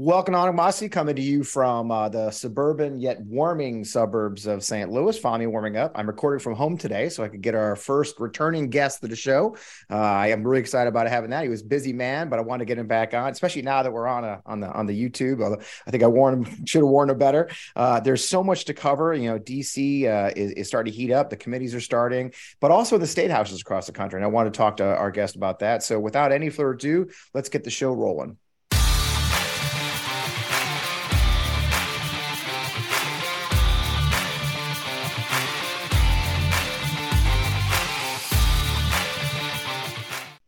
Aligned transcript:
Welcome 0.00 0.34
Mossy, 0.54 0.88
coming 0.88 1.16
to 1.16 1.22
you 1.22 1.42
from 1.42 1.90
uh, 1.90 2.08
the 2.08 2.30
suburban 2.30 3.00
yet 3.00 3.20
warming 3.20 3.84
suburbs 3.84 4.46
of 4.46 4.62
St. 4.62 4.92
Louis. 4.92 5.18
Finally 5.18 5.48
warming 5.48 5.76
up. 5.76 5.90
I'm 5.96 6.06
recording 6.06 6.38
from 6.38 6.54
home 6.54 6.78
today, 6.78 7.08
so 7.08 7.24
I 7.24 7.28
could 7.28 7.40
get 7.40 7.56
our 7.56 7.74
first 7.74 8.20
returning 8.20 8.70
guest 8.70 9.00
to 9.00 9.08
the 9.08 9.16
show. 9.16 9.56
Uh, 9.90 9.96
I 9.96 10.28
am 10.28 10.46
really 10.46 10.60
excited 10.60 10.88
about 10.88 11.08
having 11.08 11.30
that. 11.30 11.42
He 11.42 11.48
was 11.48 11.64
busy 11.64 11.92
man, 11.92 12.28
but 12.28 12.38
I 12.38 12.42
want 12.42 12.60
to 12.60 12.64
get 12.64 12.78
him 12.78 12.86
back 12.86 13.12
on, 13.12 13.32
especially 13.32 13.62
now 13.62 13.82
that 13.82 13.92
we're 13.92 14.06
on 14.06 14.24
a, 14.24 14.40
on 14.46 14.60
the 14.60 14.70
on 14.70 14.86
the 14.86 14.94
YouTube. 14.94 15.42
I 15.84 15.90
think 15.90 16.04
I 16.04 16.06
warned 16.06 16.46
him, 16.46 16.64
should 16.64 16.82
have 16.82 16.88
warned 16.88 17.10
him 17.10 17.18
better. 17.18 17.50
Uh, 17.74 17.98
there's 17.98 18.22
so 18.22 18.44
much 18.44 18.66
to 18.66 18.74
cover. 18.74 19.12
You 19.14 19.30
know, 19.30 19.40
DC 19.40 20.04
uh, 20.04 20.32
is, 20.36 20.52
is 20.52 20.68
starting 20.68 20.92
to 20.92 20.96
heat 20.96 21.10
up. 21.10 21.28
The 21.28 21.36
committees 21.36 21.74
are 21.74 21.80
starting, 21.80 22.32
but 22.60 22.70
also 22.70 22.98
the 22.98 23.06
state 23.08 23.32
houses 23.32 23.62
across 23.62 23.86
the 23.86 23.92
country. 23.92 24.18
And 24.18 24.24
I 24.24 24.28
want 24.28 24.46
to 24.46 24.56
talk 24.56 24.76
to 24.76 24.84
our 24.84 25.10
guest 25.10 25.34
about 25.34 25.58
that. 25.58 25.82
So 25.82 25.98
without 25.98 26.30
any 26.30 26.50
further 26.50 26.74
ado, 26.74 27.10
let's 27.34 27.48
get 27.48 27.64
the 27.64 27.70
show 27.70 27.92
rolling. 27.92 28.36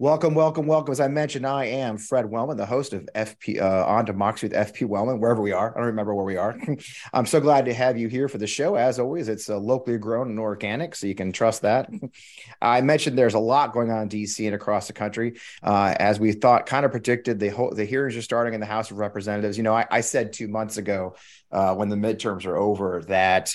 Welcome, 0.00 0.32
welcome, 0.32 0.66
welcome. 0.66 0.92
As 0.92 0.98
I 0.98 1.08
mentioned, 1.08 1.46
I 1.46 1.66
am 1.66 1.98
Fred 1.98 2.24
Wellman, 2.24 2.56
the 2.56 2.64
host 2.64 2.94
of 2.94 3.06
FP 3.14 3.60
uh, 3.60 3.84
on 3.84 4.06
Democracy 4.06 4.46
with 4.46 4.56
FP 4.56 4.88
Wellman, 4.88 5.20
wherever 5.20 5.42
we 5.42 5.52
are. 5.52 5.72
I 5.72 5.74
don't 5.76 5.88
remember 5.88 6.14
where 6.14 6.24
we 6.24 6.38
are. 6.38 6.58
I'm 7.12 7.26
so 7.26 7.38
glad 7.38 7.66
to 7.66 7.74
have 7.74 7.98
you 7.98 8.08
here 8.08 8.26
for 8.26 8.38
the 8.38 8.46
show. 8.46 8.76
As 8.76 8.98
always, 8.98 9.28
it's 9.28 9.50
uh, 9.50 9.58
locally 9.58 9.98
grown 9.98 10.30
and 10.30 10.38
organic, 10.38 10.94
so 10.94 11.06
you 11.06 11.14
can 11.14 11.32
trust 11.32 11.60
that. 11.62 11.90
I 12.62 12.80
mentioned 12.80 13.18
there's 13.18 13.34
a 13.34 13.38
lot 13.38 13.74
going 13.74 13.90
on 13.90 14.04
in 14.04 14.08
DC 14.08 14.42
and 14.46 14.54
across 14.54 14.86
the 14.86 14.94
country. 14.94 15.38
Uh, 15.62 15.94
as 16.00 16.18
we 16.18 16.32
thought, 16.32 16.64
kind 16.64 16.86
of 16.86 16.92
predicted, 16.92 17.38
the 17.38 17.50
the 17.74 17.84
hearings 17.84 18.16
are 18.16 18.22
starting 18.22 18.54
in 18.54 18.60
the 18.60 18.64
House 18.64 18.90
of 18.90 18.96
Representatives. 18.96 19.58
You 19.58 19.64
know, 19.64 19.74
I, 19.74 19.86
I 19.90 20.00
said 20.00 20.32
two 20.32 20.48
months 20.48 20.78
ago 20.78 21.16
uh, 21.52 21.74
when 21.74 21.90
the 21.90 21.96
midterms 21.96 22.46
are 22.46 22.56
over 22.56 23.02
that 23.08 23.54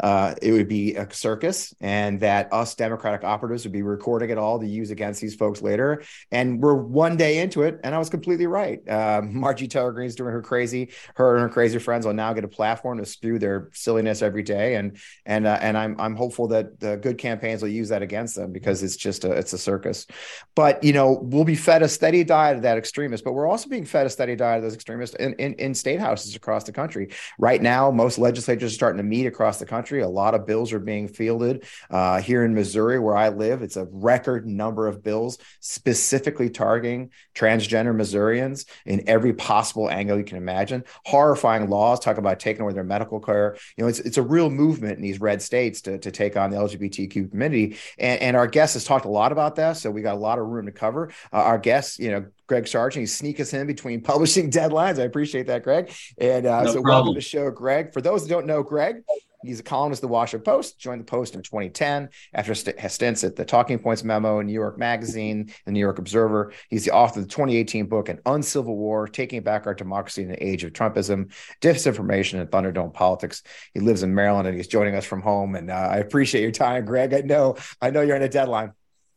uh, 0.00 0.34
it 0.40 0.52
would 0.52 0.68
be 0.68 0.94
a 0.94 1.12
circus 1.12 1.74
and 1.80 2.20
that 2.20 2.52
us 2.52 2.74
democratic 2.74 3.24
operatives 3.24 3.64
would 3.64 3.72
be 3.72 3.82
recording 3.82 4.30
it 4.30 4.38
all 4.38 4.58
to 4.58 4.66
use 4.66 4.90
against 4.90 5.20
these 5.20 5.34
folks 5.34 5.60
later. 5.60 6.02
And 6.30 6.60
we're 6.60 6.74
one 6.74 7.16
day 7.16 7.38
into 7.38 7.62
it 7.62 7.80
and 7.82 7.94
i 7.94 7.98
was 7.98 8.08
completely 8.08 8.46
right. 8.46 8.86
Uh, 8.88 9.22
margie 9.28 9.68
taylor 9.68 9.92
greene's 9.92 10.14
doing 10.14 10.32
her 10.32 10.42
crazy 10.42 10.90
her 11.14 11.36
and 11.36 11.42
her 11.42 11.48
crazy 11.48 11.78
friends 11.78 12.06
will 12.06 12.14
now 12.14 12.32
get 12.32 12.44
a 12.44 12.48
platform 12.48 12.98
to 12.98 13.06
spew 13.06 13.38
their 13.38 13.70
silliness 13.72 14.22
every 14.22 14.42
day. 14.42 14.76
And 14.76 14.98
and 15.26 15.46
uh, 15.46 15.58
and 15.60 15.76
i'm 15.76 15.96
i'm 16.00 16.14
hopeful 16.14 16.48
that 16.48 16.78
the 16.80 16.96
good 16.96 17.18
campaigns 17.18 17.62
will 17.62 17.68
use 17.68 17.88
that 17.88 18.02
against 18.02 18.36
them 18.36 18.52
because 18.52 18.82
it's 18.82 18.96
just 18.96 19.24
a 19.24 19.32
it's 19.32 19.52
a 19.52 19.58
circus. 19.58 20.06
But 20.54 20.84
you 20.84 20.92
know 20.92 21.18
we'll 21.22 21.44
be 21.44 21.56
fed 21.56 21.82
a 21.82 21.88
steady 21.88 22.24
diet 22.24 22.56
of 22.56 22.62
that 22.62 22.78
extremist 22.78 23.24
but 23.24 23.32
we're 23.32 23.48
also 23.48 23.68
being 23.68 23.84
fed 23.84 24.06
a 24.06 24.10
steady 24.10 24.36
diet 24.36 24.58
of 24.58 24.62
those 24.62 24.74
extremists 24.74 25.16
in, 25.16 25.34
in, 25.34 25.54
in 25.54 25.74
state 25.74 26.00
houses 26.00 26.36
across 26.36 26.64
the 26.64 26.72
country. 26.72 27.10
Right 27.38 27.60
now 27.60 27.90
most 27.90 28.18
legislatures 28.18 28.72
are 28.72 28.74
starting 28.74 28.98
to 28.98 29.02
meet 29.02 29.26
across 29.26 29.58
the 29.58 29.66
country 29.66 29.87
country. 29.88 30.02
A 30.02 30.08
lot 30.08 30.34
of 30.34 30.46
bills 30.46 30.72
are 30.72 30.78
being 30.78 31.08
fielded 31.08 31.64
uh, 31.90 32.20
here 32.20 32.44
in 32.44 32.54
Missouri, 32.54 32.98
where 32.98 33.16
I 33.16 33.30
live. 33.30 33.62
It's 33.62 33.76
a 33.76 33.86
record 33.90 34.46
number 34.46 34.86
of 34.86 35.02
bills 35.02 35.38
specifically 35.60 36.50
targeting 36.50 37.10
transgender 37.34 37.94
Missourians 37.94 38.66
in 38.84 39.08
every 39.08 39.32
possible 39.32 39.88
angle 39.88 40.18
you 40.18 40.24
can 40.24 40.36
imagine. 40.36 40.84
Horrifying 41.06 41.70
laws 41.70 42.00
talk 42.00 42.18
about 42.18 42.38
taking 42.38 42.62
away 42.62 42.74
their 42.74 42.84
medical 42.84 43.18
care. 43.18 43.56
You 43.76 43.84
know, 43.84 43.88
it's 43.88 44.00
it's 44.00 44.18
a 44.18 44.22
real 44.22 44.50
movement 44.50 44.96
in 44.96 45.02
these 45.02 45.20
red 45.20 45.40
states 45.40 45.80
to, 45.82 45.98
to 45.98 46.10
take 46.10 46.36
on 46.36 46.50
the 46.50 46.56
LGBTQ 46.56 47.30
community. 47.30 47.78
And, 47.98 48.20
and 48.20 48.36
our 48.36 48.46
guest 48.46 48.74
has 48.74 48.84
talked 48.84 49.06
a 49.06 49.10
lot 49.10 49.32
about 49.32 49.56
that, 49.56 49.78
so 49.78 49.90
we 49.90 50.02
got 50.02 50.14
a 50.14 50.18
lot 50.18 50.38
of 50.38 50.46
room 50.46 50.66
to 50.66 50.72
cover. 50.72 51.10
Uh, 51.32 51.36
our 51.36 51.58
guest, 51.58 51.98
you 51.98 52.10
know, 52.10 52.26
Greg 52.46 52.66
Sargent. 52.66 53.00
He's 53.00 53.14
sneak 53.14 53.38
us 53.40 53.52
in 53.52 53.66
between 53.66 54.00
publishing 54.12 54.50
deadlines. 54.50 54.98
I 54.98 55.04
appreciate 55.04 55.46
that, 55.46 55.62
Greg. 55.62 55.92
And 56.18 56.46
uh, 56.46 56.64
no 56.64 56.72
so 56.72 56.82
problem. 56.82 56.84
welcome 56.84 57.14
to 57.14 57.18
the 57.18 57.22
show, 57.22 57.50
Greg. 57.50 57.92
For 57.92 58.00
those 58.00 58.24
that 58.24 58.28
don't 58.28 58.46
know 58.46 58.62
Greg, 58.62 59.02
He's 59.44 59.60
a 59.60 59.62
columnist 59.62 60.00
at 60.00 60.08
the 60.08 60.12
Washington 60.12 60.44
Post, 60.44 60.78
joined 60.78 61.00
the 61.00 61.04
Post 61.04 61.34
in 61.34 61.42
2010 61.42 62.08
after 62.34 62.54
stints 62.54 63.22
at 63.22 63.36
the 63.36 63.44
Talking 63.44 63.78
Points 63.78 64.02
memo 64.02 64.40
in 64.40 64.46
New 64.46 64.52
York 64.52 64.78
Magazine, 64.78 65.52
the 65.64 65.70
New 65.70 65.78
York 65.80 65.98
Observer. 65.98 66.52
He's 66.68 66.84
the 66.84 66.90
author 66.90 67.20
of 67.20 67.26
the 67.26 67.30
2018 67.30 67.86
book, 67.86 68.08
An 68.08 68.18
Uncivil 68.26 68.76
War 68.76 69.06
Taking 69.06 69.42
Back 69.42 69.66
Our 69.66 69.74
Democracy 69.74 70.22
in 70.22 70.28
the 70.28 70.44
Age 70.44 70.64
of 70.64 70.72
Trumpism, 70.72 71.32
Disinformation, 71.60 72.40
and 72.40 72.50
Thunderdome 72.50 72.92
Politics. 72.92 73.42
He 73.74 73.80
lives 73.80 74.02
in 74.02 74.14
Maryland 74.14 74.48
and 74.48 74.56
he's 74.56 74.66
joining 74.66 74.96
us 74.96 75.04
from 75.04 75.22
home. 75.22 75.54
And 75.54 75.70
uh, 75.70 75.74
I 75.74 75.96
appreciate 75.98 76.42
your 76.42 76.50
time, 76.50 76.84
Greg. 76.84 77.14
I 77.14 77.20
know, 77.20 77.56
I 77.80 77.90
know 77.90 78.00
you're 78.00 78.16
on 78.16 78.22
a 78.22 78.28
deadline. 78.28 78.72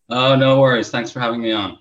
Oh, 0.09 0.35
no 0.35 0.59
worries. 0.59 0.89
Thanks 0.89 1.09
for 1.09 1.19
having 1.19 1.41
me 1.41 1.51
on. 1.51 1.79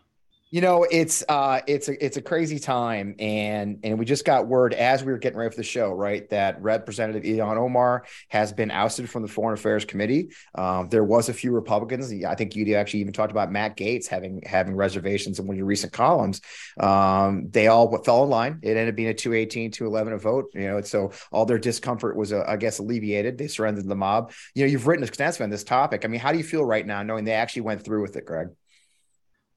You 0.53 0.61
know, 0.61 0.85
it's 0.91 1.23
uh 1.29 1.61
it's 1.69 1.89
a 1.89 2.05
it's 2.05 2.17
a 2.17 2.23
crazy 2.23 2.59
time 2.59 3.15
and 3.21 3.79
and 3.85 4.01
we 4.01 4.05
just 4.05 4.25
got 4.25 4.49
word 4.49 4.75
as 4.75 5.05
we 5.05 5.13
were 5.13 5.19
getting 5.19 5.39
ready 5.39 5.51
for 5.51 5.57
the 5.57 5.63
show, 5.63 5.93
right, 5.93 6.29
that 6.31 6.61
Representative 6.61 7.23
Ilhan 7.23 7.57
Omar 7.57 8.05
has 8.31 8.53
been 8.53 8.73
ousted 8.73 9.09
from 9.09 9.23
the 9.23 9.29
Foreign 9.29 9.55
Affairs 9.55 9.85
Committee. 9.85 10.31
Um, 10.57 10.89
there 10.89 11.05
was 11.05 11.29
a 11.29 11.33
few 11.33 11.53
Republicans. 11.53 12.13
I 12.25 12.35
think 12.35 12.57
you 12.57 12.75
actually 12.75 13.01
even 13.01 13.13
talked 13.13 13.31
about 13.31 13.53
Matt 13.53 13.77
Gaetz 13.77 14.09
having 14.09 14.43
having 14.45 14.75
reservations 14.75 15.39
in 15.39 15.47
one 15.47 15.55
of 15.55 15.59
your 15.59 15.67
recent 15.67 15.93
columns. 15.93 16.41
Um, 16.81 17.49
they 17.51 17.69
all 17.69 18.03
fell 18.03 18.25
in 18.25 18.31
line. 18.31 18.59
It 18.63 18.71
ended 18.71 18.89
up 18.89 18.97
being 18.97 19.09
a 19.09 19.15
218, 19.15 19.71
211 19.71 20.15
a 20.15 20.19
vote. 20.19 20.51
You 20.55 20.63
know, 20.63 20.81
so 20.81 21.13
all 21.31 21.47
their 21.47 21.61
discomfort 21.61 22.17
was, 22.17 22.33
uh, 22.33 22.43
I 22.49 22.57
guess, 22.57 22.81
alleviated. 22.81 23.39
They 23.39 23.47
surrendered 23.47 23.87
the 23.87 23.95
mob. 23.95 24.33
You 24.57 24.65
know, 24.65 24.71
you've 24.73 24.89
written 24.89 25.05
extensively 25.05 25.45
on 25.45 25.51
this 25.51 25.63
topic. 25.63 26.05
I 26.05 26.09
mean, 26.09 26.21
how 26.21 26.33
do 26.33 26.39
you 26.39 26.45
feel 26.45 26.65
right 26.65 26.85
now 26.85 27.05
knowing 27.05 27.25
they 27.25 27.35
actually 27.35 27.63
went 27.63 27.85
through 27.85 28.03
with 28.03 28.17
it, 28.17 28.25
Greg? 28.25 28.49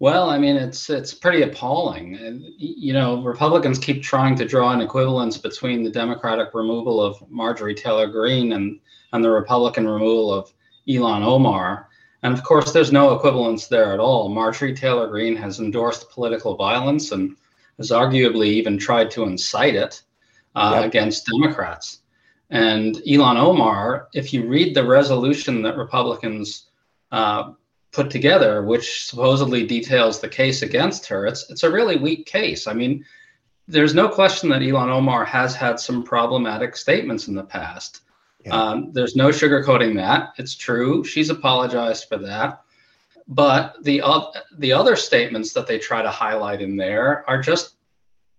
Well, 0.03 0.30
I 0.30 0.38
mean, 0.38 0.58
it's 0.58 0.90
it's 0.90 1.14
pretty 1.14 1.44
appalling. 1.44 2.16
And, 2.16 2.44
you 2.58 2.91
know, 2.91 3.24
Republicans 3.24 3.80
keep 3.80 4.03
trying 4.03 4.36
to 4.36 4.44
draw 4.44 4.74
an 4.74 4.81
equivalence 4.81 5.38
between 5.38 5.81
the 5.81 5.90
Democratic 5.90 6.53
removal 6.53 7.02
of 7.02 7.24
Marjorie 7.31 7.74
Taylor 7.74 8.08
Greene 8.08 8.52
and 8.52 8.81
and 9.14 9.24
the 9.24 9.30
Republican 9.30 9.88
removal 9.88 10.34
of 10.34 10.52
Ilhan 10.90 11.24
Omar. 11.24 11.88
And 12.22 12.34
of 12.34 12.44
course, 12.44 12.74
there's 12.74 12.91
no 12.91 13.14
equivalence 13.14 13.68
there 13.68 13.94
at 13.94 14.02
all. 14.02 14.28
Marjorie 14.28 14.75
Taylor 14.75 15.08
Greene 15.08 15.38
has 15.38 15.62
endorsed 15.62 16.09
political 16.09 16.58
violence 16.58 17.14
and 17.14 17.38
has 17.78 17.91
arguably 17.91 18.47
even 18.47 18.78
tried 18.78 19.09
to 19.12 19.24
incite 19.24 19.75
it 19.75 20.02
uh, 20.53 20.80
yep. 20.81 20.85
against 20.85 21.28
Democrats. 21.28 22.00
And 22.50 22.96
Ilhan 23.08 23.38
Omar, 23.38 24.09
if 24.14 24.34
you 24.34 24.50
read 24.50 24.75
the 24.75 24.84
resolution 24.84 25.62
that 25.62 25.78
Republicans 25.78 26.68
uh, 27.14 27.53
put 27.93 28.09
together, 28.09 28.63
which 28.63 29.05
supposedly 29.05 29.65
details 29.65 30.19
the 30.19 30.27
case 30.27 30.63
against 30.63 31.05
her, 31.05 31.25
it's 31.25 31.49
it's 31.49 31.63
a 31.63 31.71
really 31.71 31.95
weak 31.95 32.25
case. 32.25 32.67
I 32.67 32.73
mean, 32.73 33.05
there's 33.67 33.93
no 33.93 34.09
question 34.09 34.49
that 34.49 34.61
Ilhan 34.61 34.89
Omar 34.89 35.23
has 35.23 35.55
had 35.55 35.79
some 35.79 36.03
problematic 36.03 36.75
statements 36.75 37.27
in 37.27 37.35
the 37.35 37.43
past. 37.43 38.01
Yeah. 38.43 38.55
Um, 38.55 38.91
there's 38.91 39.15
no 39.15 39.29
sugarcoating 39.29 39.95
that. 39.95 40.33
It's 40.37 40.55
true. 40.55 41.03
She's 41.05 41.29
apologized 41.29 42.09
for 42.09 42.17
that. 42.17 42.63
But 43.27 43.81
the 43.83 44.01
uh, 44.01 44.25
the 44.57 44.73
other 44.73 44.97
statements 44.97 45.53
that 45.53 45.67
they 45.67 45.79
try 45.79 46.01
to 46.01 46.09
highlight 46.09 46.61
in 46.61 46.75
there 46.75 47.23
are 47.29 47.41
just 47.41 47.75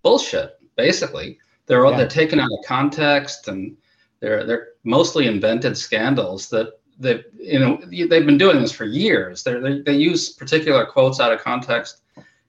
bullshit. 0.03 0.59
Basically, 0.77 1.39
they're 1.67 1.87
yeah. 1.87 1.97
they're 1.97 2.09
taken 2.09 2.41
out 2.41 2.51
of 2.53 2.67
context 2.67 3.49
and 3.49 3.77
they're 4.21 4.45
they're 4.45 4.69
mostly 4.83 5.27
invented 5.27 5.79
scandals 5.79 6.51
that 6.51 6.75
they've 6.99 7.25
you 7.39 7.59
know 7.59 7.81
they've 7.89 8.27
been 8.27 8.39
doing 8.39 8.61
this 8.61 8.73
for 8.73 8.85
years. 8.85 9.43
They're, 9.43 9.61
they 9.61 9.81
they 9.81 9.95
use 9.95 10.31
particular 10.31 10.85
quotes 10.87 11.21
out 11.21 11.33
of 11.33 11.41
context 11.41 12.03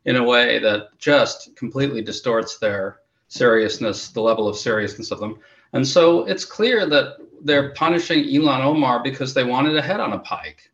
in 0.06 0.18
a 0.18 0.24
way 0.24 0.60
that 0.60 0.98
just 1.00 1.56
completely 1.56 2.02
distorts 2.02 2.58
their 2.60 3.00
seriousness, 3.28 4.10
the 4.10 4.22
level 4.22 4.48
of 4.48 4.56
seriousness 4.56 5.12
of 5.12 5.20
them. 5.20 5.40
And 5.74 5.86
so 5.86 6.26
it's 6.26 6.46
clear 6.46 6.86
that 6.86 7.18
they're 7.44 7.74
punishing 7.74 8.24
Ilhan 8.24 8.64
Omar 8.64 9.04
because 9.04 9.34
they 9.34 9.44
wanted 9.44 9.76
a 9.76 9.82
head 9.82 10.00
on 10.00 10.14
a 10.14 10.20
pike. 10.20 10.72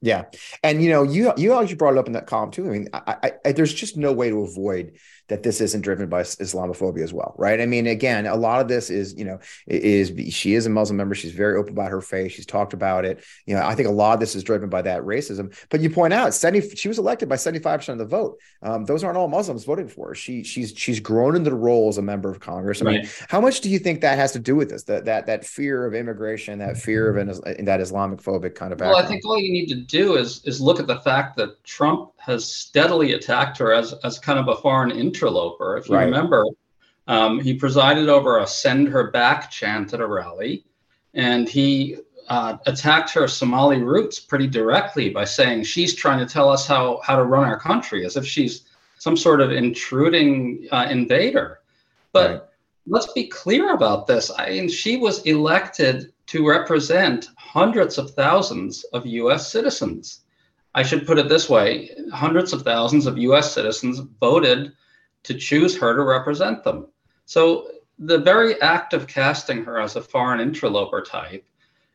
Yeah, 0.00 0.26
and 0.62 0.80
you 0.82 0.90
know, 0.90 1.02
you 1.02 1.32
you 1.36 1.58
actually 1.58 1.74
brought 1.74 1.94
it 1.94 1.98
up 1.98 2.06
in 2.06 2.12
that 2.12 2.26
column 2.26 2.52
too. 2.52 2.66
I 2.66 2.70
mean, 2.70 2.88
I, 2.92 3.32
I, 3.44 3.52
there's 3.52 3.74
just 3.74 3.96
no 3.96 4.12
way 4.12 4.30
to 4.30 4.42
avoid 4.42 4.92
that 5.28 5.42
this 5.42 5.60
isn't 5.60 5.82
driven 5.82 6.08
by 6.08 6.22
Islamophobia 6.22 7.02
as 7.02 7.12
well, 7.12 7.34
right? 7.36 7.60
I 7.60 7.66
mean, 7.66 7.86
again, 7.86 8.26
a 8.26 8.36
lot 8.36 8.60
of 8.60 8.68
this 8.68 8.90
is, 8.90 9.14
you 9.16 9.24
know, 9.24 9.38
is 9.66 10.12
she 10.34 10.54
is 10.54 10.66
a 10.66 10.70
Muslim 10.70 10.96
member. 10.96 11.14
She's 11.14 11.32
very 11.32 11.56
open 11.56 11.72
about 11.72 11.90
her 11.90 12.00
faith. 12.00 12.32
She's 12.32 12.46
talked 12.46 12.72
about 12.72 13.04
it. 13.04 13.22
You 13.46 13.54
know, 13.54 13.62
I 13.62 13.74
think 13.74 13.88
a 13.88 13.92
lot 13.92 14.14
of 14.14 14.20
this 14.20 14.34
is 14.34 14.42
driven 14.42 14.68
by 14.68 14.82
that 14.82 15.02
racism. 15.02 15.54
But 15.70 15.80
you 15.80 15.90
point 15.90 16.12
out, 16.12 16.34
70, 16.34 16.76
she 16.76 16.88
was 16.88 16.98
elected 16.98 17.28
by 17.28 17.36
75% 17.36 17.88
of 17.90 17.98
the 17.98 18.04
vote. 18.04 18.38
Um, 18.62 18.84
those 18.84 19.04
aren't 19.04 19.16
all 19.16 19.28
Muslims 19.28 19.64
voting 19.64 19.88
for 19.88 20.08
her. 20.08 20.14
She 20.14 20.42
she's 20.42 20.72
she's 20.76 21.00
grown 21.00 21.36
into 21.36 21.50
the 21.50 21.56
role 21.56 21.88
as 21.88 21.98
a 21.98 22.02
member 22.02 22.30
of 22.30 22.40
Congress. 22.40 22.82
I 22.82 22.84
right. 22.86 23.02
mean, 23.02 23.10
how 23.28 23.40
much 23.40 23.60
do 23.60 23.70
you 23.70 23.78
think 23.78 24.00
that 24.00 24.18
has 24.18 24.32
to 24.32 24.38
do 24.38 24.56
with 24.56 24.70
this? 24.70 24.84
That 24.84 25.04
that 25.04 25.26
that 25.26 25.44
fear 25.44 25.86
of 25.86 25.94
immigration, 25.94 26.58
that 26.58 26.76
fear 26.76 27.08
of 27.08 27.16
an 27.16 27.64
that 27.64 27.80
Islamic 27.80 28.20
phobic 28.20 28.54
kind 28.54 28.72
of 28.72 28.78
background? 28.78 28.96
Well, 28.96 29.04
I 29.04 29.06
think 29.06 29.24
all 29.24 29.38
you 29.38 29.52
need 29.52 29.66
to 29.68 29.76
do 29.76 30.16
is 30.16 30.42
is 30.44 30.60
look 30.60 30.80
at 30.80 30.86
the 30.86 31.00
fact 31.00 31.36
that 31.36 31.62
Trump 31.64 32.12
has 32.18 32.50
steadily 32.52 33.12
attacked 33.12 33.58
her 33.58 33.72
as 33.72 33.92
as 34.04 34.18
kind 34.18 34.38
of 34.38 34.48
a 34.48 34.60
foreign 34.60 34.90
interloper. 35.18 35.76
If 35.76 35.88
you 35.88 35.96
right. 35.96 36.04
remember, 36.04 36.44
um, 37.06 37.40
he 37.40 37.54
presided 37.54 38.08
over 38.08 38.38
a 38.38 38.46
"Send 38.46 38.88
Her 38.88 39.10
Back" 39.10 39.50
chant 39.50 39.92
at 39.92 40.00
a 40.00 40.06
rally, 40.06 40.64
and 41.14 41.48
he 41.48 41.96
uh, 42.28 42.58
attacked 42.66 43.10
her 43.10 43.26
Somali 43.26 43.82
roots 43.82 44.20
pretty 44.20 44.46
directly 44.46 45.10
by 45.10 45.24
saying 45.24 45.64
she's 45.64 45.94
trying 45.94 46.18
to 46.18 46.32
tell 46.32 46.48
us 46.48 46.66
how 46.66 47.00
how 47.02 47.16
to 47.16 47.24
run 47.24 47.44
our 47.44 47.58
country, 47.58 48.04
as 48.04 48.16
if 48.16 48.26
she's 48.26 48.64
some 48.98 49.16
sort 49.16 49.40
of 49.40 49.52
intruding 49.52 50.68
uh, 50.70 50.86
invader. 50.90 51.60
But 52.12 52.30
right. 52.30 52.42
let's 52.86 53.12
be 53.12 53.28
clear 53.28 53.74
about 53.74 54.06
this. 54.06 54.30
I 54.36 54.50
mean, 54.50 54.68
she 54.68 54.96
was 54.96 55.22
elected 55.22 56.12
to 56.26 56.46
represent 56.46 57.28
hundreds 57.36 57.96
of 57.96 58.10
thousands 58.10 58.84
of 58.92 59.06
US 59.06 59.50
citizens. 59.50 60.20
I 60.74 60.82
should 60.82 61.06
put 61.06 61.18
it 61.18 61.28
this 61.28 61.48
way 61.48 61.90
hundreds 62.12 62.52
of 62.52 62.62
thousands 62.62 63.06
of 63.06 63.18
US 63.18 63.52
citizens 63.52 64.00
voted 64.20 64.72
to 65.28 65.34
choose 65.34 65.76
her 65.76 65.94
to 65.94 66.02
represent 66.02 66.64
them. 66.64 66.86
So 67.26 67.68
the 67.98 68.16
very 68.16 68.58
act 68.62 68.94
of 68.94 69.06
casting 69.06 69.62
her 69.62 69.78
as 69.78 69.94
a 69.94 70.00
foreign 70.00 70.40
interloper 70.40 71.02
type 71.02 71.44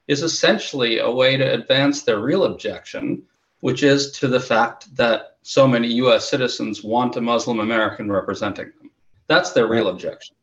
is 0.08 0.22
essentially 0.22 1.00
a 1.00 1.10
way 1.10 1.36
to 1.36 1.54
advance 1.54 2.04
their 2.04 2.20
real 2.20 2.44
objection, 2.44 3.24
which 3.62 3.82
is 3.82 4.12
to 4.20 4.28
the 4.28 4.40
fact 4.40 4.96
that 4.96 5.38
so 5.42 5.68
many 5.68 5.88
US 5.94 6.30
citizens 6.30 6.84
want 6.84 7.16
a 7.16 7.22
Muslim 7.22 7.60
American 7.60 8.12
representing 8.12 8.72
them. 8.78 8.92
That's 9.26 9.52
their 9.52 9.68
real 9.68 9.88
objection. 9.88 10.36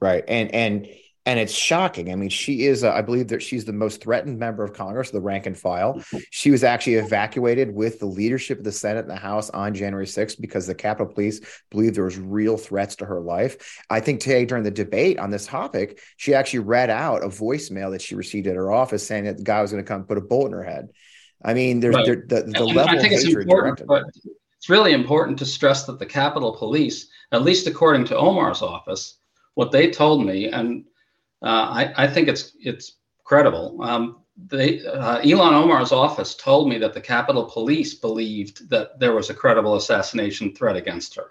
Right. 0.00 0.24
And 0.26 0.50
and 0.54 0.88
and 1.26 1.40
it's 1.40 1.52
shocking. 1.52 2.12
I 2.12 2.14
mean, 2.14 2.28
she 2.28 2.66
is, 2.66 2.84
uh, 2.84 2.92
I 2.92 3.02
believe 3.02 3.26
that 3.28 3.42
she's 3.42 3.64
the 3.64 3.72
most 3.72 4.00
threatened 4.00 4.38
member 4.38 4.62
of 4.62 4.72
Congress, 4.72 5.10
the 5.10 5.20
rank 5.20 5.46
and 5.46 5.58
file. 5.58 6.00
She 6.30 6.52
was 6.52 6.62
actually 6.62 6.94
evacuated 6.94 7.74
with 7.74 7.98
the 7.98 8.06
leadership 8.06 8.58
of 8.58 8.64
the 8.64 8.70
Senate 8.70 9.00
and 9.00 9.10
the 9.10 9.16
House 9.16 9.50
on 9.50 9.74
January 9.74 10.06
6th 10.06 10.40
because 10.40 10.68
the 10.68 10.74
Capitol 10.74 11.12
Police 11.12 11.40
believed 11.70 11.96
there 11.96 12.04
was 12.04 12.16
real 12.16 12.56
threats 12.56 12.94
to 12.96 13.04
her 13.06 13.20
life. 13.20 13.82
I 13.90 13.98
think 13.98 14.20
today 14.20 14.44
during 14.44 14.62
the 14.62 14.70
debate 14.70 15.18
on 15.18 15.30
this 15.30 15.46
topic, 15.46 16.00
she 16.16 16.32
actually 16.32 16.60
read 16.60 16.90
out 16.90 17.24
a 17.24 17.28
voicemail 17.28 17.90
that 17.90 18.02
she 18.02 18.14
received 18.14 18.46
at 18.46 18.54
her 18.54 18.70
office 18.70 19.04
saying 19.04 19.24
that 19.24 19.38
the 19.38 19.44
guy 19.44 19.60
was 19.60 19.72
going 19.72 19.82
to 19.82 19.88
come 19.88 20.04
put 20.04 20.18
a 20.18 20.22
bullet 20.22 20.46
in 20.46 20.52
her 20.52 20.62
head. 20.62 20.90
I 21.44 21.54
mean, 21.54 21.80
there's 21.80 21.96
right. 21.96 22.06
there, 22.06 22.24
the, 22.28 22.52
the 22.52 22.64
level 22.64 22.96
I 22.96 23.00
think 23.00 23.12
of 23.12 23.18
it's 23.18 23.24
important, 23.24 23.82
but 23.86 24.04
it's 24.58 24.70
really 24.70 24.92
important 24.92 25.40
to 25.40 25.44
stress 25.46 25.86
that 25.86 25.98
the 25.98 26.06
Capitol 26.06 26.56
Police, 26.56 27.08
at 27.32 27.42
least 27.42 27.66
according 27.66 28.04
to 28.06 28.16
Omar's 28.16 28.62
office, 28.62 29.18
what 29.54 29.72
they 29.72 29.90
told 29.90 30.24
me, 30.24 30.48
and 30.48 30.84
I, 31.42 31.92
I, 31.96 32.06
think 32.06 32.28
it's 32.28 32.52
it's 32.60 32.96
credible. 33.24 33.82
Um, 33.82 34.18
they, 34.36 34.84
uh, 34.84 35.20
Ilhan 35.20 35.52
Omar's 35.52 35.92
office 35.92 36.34
told 36.34 36.68
me 36.68 36.78
that 36.78 36.94
the 36.94 37.00
Capitol 37.00 37.44
Police 37.44 37.94
believed 37.94 38.68
that 38.70 38.98
there 38.98 39.14
was 39.14 39.30
a 39.30 39.34
credible 39.34 39.76
assassination 39.76 40.54
threat 40.54 40.76
against 40.76 41.14
her, 41.16 41.30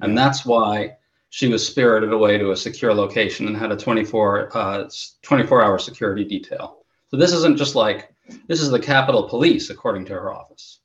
and 0.00 0.16
that's 0.16 0.44
why 0.44 0.96
she 1.30 1.48
was 1.48 1.66
spirited 1.66 2.12
away 2.12 2.36
to 2.36 2.50
a 2.50 2.56
secure 2.56 2.92
location 2.92 3.46
and 3.46 3.56
had 3.56 3.72
a 3.72 3.76
24 3.76 4.56
uh, 4.56 4.90
24 5.22 5.62
hour 5.62 5.78
security 5.78 6.24
detail. 6.24 6.84
So 7.08 7.16
this 7.16 7.32
isn't 7.32 7.56
just 7.56 7.74
like 7.74 8.14
this 8.48 8.60
is 8.60 8.70
the 8.70 8.78
Capitol 8.78 9.28
Police, 9.28 9.70
according 9.70 10.04
to 10.06 10.12
her 10.12 10.32
office. 10.32 10.80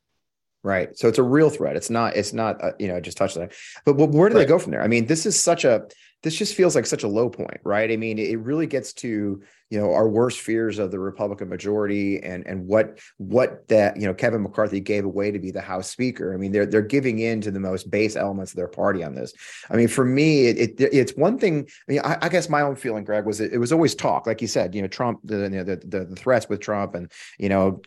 Right. 0.63 0.97
So 0.97 1.07
it's 1.07 1.17
a 1.17 1.23
real 1.23 1.49
threat. 1.49 1.75
It's 1.75 1.89
not. 1.89 2.15
It's 2.15 2.33
not. 2.33 2.61
Uh, 2.63 2.71
you 2.79 2.87
know, 2.87 2.99
just 2.99 3.17
touch 3.17 3.35
that. 3.35 3.53
But, 3.85 3.93
but 3.93 4.09
where 4.09 4.29
do 4.29 4.35
right. 4.35 4.41
they 4.41 4.47
go 4.47 4.59
from 4.59 4.71
there? 4.71 4.81
I 4.81 4.87
mean, 4.87 5.05
this 5.05 5.25
is 5.25 5.39
such 5.39 5.63
a 5.63 5.87
this 6.27 6.35
just 6.35 6.55
feels 6.55 6.75
like 6.75 6.85
such 6.85 7.03
a 7.03 7.07
low 7.07 7.29
point, 7.29 7.61
right? 7.63 7.89
I 7.89 7.95
mean, 7.95 8.19
it 8.19 8.37
really 8.39 8.67
gets 8.67 8.91
to 8.93 9.41
you 9.69 9.77
know 9.77 9.93
our 9.93 10.07
worst 10.07 10.39
fears 10.39 10.79
of 10.79 10.91
the 10.91 10.99
Republican 10.99 11.49
majority 11.49 12.23
and 12.23 12.45
and 12.47 12.65
what 12.67 12.99
what 13.17 13.67
that 13.67 13.97
you 13.97 14.05
know 14.05 14.13
Kevin 14.13 14.41
McCarthy 14.41 14.79
gave 14.79 15.03
away 15.03 15.31
to 15.31 15.39
be 15.39 15.51
the 15.51 15.61
House 15.61 15.89
Speaker. 15.89 16.33
I 16.33 16.37
mean, 16.37 16.51
they're 16.51 16.65
they're 16.65 16.81
giving 16.81 17.19
in 17.19 17.41
to 17.41 17.51
the 17.51 17.59
most 17.59 17.89
base 17.89 18.15
elements 18.15 18.51
of 18.51 18.57
their 18.57 18.67
party 18.67 19.03
on 19.03 19.15
this. 19.15 19.33
I 19.69 19.75
mean, 19.75 19.87
for 19.87 20.05
me, 20.05 20.47
it, 20.47 20.79
it 20.79 20.89
it's 20.93 21.15
one 21.17 21.37
thing. 21.37 21.67
I 21.87 21.91
mean, 21.91 22.01
I, 22.03 22.17
I, 22.21 22.29
guess 22.29 22.49
my 22.49 22.61
own 22.61 22.75
feeling, 22.75 23.03
Greg, 23.03 23.25
was 23.25 23.41
it, 23.41 23.53
it, 23.53 23.57
was 23.57 23.73
always 23.73 23.93
talk, 23.93 24.25
like 24.25 24.41
you 24.41 24.47
said. 24.47 24.73
You 24.73 24.81
know, 24.81 24.87
Trump, 24.87 25.19
the, 25.23 25.49
the, 25.49 25.81
the 25.85 26.05
the 26.05 26.15
threats 26.15 26.47
with 26.47 26.61
Trump, 26.61 26.95
and 26.95 27.11
you 27.37 27.49
know 27.49 27.81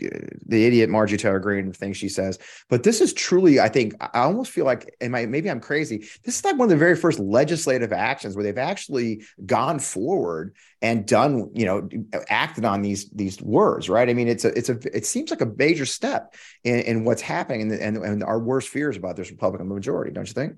the 0.46 0.66
idiot 0.66 0.90
Marjorie 0.90 1.18
Taylor 1.18 1.38
Greene 1.38 1.64
and 1.64 1.74
the 1.74 1.78
things 1.78 1.96
she 1.96 2.08
says. 2.08 2.38
But 2.68 2.82
this 2.82 3.00
is 3.00 3.14
truly, 3.14 3.58
I 3.60 3.68
think, 3.68 3.94
I 4.00 4.20
almost 4.20 4.50
feel 4.50 4.66
like, 4.66 4.94
I 5.02 5.08
maybe 5.08 5.50
I'm 5.50 5.60
crazy? 5.60 6.06
This 6.24 6.38
is 6.38 6.44
like 6.44 6.58
one 6.58 6.66
of 6.66 6.70
the 6.70 6.76
very 6.76 6.96
first 6.96 7.18
legislative 7.18 7.92
actions 7.92 8.29
where 8.34 8.44
they've 8.44 8.58
actually 8.58 9.24
gone 9.44 9.78
forward 9.78 10.54
and 10.82 11.06
done, 11.06 11.50
you 11.54 11.66
know, 11.66 11.88
acted 12.28 12.64
on 12.64 12.82
these 12.82 13.10
these 13.10 13.40
words, 13.40 13.88
right? 13.88 14.08
I 14.08 14.14
mean, 14.14 14.28
it's 14.28 14.44
a 14.44 14.56
it's 14.56 14.68
a 14.68 14.78
it 14.96 15.06
seems 15.06 15.30
like 15.30 15.40
a 15.40 15.46
major 15.46 15.86
step 15.86 16.34
in, 16.64 16.80
in 16.80 17.04
what's 17.04 17.22
happening 17.22 17.62
and, 17.62 17.72
and, 17.72 17.96
and 17.98 18.24
our 18.24 18.38
worst 18.38 18.68
fears 18.68 18.96
about 18.96 19.16
this 19.16 19.30
Republican 19.30 19.68
majority, 19.68 20.12
don't 20.12 20.28
you 20.28 20.34
think? 20.34 20.54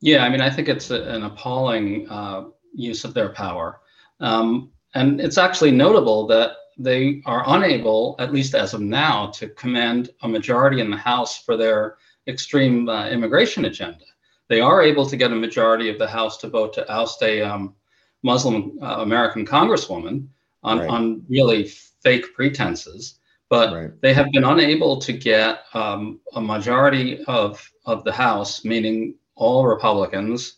Yeah, 0.00 0.24
I 0.24 0.28
mean, 0.28 0.40
I 0.40 0.50
think 0.50 0.68
it's 0.68 0.90
an 0.90 1.24
appalling 1.24 2.08
uh, 2.08 2.44
use 2.74 3.04
of 3.04 3.14
their 3.14 3.30
power, 3.30 3.80
um, 4.20 4.70
and 4.94 5.20
it's 5.20 5.38
actually 5.38 5.72
notable 5.72 6.26
that 6.28 6.52
they 6.78 7.20
are 7.26 7.42
unable, 7.48 8.14
at 8.20 8.32
least 8.32 8.54
as 8.54 8.72
of 8.72 8.80
now, 8.80 9.26
to 9.32 9.48
command 9.48 10.10
a 10.22 10.28
majority 10.28 10.80
in 10.80 10.90
the 10.90 10.96
House 10.96 11.42
for 11.42 11.56
their 11.56 11.96
extreme 12.28 12.88
uh, 12.88 13.08
immigration 13.08 13.64
agenda. 13.64 14.04
They 14.48 14.60
are 14.60 14.82
able 14.82 15.06
to 15.06 15.16
get 15.16 15.32
a 15.32 15.36
majority 15.36 15.90
of 15.90 15.98
the 15.98 16.08
House 16.08 16.38
to 16.38 16.48
vote 16.48 16.72
to 16.74 16.90
oust 16.90 17.22
a 17.22 17.42
um, 17.42 17.74
Muslim 18.22 18.78
uh, 18.82 18.96
American 19.00 19.46
congresswoman 19.46 20.26
on, 20.62 20.78
right. 20.78 20.88
on 20.88 21.24
really 21.28 21.64
fake 22.02 22.34
pretenses, 22.34 23.18
but 23.48 23.72
right. 23.72 24.00
they 24.00 24.12
have 24.12 24.30
been 24.32 24.44
unable 24.44 24.98
to 25.00 25.12
get 25.12 25.60
um, 25.74 26.20
a 26.34 26.40
majority 26.40 27.22
of, 27.24 27.70
of 27.84 28.04
the 28.04 28.12
House, 28.12 28.64
meaning 28.64 29.14
all 29.34 29.66
Republicans, 29.66 30.56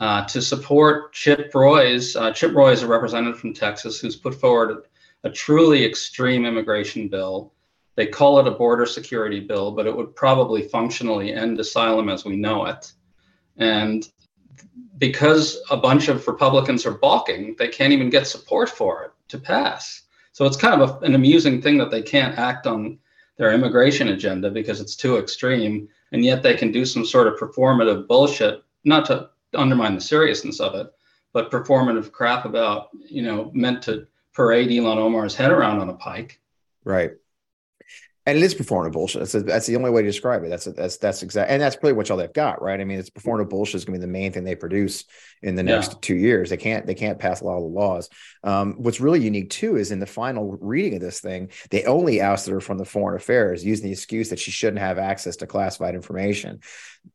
uh, 0.00 0.24
to 0.26 0.42
support 0.42 1.12
Chip 1.12 1.54
Roy's. 1.54 2.16
Uh, 2.16 2.32
Chip 2.32 2.54
Roy 2.54 2.72
is 2.72 2.82
a 2.82 2.88
representative 2.88 3.38
from 3.38 3.54
Texas 3.54 4.00
who's 4.00 4.16
put 4.16 4.34
forward 4.34 4.84
a 5.24 5.30
truly 5.30 5.84
extreme 5.84 6.44
immigration 6.44 7.08
bill. 7.08 7.52
They 7.94 8.06
call 8.06 8.38
it 8.38 8.46
a 8.46 8.50
border 8.50 8.84
security 8.84 9.40
bill, 9.40 9.72
but 9.72 9.86
it 9.86 9.96
would 9.96 10.14
probably 10.14 10.62
functionally 10.62 11.32
end 11.32 11.58
asylum 11.58 12.10
as 12.10 12.24
we 12.24 12.36
know 12.36 12.66
it. 12.66 12.92
And 13.56 14.08
because 14.98 15.60
a 15.70 15.76
bunch 15.76 16.08
of 16.08 16.26
Republicans 16.26 16.86
are 16.86 16.92
balking, 16.92 17.54
they 17.58 17.68
can't 17.68 17.92
even 17.92 18.10
get 18.10 18.26
support 18.26 18.70
for 18.70 19.04
it 19.04 19.12
to 19.28 19.38
pass. 19.38 20.02
So 20.32 20.44
it's 20.44 20.56
kind 20.56 20.80
of 20.80 21.02
a, 21.02 21.04
an 21.04 21.14
amusing 21.14 21.60
thing 21.62 21.78
that 21.78 21.90
they 21.90 22.02
can't 22.02 22.38
act 22.38 22.66
on 22.66 22.98
their 23.38 23.52
immigration 23.52 24.08
agenda 24.08 24.50
because 24.50 24.80
it's 24.80 24.96
too 24.96 25.18
extreme, 25.18 25.88
and 26.12 26.24
yet 26.24 26.42
they 26.42 26.54
can 26.54 26.72
do 26.72 26.84
some 26.84 27.04
sort 27.04 27.26
of 27.26 27.38
performative 27.38 28.06
bullshit, 28.06 28.62
not 28.84 29.04
to 29.06 29.30
undermine 29.54 29.94
the 29.94 30.00
seriousness 30.00 30.60
of 30.60 30.74
it, 30.74 30.92
but 31.32 31.50
performative 31.50 32.12
crap 32.12 32.44
about, 32.44 32.88
you 32.94 33.22
know, 33.22 33.50
meant 33.54 33.82
to 33.82 34.06
parade 34.32 34.68
Ilhan 34.70 34.96
Omar's 34.96 35.34
head 35.34 35.50
around 35.50 35.80
on 35.80 35.90
a 35.90 35.94
pike. 35.94 36.40
Right 36.84 37.12
and 38.26 38.36
it 38.36 38.42
is 38.42 38.54
performative 38.54 38.92
bullshit. 38.92 39.20
That's, 39.20 39.34
a, 39.34 39.40
that's 39.40 39.66
the 39.66 39.76
only 39.76 39.90
way 39.90 40.02
to 40.02 40.08
describe 40.08 40.42
it. 40.42 40.48
That's 40.48 40.66
a, 40.66 40.72
that's 40.72 40.96
that's 40.96 41.22
exact, 41.22 41.50
and 41.50 41.62
that's 41.62 41.76
pretty 41.76 41.96
much 41.96 42.10
all 42.10 42.16
they've 42.16 42.32
got, 42.32 42.60
right? 42.60 42.80
I 42.80 42.84
mean, 42.84 42.98
it's 42.98 43.08
performative 43.08 43.48
bullshit 43.48 43.76
is 43.76 43.84
going 43.84 43.94
to 43.94 44.00
be 44.00 44.06
the 44.06 44.12
main 44.12 44.32
thing 44.32 44.42
they 44.42 44.56
produce 44.56 45.04
in 45.42 45.54
the 45.54 45.62
next 45.62 45.92
yeah. 45.92 45.98
two 46.00 46.16
years. 46.16 46.50
They 46.50 46.56
can't 46.56 46.86
they 46.86 46.94
can't 46.94 47.18
pass 47.20 47.40
a 47.40 47.44
lot 47.44 47.56
of 47.56 47.62
the 47.62 47.68
laws. 47.68 48.10
Um, 48.42 48.74
what's 48.78 49.00
really 49.00 49.22
unique 49.22 49.50
too 49.50 49.76
is 49.76 49.92
in 49.92 50.00
the 50.00 50.06
final 50.06 50.58
reading 50.60 50.94
of 50.94 51.00
this 51.00 51.20
thing, 51.20 51.50
they 51.70 51.84
only 51.84 52.20
ousted 52.20 52.52
her 52.52 52.60
from 52.60 52.78
the 52.78 52.84
foreign 52.84 53.16
affairs 53.16 53.64
using 53.64 53.86
the 53.86 53.92
excuse 53.92 54.30
that 54.30 54.40
she 54.40 54.50
shouldn't 54.50 54.80
have 54.80 54.98
access 54.98 55.36
to 55.36 55.46
classified 55.46 55.94
information. 55.94 56.60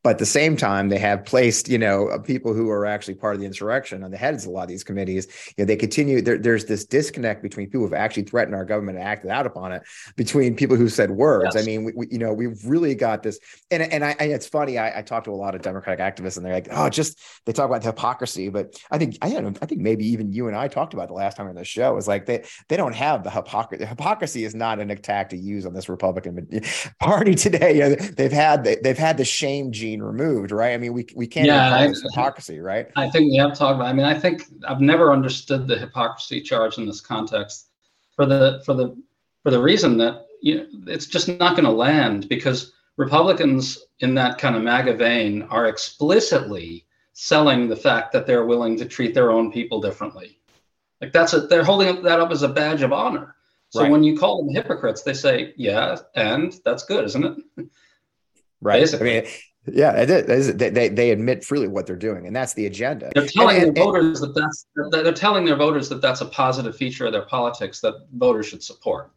But 0.02 0.10
at 0.10 0.18
the 0.18 0.26
same 0.26 0.56
time, 0.56 0.88
they 0.88 0.98
have 0.98 1.24
placed, 1.24 1.68
you 1.68 1.78
know, 1.78 2.08
uh, 2.08 2.18
people 2.18 2.54
who 2.54 2.70
are 2.70 2.86
actually 2.86 3.16
part 3.16 3.34
of 3.34 3.40
the 3.40 3.46
insurrection 3.46 4.02
on 4.02 4.10
the 4.10 4.16
heads 4.16 4.44
of 4.44 4.50
a 4.50 4.52
lot 4.52 4.62
of 4.62 4.68
these 4.68 4.84
committees. 4.84 5.26
You 5.56 5.62
know, 5.62 5.66
they 5.66 5.76
continue. 5.76 6.22
There, 6.22 6.38
there's 6.38 6.64
this 6.64 6.86
disconnect 6.86 7.42
between 7.42 7.66
people 7.66 7.82
who've 7.82 7.92
actually 7.92 8.24
threatened 8.24 8.54
our 8.54 8.64
government 8.64 8.98
and 8.98 9.06
acted 9.06 9.30
out 9.30 9.46
upon 9.46 9.72
it, 9.72 9.82
between 10.16 10.56
people 10.56 10.76
who 10.76 10.88
said 11.02 11.10
words. 11.10 11.54
Yes. 11.54 11.62
I 11.62 11.66
mean, 11.66 11.84
we, 11.84 11.92
we, 11.94 12.08
you 12.10 12.18
know, 12.18 12.32
we've 12.32 12.64
really 12.64 12.94
got 12.94 13.22
this. 13.22 13.38
And 13.70 13.82
and 13.82 14.04
I, 14.04 14.14
and 14.18 14.32
it's 14.32 14.46
funny. 14.46 14.78
I, 14.78 14.98
I 14.98 15.02
talk 15.02 15.24
to 15.24 15.30
a 15.30 15.32
lot 15.32 15.54
of 15.54 15.62
Democratic 15.62 16.00
activists, 16.00 16.36
and 16.36 16.46
they're 16.46 16.52
like, 16.52 16.68
oh, 16.70 16.88
just 16.88 17.20
they 17.44 17.52
talk 17.52 17.66
about 17.66 17.82
the 17.82 17.88
hypocrisy. 17.88 18.48
But 18.48 18.80
I 18.90 18.98
think 18.98 19.18
I 19.22 19.30
don't 19.30 19.44
know, 19.44 19.52
I 19.60 19.66
think 19.66 19.80
maybe 19.80 20.06
even 20.06 20.32
you 20.32 20.48
and 20.48 20.56
I 20.56 20.68
talked 20.68 20.94
about 20.94 21.08
the 21.08 21.14
last 21.14 21.36
time 21.36 21.48
on 21.48 21.54
the 21.54 21.64
show 21.64 21.96
is 21.96 22.08
like 22.08 22.26
they 22.26 22.44
they 22.68 22.76
don't 22.76 22.94
have 22.94 23.24
the 23.24 23.30
hypocrisy. 23.30 23.84
Hypocrisy 23.84 24.44
is 24.44 24.54
not 24.54 24.80
an 24.80 24.90
attack 24.90 25.30
to 25.30 25.36
use 25.36 25.66
on 25.66 25.74
this 25.74 25.88
Republican 25.88 26.48
Party 27.00 27.34
today. 27.34 27.74
You 27.74 27.80
know, 27.80 27.94
they've 27.94 28.32
had 28.32 28.64
they've 28.64 28.98
had 28.98 29.16
the 29.16 29.24
shame 29.24 29.72
gene 29.72 30.02
removed, 30.02 30.52
right? 30.52 30.74
I 30.74 30.78
mean, 30.78 30.92
we 30.92 31.06
we 31.14 31.26
can't 31.26 31.46
yeah, 31.46 31.74
I, 31.74 31.88
hypocrisy, 31.88 32.60
right? 32.60 32.88
I 32.96 33.10
think 33.10 33.30
we 33.30 33.36
have 33.36 33.54
talked 33.56 33.76
about. 33.76 33.86
I 33.86 33.92
mean, 33.92 34.06
I 34.06 34.18
think 34.18 34.44
I've 34.66 34.80
never 34.80 35.12
understood 35.12 35.66
the 35.66 35.78
hypocrisy 35.78 36.40
charge 36.40 36.78
in 36.78 36.86
this 36.86 37.00
context 37.00 37.68
for 38.14 38.26
the 38.26 38.62
for 38.64 38.74
the 38.74 38.96
for 39.42 39.50
the 39.50 39.60
reason 39.60 39.96
that 39.98 40.26
you 40.42 40.56
know 40.56 40.66
it's 40.86 41.06
just 41.06 41.28
not 41.28 41.56
going 41.56 41.64
to 41.64 41.70
land 41.70 42.28
because 42.28 42.72
Republicans 42.98 43.78
in 44.00 44.14
that 44.14 44.38
kind 44.38 44.54
of 44.54 44.62
MAGA 44.62 44.94
vein 44.94 45.42
are 45.44 45.66
explicitly 45.66 46.84
selling 47.14 47.68
the 47.68 47.76
fact 47.76 48.12
that 48.12 48.26
they're 48.26 48.44
willing 48.44 48.76
to 48.76 48.84
treat 48.84 49.14
their 49.14 49.30
own 49.30 49.50
people 49.50 49.80
differently. 49.80 50.38
Like 51.00 51.12
that's 51.12 51.32
a, 51.32 51.40
they're 51.40 51.64
holding 51.64 52.02
that 52.02 52.20
up 52.20 52.30
as 52.30 52.42
a 52.42 52.48
badge 52.48 52.82
of 52.82 52.92
honor. 52.92 53.34
So 53.70 53.82
right. 53.82 53.90
when 53.90 54.04
you 54.04 54.18
call 54.18 54.44
them 54.44 54.54
hypocrites, 54.54 55.02
they 55.02 55.14
say, 55.14 55.54
"Yeah, 55.56 55.96
and 56.14 56.52
that's 56.64 56.84
good, 56.84 57.04
isn't 57.04 57.24
it?" 57.24 57.66
Right. 58.64 58.78
Basically. 58.78 59.18
I 59.18 59.22
mean, 59.22 59.30
yeah, 59.66 59.92
it 60.00 60.08
is. 60.08 60.56
They, 60.56 60.70
they, 60.70 60.88
they 60.88 61.10
admit 61.10 61.44
freely 61.44 61.66
what 61.66 61.84
they're 61.84 61.96
doing, 61.96 62.28
and 62.28 62.34
that's 62.34 62.54
the 62.54 62.66
agenda. 62.66 63.10
They're 63.12 63.26
telling 63.26 63.56
and, 63.56 63.66
and, 63.66 63.76
their 63.76 63.84
voters 63.84 64.20
that 64.20 64.34
that's 64.36 64.66
they're 64.92 65.12
telling 65.12 65.44
their 65.44 65.56
voters 65.56 65.88
that 65.88 66.00
that's 66.00 66.20
a 66.20 66.26
positive 66.26 66.76
feature 66.76 67.06
of 67.06 67.12
their 67.12 67.26
politics 67.26 67.80
that 67.80 67.94
voters 68.12 68.46
should 68.46 68.62
support. 68.62 69.10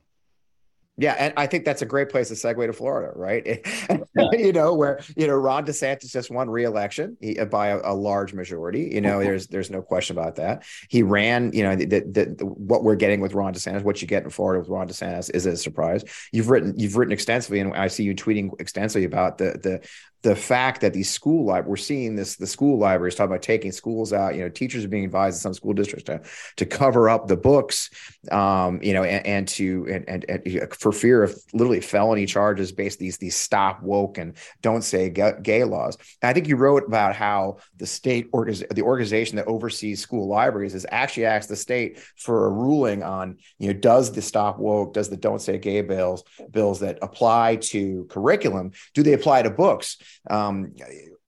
Yeah, 0.97 1.13
and 1.19 1.33
I 1.35 1.45
think 1.45 1.65
that's 1.65 1.81
a 1.81 1.85
great 1.85 2.09
place 2.09 2.29
to 2.29 2.35
segue 2.35 2.65
to 2.65 2.73
Florida, 2.73 3.11
right? 3.15 3.65
Yeah. 4.17 4.29
you 4.31 4.53
know, 4.53 4.73
where 4.73 5.01
you 5.17 5.27
know 5.27 5.33
Ron 5.33 5.65
DeSantis 5.65 6.09
just 6.09 6.31
won 6.31 6.49
re-election 6.49 7.17
uh, 7.37 7.43
by 7.45 7.67
a, 7.67 7.81
a, 7.83 7.93
large 7.93 8.33
majority. 8.33 8.91
You 8.93 9.01
know, 9.01 9.17
mm-hmm. 9.17 9.23
there's 9.23 9.47
there's 9.47 9.69
no 9.69 9.81
question 9.81 10.17
about 10.17 10.37
that. 10.37 10.63
He 10.87 11.03
ran. 11.03 11.51
You 11.51 11.63
know, 11.63 11.75
the, 11.75 11.85
the, 11.85 12.35
the, 12.37 12.45
what 12.45 12.85
we're 12.85 12.95
getting 12.95 13.19
with 13.19 13.33
Ron 13.33 13.53
DeSantis, 13.53 13.83
what 13.83 14.01
you 14.01 14.07
get 14.07 14.23
in 14.23 14.29
Florida 14.29 14.61
with 14.61 14.69
Ron 14.69 14.87
DeSantis, 14.87 15.29
is 15.33 15.45
a 15.45 15.57
surprise. 15.57 16.05
You've 16.31 16.49
written 16.49 16.75
you've 16.77 16.95
written 16.95 17.11
extensively, 17.11 17.59
and 17.59 17.73
I 17.73 17.87
see 17.87 18.03
you 18.03 18.15
tweeting 18.15 18.51
extensively 18.61 19.03
about 19.03 19.37
the 19.37 19.59
the 19.61 19.81
the 20.25 20.35
fact 20.35 20.81
that 20.81 20.91
these 20.91 21.07
school 21.07 21.45
li- 21.45 21.61
we're 21.61 21.75
seeing 21.75 22.15
this 22.15 22.35
the 22.35 22.47
school 22.47 22.79
libraries 22.79 23.13
talk 23.13 23.27
about 23.27 23.43
taking 23.43 23.71
schools 23.71 24.11
out 24.11 24.33
you 24.33 24.41
know 24.41 24.49
teachers 24.49 24.83
are 24.83 24.87
being 24.87 25.05
advised 25.05 25.35
in 25.35 25.39
some 25.39 25.53
school 25.53 25.71
districts 25.71 26.03
to 26.03 26.19
to 26.57 26.65
cover 26.65 27.07
up 27.07 27.27
the 27.27 27.37
books 27.37 27.91
um, 28.31 28.81
you 28.81 28.91
know 28.91 29.03
and, 29.03 29.23
and 29.27 29.47
to 29.47 29.85
and, 29.87 30.09
and, 30.09 30.25
and, 30.27 30.73
for 30.73 30.91
fear 30.91 31.21
of 31.21 31.37
literally 31.53 31.79
felony 31.79 32.25
charges 32.25 32.71
based 32.71 32.97
these 32.97 33.19
these 33.19 33.35
stop 33.35 33.83
woke 33.83 34.17
and 34.17 34.35
don't 34.63 34.81
say 34.81 35.11
gay 35.11 35.63
laws. 35.63 35.95
And 36.23 36.29
i 36.29 36.33
think 36.33 36.47
you 36.47 36.55
wrote 36.55 36.87
about 36.87 37.15
how 37.15 37.57
the 37.77 37.85
state 37.85 38.27
or 38.33 38.45
the 38.45 38.81
organization 38.81 39.35
that 39.35 39.45
oversees 39.45 39.99
school 40.01 40.27
libraries 40.27 40.73
has 40.73 40.87
actually 40.89 41.25
asked 41.25 41.49
the 41.49 41.55
state 41.55 41.99
for 42.17 42.47
a 42.47 42.49
ruling 42.49 43.03
on 43.03 43.37
you 43.59 43.67
know 43.67 43.79
does 43.79 44.11
the 44.11 44.23
stop 44.23 44.57
woke 44.57 44.91
does 44.95 45.07
the 45.07 45.17
don't 45.17 45.43
say 45.43 45.59
gay 45.59 45.81
bills 45.81 46.23
bills 46.49 46.79
that 46.79 46.97
apply 47.03 47.57
to 47.57 48.07
curriculum 48.09 48.71
do 48.95 49.03
they 49.03 49.13
apply 49.13 49.43
to 49.43 49.51
books 49.51 49.97
um, 50.29 50.73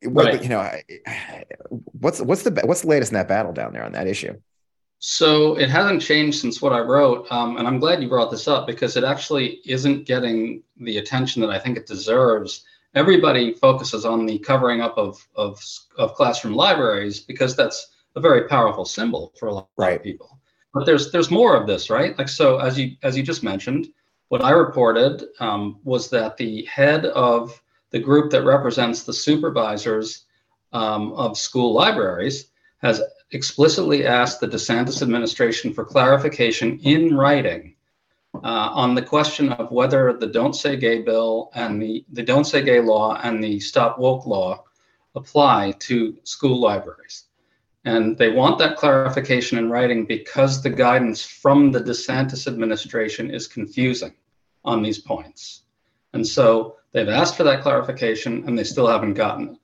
right. 0.03 0.41
you 0.41 0.50
know, 0.50 0.72
what's 2.00 2.22
what's 2.22 2.44
the 2.44 2.62
what's 2.65 2.82
the 2.82 2.88
latest 2.88 3.12
in 3.12 3.15
that 3.15 3.27
battle 3.27 3.53
down 3.53 3.74
there 3.74 3.84
on 3.84 3.91
that 3.94 4.08
issue? 4.08 4.34
So 5.00 5.56
it 5.58 5.70
hasn't 5.70 6.01
changed 6.01 6.39
since 6.39 6.62
what 6.62 6.74
I 6.74 6.79
wrote, 6.79 7.27
um, 7.32 7.58
and 7.58 7.67
I'm 7.67 7.79
glad 7.79 8.01
you 8.01 8.10
brought 8.10 8.32
this 8.32 8.48
up 8.48 8.65
because 8.65 8.98
it 8.98 9.03
actually 9.03 9.62
isn't 9.65 10.06
getting 10.06 10.63
the 10.77 10.98
attention 10.98 11.41
that 11.44 11.51
I 11.51 11.60
think 11.60 11.77
it 11.77 11.86
deserves. 11.86 12.65
Everybody 12.96 13.53
focuses 13.53 14.06
on 14.06 14.25
the 14.25 14.39
covering 14.39 14.82
up 14.82 14.98
of 14.98 15.25
of, 15.36 15.63
of 15.98 16.15
classroom 16.15 16.56
libraries 16.56 17.20
because 17.20 17.56
that's 17.56 17.91
a 18.15 18.20
very 18.20 18.48
powerful 18.48 18.86
symbol 18.86 19.34
for 19.39 19.50
a 19.50 19.53
lot 19.53 19.70
right. 19.77 19.98
of 19.98 20.03
people. 20.03 20.39
But 20.74 20.86
there's 20.86 21.12
there's 21.12 21.29
more 21.29 21.56
of 21.56 21.67
this, 21.67 21.89
right? 21.89 22.17
Like 22.17 22.29
so, 22.29 22.58
as 22.58 22.77
you 22.79 22.96
as 23.03 23.15
you 23.15 23.24
just 23.24 23.44
mentioned, 23.44 23.88
what 24.29 24.44
I 24.44 24.51
reported 24.51 25.24
um, 25.39 25.79
was 25.84 26.10
that 26.10 26.38
the 26.38 26.65
head 26.65 27.06
of 27.06 27.62
the 27.91 28.00
group 28.00 28.32
that 28.32 28.44
represents 28.44 29.03
the 29.03 29.13
supervisors 29.13 30.25
um, 30.74 31.13
of 31.13 31.38
school 31.38 31.74
libraries 31.74 32.50
has 32.79 33.01
explicitly 33.32 34.06
asked 34.06 34.39
the 34.39 34.48
DeSantis 34.48 35.01
administration 35.01 35.74
for 35.74 35.84
clarification 35.84 36.79
in 36.79 37.15
writing 37.15 37.75
uh, 38.36 38.70
on 38.74 38.94
the 38.94 39.01
question 39.01 39.51
of 39.53 39.72
whether 39.72 40.13
the 40.13 40.27
Don't 40.27 40.53
Say 40.53 40.75
Gay 40.75 41.01
bill 41.01 41.50
and 41.56 41.82
the, 41.82 42.06
the 42.12 42.24
Don't 42.24 42.46
Say 42.46 42.62
Gay 42.62 42.79
law 42.79 43.20
and 43.24 43.44
the 43.44 43.60
Stop 43.60 43.98
Woke 43.98 44.25
law 44.25 44.63
apply 45.15 45.72
to 45.79 46.17
school 46.24 46.60
libraries. 46.60 47.25
And 47.86 48.17
they 48.17 48.29
want 48.29 48.60
that 48.60 48.75
clarification 48.75 49.58
in 49.58 49.70
writing 49.70 50.06
because 50.06 50.62
the 50.62 50.70
guidance 50.70 51.24
from 51.24 51.72
the 51.72 51.79
DeSantis 51.79 52.48
administration 52.48 53.32
is 53.32 53.48
confusing 53.48 54.13
on 54.65 54.84
these 54.84 55.00
points. 55.00 55.63
And 56.13 56.25
so 56.25 56.75
They've 56.98 57.10
asked 57.10 57.38
for 57.38 57.44
that 57.44 57.62
clarification 57.62 58.44
and 58.48 58.58
they 58.58 58.63
still 58.63 58.88
haven't 58.88 59.13
gotten 59.13 59.50
it. 59.50 59.58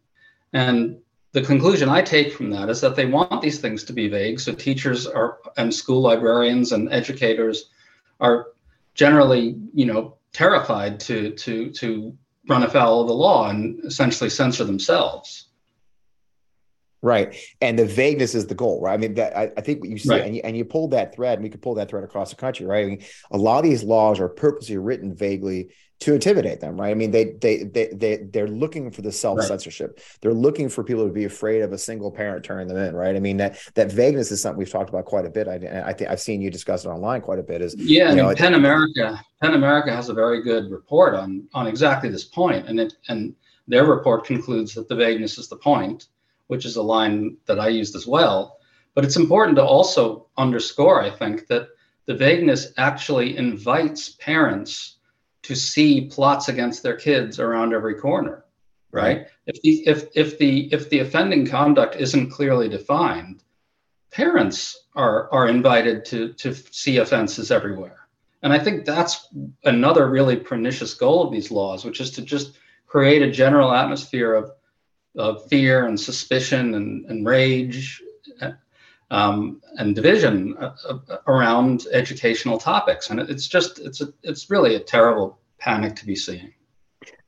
And 0.54 1.00
the 1.32 1.42
conclusion 1.42 1.90
I 1.90 2.04
take 2.04 2.32
from 2.32 2.52
that 2.52 2.70
is 2.70 2.80
that 2.82 2.96
they 2.96 3.08
want 3.08 3.42
these 3.42 3.60
things 3.60 3.84
to 3.86 3.94
be 3.94 4.08
vague. 4.08 4.40
So 4.40 4.54
teachers 4.54 5.08
are 5.08 5.40
and 5.58 5.74
school 5.74 6.02
librarians 6.02 6.74
and 6.74 6.94
educators 6.94 7.72
are 8.20 8.50
generally, 8.94 9.56
you 9.74 9.88
know, 9.88 10.18
terrified 10.32 11.00
to 11.00 11.32
to 11.32 11.72
to 11.72 12.16
run 12.48 12.62
afoul 12.62 13.02
of 13.02 13.08
the 13.08 13.16
law 13.16 13.50
and 13.50 13.84
essentially 13.84 14.30
censor 14.30 14.64
themselves. 14.64 15.48
Right. 17.02 17.36
And 17.62 17.80
the 17.80 17.86
vagueness 17.88 18.36
is 18.36 18.46
the 18.46 18.54
goal, 18.54 18.80
right? 18.80 18.94
I 18.94 18.98
mean, 18.98 19.16
that 19.16 19.36
I, 19.36 19.52
I 19.58 19.62
think 19.62 19.82
what 19.82 19.90
you 19.90 19.98
see, 19.98 20.10
right. 20.10 20.22
and, 20.22 20.36
you, 20.36 20.42
and 20.44 20.56
you 20.56 20.66
pulled 20.66 20.92
that 20.92 21.16
thread, 21.16 21.34
and 21.34 21.44
we 21.44 21.50
could 21.50 21.64
pull 21.64 21.74
that 21.76 21.90
thread 21.90 22.04
across 22.04 22.30
the 22.30 22.36
country, 22.36 22.68
right? 22.68 22.86
I 22.86 22.90
mean, 22.90 23.04
a 23.32 23.38
lot 23.38 23.58
of 23.58 23.64
these 23.64 23.84
laws 23.84 24.20
are 24.20 24.30
purposely 24.30 24.78
written 24.78 25.16
vaguely 25.16 25.72
to 26.04 26.14
intimidate 26.14 26.60
them, 26.60 26.80
right? 26.80 26.92
I 26.92 26.94
mean, 26.94 27.12
they 27.12 27.32
they 27.42 27.64
they 27.64 27.88
they 27.94 28.18
they're 28.18 28.48
looking 28.48 28.92
for 28.92 29.02
the 29.02 29.12
self 29.12 29.42
censorship. 29.42 29.94
Right. 29.96 30.18
They're 30.22 30.34
looking 30.34 30.68
for 30.68 30.84
people 30.84 31.08
to 31.08 31.14
be 31.14 31.26
afraid 31.26 31.62
of 31.62 31.72
a 31.72 31.78
single 31.78 32.12
parent 32.12 32.44
turning 32.44 32.68
them 32.68 32.78
in, 32.78 32.96
right? 32.96 33.16
I 33.16 33.20
mean, 33.20 33.38
that 33.38 33.58
that 33.76 33.92
vagueness 33.92 34.32
is 34.32 34.42
something 34.42 34.58
we've 34.58 34.70
talked 34.70 34.90
about 34.90 35.06
quite 35.06 35.26
a 35.26 35.30
bit. 35.30 35.48
I, 35.48 35.84
I 35.86 35.94
think 35.94 36.10
I've 36.10 36.20
seen 36.20 36.42
you 36.42 36.52
discuss 36.52 36.84
it 36.86 36.90
online 36.90 37.22
quite 37.22 37.40
a 37.40 37.44
bit. 37.44 37.62
Is 37.62 37.76
yeah, 37.76 38.06
I 38.06 38.08
mean, 38.10 38.18
know, 38.18 38.36
PEN 38.36 38.54
America, 38.54 39.20
PEN 39.42 39.54
America 39.54 39.96
has 39.96 40.10
a 40.10 40.14
very 40.14 40.44
good 40.44 40.70
report 40.70 41.16
on 41.16 41.48
on 41.54 41.68
exactly 41.68 42.10
this 42.10 42.26
point, 42.26 42.68
and 42.68 42.80
it 42.80 42.94
and 43.08 43.34
their 43.68 43.86
report 43.86 44.26
concludes 44.26 44.74
that 44.74 44.90
the 44.90 44.96
vagueness 44.96 45.38
is 45.38 45.48
the 45.48 45.56
point, 45.56 46.08
which 46.48 46.66
is 46.66 46.76
a 46.76 46.84
line 46.84 47.38
that 47.46 47.60
I 47.60 47.70
used 47.70 47.96
as 47.96 48.06
well. 48.06 48.58
But 48.94 49.06
it's 49.06 49.16
important 49.16 49.56
to 49.56 49.64
also 49.64 50.28
underscore, 50.38 51.02
I 51.02 51.10
think, 51.10 51.48
that 51.48 51.70
the 52.06 52.14
vagueness 52.14 52.74
actually 52.78 53.38
invites 53.38 54.10
parents 54.10 54.93
to 55.44 55.56
see 55.56 56.02
plots 56.02 56.48
against 56.48 56.84
their 56.84 56.96
kids 56.96 57.40
around 57.40 57.74
every 57.74 57.96
corner 57.96 58.46
right, 58.92 59.18
right. 59.18 59.28
if 59.46 59.62
the 59.62 59.88
if 59.88 60.08
if 60.16 60.38
the 60.38 60.74
if 60.74 60.90
the 60.90 61.00
offending 61.00 61.46
conduct 61.46 61.96
isn't 61.96 62.30
clearly 62.30 62.70
defined 62.70 63.44
parents 64.12 64.86
are 64.96 65.32
are 65.32 65.48
invited 65.48 66.06
to 66.06 66.34
to 66.34 66.54
see 66.54 66.98
offenses 66.98 67.52
everywhere 67.52 68.08
and 68.42 68.54
i 68.54 68.60
think 68.60 68.86
that's 68.86 69.28
another 69.66 70.10
really 70.10 70.36
pernicious 70.36 70.94
goal 70.94 71.26
of 71.26 71.32
these 71.32 71.52
laws 71.52 71.86
which 71.86 72.00
is 72.00 72.12
to 72.12 72.22
just 72.22 72.58
create 72.88 73.22
a 73.22 73.32
general 73.32 73.74
atmosphere 73.74 74.34
of 74.34 74.52
of 75.16 75.48
fear 75.48 75.86
and 75.86 76.00
suspicion 76.00 76.74
and, 76.76 77.06
and 77.06 77.26
rage 77.26 78.02
um, 79.12 79.62
and 79.78 79.96
division 79.96 80.56
uh, 80.58 80.76
uh, 80.90 81.18
around 81.28 81.86
educational 81.92 82.58
topics. 82.58 83.10
And 83.10 83.20
it's 83.20 83.48
just 83.48 83.80
it's 83.80 84.02
a, 84.02 84.14
it's 84.24 84.50
really 84.50 84.76
a 84.76 84.80
terrible 84.80 85.40
panic 85.60 85.96
to 85.98 86.06
be 86.06 86.16
seeing. 86.16 86.54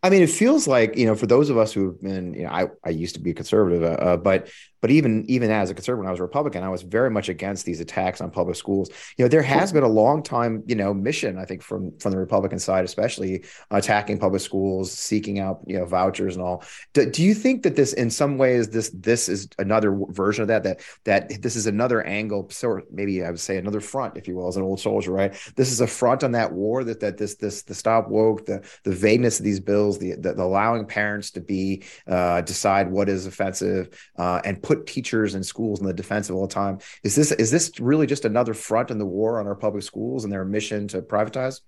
I 0.06 0.10
mean, 0.12 0.22
it 0.22 0.30
feels 0.30 0.68
like 0.68 0.96
you 0.96 1.08
know, 1.08 1.16
for 1.16 1.26
those 1.26 1.50
of 1.50 1.58
us 1.58 1.74
who've 1.74 2.00
been, 2.00 2.36
you 2.36 2.44
know, 2.44 2.50
I 2.50 2.68
I 2.84 2.92
used 2.92 3.16
to 3.16 3.22
be 3.22 3.32
a 3.32 3.34
conservative, 3.34 3.82
uh, 3.82 3.96
uh 3.96 4.18
but 4.18 4.50
but 4.86 4.92
even 4.92 5.26
even 5.28 5.50
as 5.50 5.72
a 5.72 5.74
conservative, 5.74 6.02
when 6.02 6.08
I 6.08 6.12
was 6.12 6.20
a 6.20 6.24
Republican, 6.24 6.64
I 6.64 6.70
was 6.70 6.84
very 6.84 7.10
much 7.10 7.28
against 7.28 7.66
these 7.66 7.80
attacks 7.80 8.22
on 8.22 8.30
public 8.30 8.56
schools. 8.56 8.92
You 9.18 9.26
know, 9.26 9.30
there 9.30 9.42
has 9.42 9.74
been 9.74 9.82
a 9.82 9.88
long 9.88 10.22
time, 10.22 10.62
you 10.68 10.76
know, 10.76 10.94
mission 10.94 11.40
I 11.40 11.46
think 11.46 11.64
from 11.64 11.98
from 11.98 12.12
the 12.12 12.20
Republican 12.20 12.60
side, 12.60 12.86
especially 12.86 13.46
attacking 13.72 14.20
public 14.20 14.44
schools, 14.44 14.92
seeking 14.92 15.40
out 15.40 15.62
you 15.66 15.80
know 15.80 15.86
vouchers 15.86 16.36
and 16.36 16.46
all. 16.46 16.64
Do, 16.94 17.10
do 17.10 17.24
you 17.24 17.34
think 17.34 17.64
that 17.64 17.76
this, 17.76 17.94
in 17.94 18.12
some 18.12 18.38
ways, 18.38 18.70
this 18.70 18.92
this 18.92 19.28
is 19.28 19.50
another 19.58 20.00
version 20.10 20.44
of 20.44 20.50
that? 20.50 20.62
That 20.62 20.82
that 21.06 21.42
this 21.42 21.56
is 21.56 21.66
another 21.66 22.04
angle, 22.04 22.48
sort 22.52 22.86
maybe 22.92 23.24
I 23.26 23.32
would 23.32 23.40
say 23.40 23.58
another 23.58 23.82
front, 23.82 24.18
if 24.18 24.28
you 24.28 24.36
will, 24.36 24.50
as 24.50 24.56
an 24.56 24.62
old 24.62 24.80
soldier, 24.80 25.12
right? 25.12 25.34
This 25.56 25.72
is 25.72 25.82
a 25.82 25.88
front 25.88 26.24
on 26.24 26.34
that 26.34 26.52
war 26.52 26.84
that 26.84 27.00
that 27.00 27.18
this 27.18 27.34
this 27.38 27.64
the 27.64 27.74
stop 27.74 28.08
woke, 28.08 28.46
the 28.46 28.64
the 28.84 28.92
vagueness 28.92 29.40
of 29.40 29.46
these 29.46 29.60
bills, 29.60 29.95
the 29.98 30.14
the, 30.14 30.34
the 30.34 30.44
allowing 30.44 30.86
parents 30.86 31.32
to 31.32 31.42
be 31.42 31.84
uh, 32.08 32.42
decide 32.42 32.92
what 32.92 33.10
is 33.10 33.26
offensive 33.26 33.90
uh, 34.18 34.42
and 34.46 34.62
put 34.62 34.76
put 34.76 34.88
teachers 34.88 35.36
and 35.36 35.46
schools 35.46 35.80
in 35.80 35.86
the 35.86 35.94
defensive 35.94 36.36
all 36.36 36.48
the 36.48 36.54
time. 36.54 36.80
Is 37.04 37.16
this 37.16 37.32
is 37.32 37.52
this 37.52 37.80
really 37.80 38.08
just 38.08 38.26
another 38.26 38.54
front 38.54 38.92
in 38.92 38.98
the 38.98 39.06
war 39.06 39.40
on 39.40 39.48
our 39.48 39.56
public 39.56 39.84
schools 39.84 40.24
and 40.24 40.34
their 40.34 40.46
mission 40.46 40.88
to 40.90 41.02
privatize? 41.02 41.62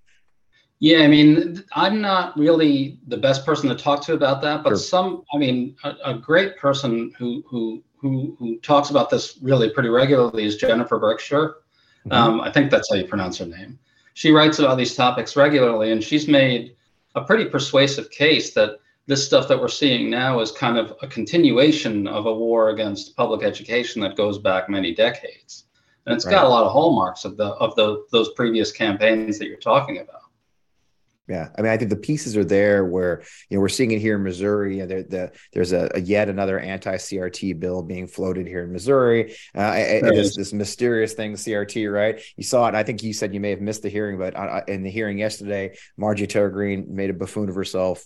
Yeah, 0.79 0.99
I 0.99 1.07
mean, 1.07 1.63
I'm 1.73 2.01
not 2.01 2.37
really 2.37 2.99
the 3.07 3.17
best 3.17 3.45
person 3.45 3.67
to 3.69 3.75
talk 3.75 4.03
to 4.05 4.13
about 4.13 4.43
that, 4.43 4.63
but 4.63 4.69
sure. 4.69 4.77
some, 4.77 5.23
I 5.33 5.37
mean, 5.37 5.75
a, 5.83 5.95
a, 6.05 6.13
great 6.13 6.55
person 6.55 7.11
who 7.17 7.43
who 7.49 7.83
who 7.95 8.35
who 8.37 8.59
talks 8.59 8.91
about 8.91 9.09
this 9.09 9.39
really 9.41 9.71
pretty 9.71 9.89
regularly 9.89 10.45
is 10.45 10.55
Jennifer 10.55 10.99
Berkshire. 10.99 11.55
Mm-hmm. 12.05 12.11
Um, 12.11 12.41
I 12.41 12.51
think 12.51 12.69
that's 12.69 12.89
how 12.91 12.95
you 12.95 13.05
pronounce 13.05 13.39
her 13.39 13.47
name. 13.47 13.79
She 14.13 14.29
writes 14.29 14.59
about 14.59 14.77
these 14.77 14.95
topics 14.95 15.35
regularly, 15.35 15.91
and 15.91 16.03
she's 16.03 16.27
made 16.27 16.75
a 17.17 17.25
pretty 17.25 17.45
persuasive 17.45 18.09
case 18.11 18.53
that 18.53 18.79
this 19.07 19.25
stuff 19.25 19.47
that 19.47 19.59
we're 19.59 19.67
seeing 19.69 20.09
now 20.09 20.39
is 20.39 20.51
kind 20.51 20.77
of 20.77 20.93
a 21.01 21.07
continuation 21.07 22.07
of 22.07 22.25
a 22.25 22.33
war 22.33 22.69
against 22.69 23.15
public 23.15 23.43
education 23.43 24.01
that 24.01 24.17
goes 24.17 24.37
back 24.37 24.69
many 24.69 24.93
decades. 24.93 25.65
And 26.05 26.15
it's 26.15 26.25
right. 26.25 26.33
got 26.33 26.45
a 26.45 26.49
lot 26.49 26.65
of 26.65 26.71
hallmarks 26.71 27.25
of 27.25 27.37
the 27.37 27.47
of 27.47 27.75
the 27.75 28.05
those 28.11 28.31
previous 28.33 28.71
campaigns 28.71 29.39
that 29.39 29.47
you're 29.47 29.57
talking 29.57 29.99
about. 29.99 30.16
Yeah, 31.27 31.49
I 31.57 31.61
mean, 31.61 31.71
I 31.71 31.77
think 31.77 31.89
the 31.89 31.97
pieces 31.97 32.37
are 32.37 32.45
there 32.45 32.85
where 32.85 33.21
you 33.49 33.57
know 33.57 33.61
we're 33.61 33.67
seeing 33.67 33.91
it 33.91 33.99
here 33.99 34.15
in 34.15 34.23
Missouri. 34.23 34.79
And 34.79 34.89
there, 34.89 35.03
the, 35.03 35.31
there's 35.51 35.73
a, 35.73 35.91
a, 35.93 35.99
yet 35.99 36.29
another 36.29 36.57
anti-CRT 36.57 37.59
bill 37.59 37.83
being 37.83 38.07
floated 38.07 38.47
here 38.47 38.63
in 38.63 38.71
Missouri. 38.71 39.35
Uh, 39.53 39.73
this, 39.73 40.37
this 40.37 40.53
mysterious 40.53 41.13
thing, 41.13 41.33
CRT, 41.33 41.91
right? 41.93 42.21
You 42.37 42.43
saw 42.43 42.67
it. 42.67 42.75
I 42.75 42.83
think 42.83 43.03
you 43.03 43.11
said 43.11 43.33
you 43.33 43.41
may 43.41 43.49
have 43.49 43.61
missed 43.61 43.83
the 43.83 43.89
hearing, 43.89 44.17
but 44.17 44.37
uh, 44.37 44.61
in 44.69 44.83
the 44.83 44.89
hearing 44.89 45.17
yesterday, 45.17 45.75
Margie 45.97 46.27
Taylor 46.27 46.49
Greene 46.49 46.95
made 46.95 47.09
a 47.09 47.13
buffoon 47.13 47.49
of 47.49 47.55
herself 47.55 48.05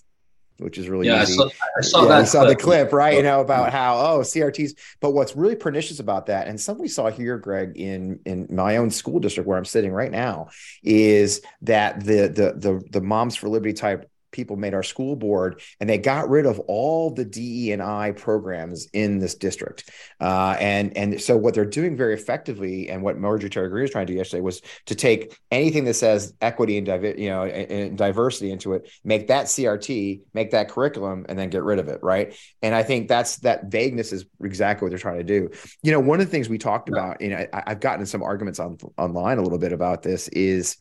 which 0.58 0.78
is 0.78 0.88
really 0.88 1.06
yeah, 1.06 1.22
easy. 1.22 1.32
I 1.32 1.36
saw, 1.36 1.48
I 1.78 1.80
saw 1.80 2.02
yeah, 2.02 2.08
that. 2.08 2.28
saw 2.28 2.44
clip. 2.44 2.58
the 2.58 2.64
clip, 2.64 2.92
right? 2.92 3.16
You 3.16 3.22
know 3.22 3.40
about 3.40 3.72
how 3.72 3.98
oh 3.98 4.20
CRTs. 4.20 4.76
But 5.00 5.12
what's 5.12 5.36
really 5.36 5.56
pernicious 5.56 6.00
about 6.00 6.26
that, 6.26 6.46
and 6.46 6.60
something 6.60 6.82
we 6.82 6.88
saw 6.88 7.10
here, 7.10 7.38
Greg, 7.38 7.72
in 7.76 8.20
in 8.24 8.46
my 8.50 8.76
own 8.76 8.90
school 8.90 9.18
district 9.18 9.48
where 9.48 9.58
I'm 9.58 9.64
sitting 9.64 9.92
right 9.92 10.10
now, 10.10 10.48
is 10.82 11.42
that 11.62 12.00
the 12.04 12.28
the 12.28 12.54
the 12.56 12.82
the 12.90 13.00
Moms 13.00 13.36
for 13.36 13.48
Liberty 13.48 13.72
type 13.72 14.08
people 14.32 14.56
made 14.56 14.74
our 14.74 14.82
school 14.82 15.14
board 15.16 15.60
and 15.80 15.88
they 15.88 15.98
got 15.98 16.28
rid 16.28 16.46
of 16.46 16.58
all 16.60 17.10
the 17.10 17.24
DE 17.24 17.72
and 17.72 17.82
I 17.82 18.12
programs 18.12 18.86
in 18.92 19.18
this 19.18 19.34
district. 19.34 19.90
Uh, 20.20 20.56
and 20.58 20.96
and 20.96 21.20
so 21.20 21.36
what 21.36 21.54
they're 21.54 21.64
doing 21.64 21.96
very 21.96 22.14
effectively 22.14 22.88
and 22.88 23.02
what 23.02 23.18
Marjorie 23.18 23.50
Taylor 23.50 23.68
Greene 23.68 23.82
was 23.82 23.90
trying 23.90 24.06
to 24.06 24.12
do 24.12 24.16
yesterday 24.16 24.40
was 24.40 24.62
to 24.86 24.94
take 24.94 25.38
anything 25.50 25.84
that 25.84 25.94
says 25.94 26.34
equity 26.40 26.78
and 26.78 26.86
divi- 26.86 27.22
you 27.22 27.28
know 27.28 27.44
and 27.44 27.96
diversity 27.96 28.50
into 28.50 28.72
it, 28.72 28.90
make 29.04 29.28
that 29.28 29.46
CRT, 29.46 30.22
make 30.34 30.50
that 30.50 30.68
curriculum, 30.68 31.26
and 31.28 31.38
then 31.38 31.50
get 31.50 31.62
rid 31.62 31.78
of 31.78 31.88
it, 31.88 32.00
right? 32.02 32.34
And 32.62 32.74
I 32.74 32.82
think 32.82 33.08
that's 33.08 33.36
that 33.38 33.66
vagueness 33.66 34.12
is 34.12 34.24
exactly 34.42 34.86
what 34.86 34.90
they're 34.90 34.98
trying 34.98 35.18
to 35.18 35.24
do. 35.24 35.50
You 35.82 35.92
know, 35.92 36.00
one 36.00 36.20
of 36.20 36.26
the 36.26 36.30
things 36.30 36.48
we 36.48 36.58
talked 36.58 36.88
about, 36.88 37.20
you 37.20 37.30
know, 37.30 37.46
I, 37.52 37.62
I've 37.66 37.80
gotten 37.80 38.06
some 38.06 38.22
arguments 38.22 38.58
on 38.58 38.78
online 38.96 39.38
a 39.38 39.42
little 39.42 39.58
bit 39.58 39.72
about 39.72 40.02
this 40.02 40.28
is 40.28 40.76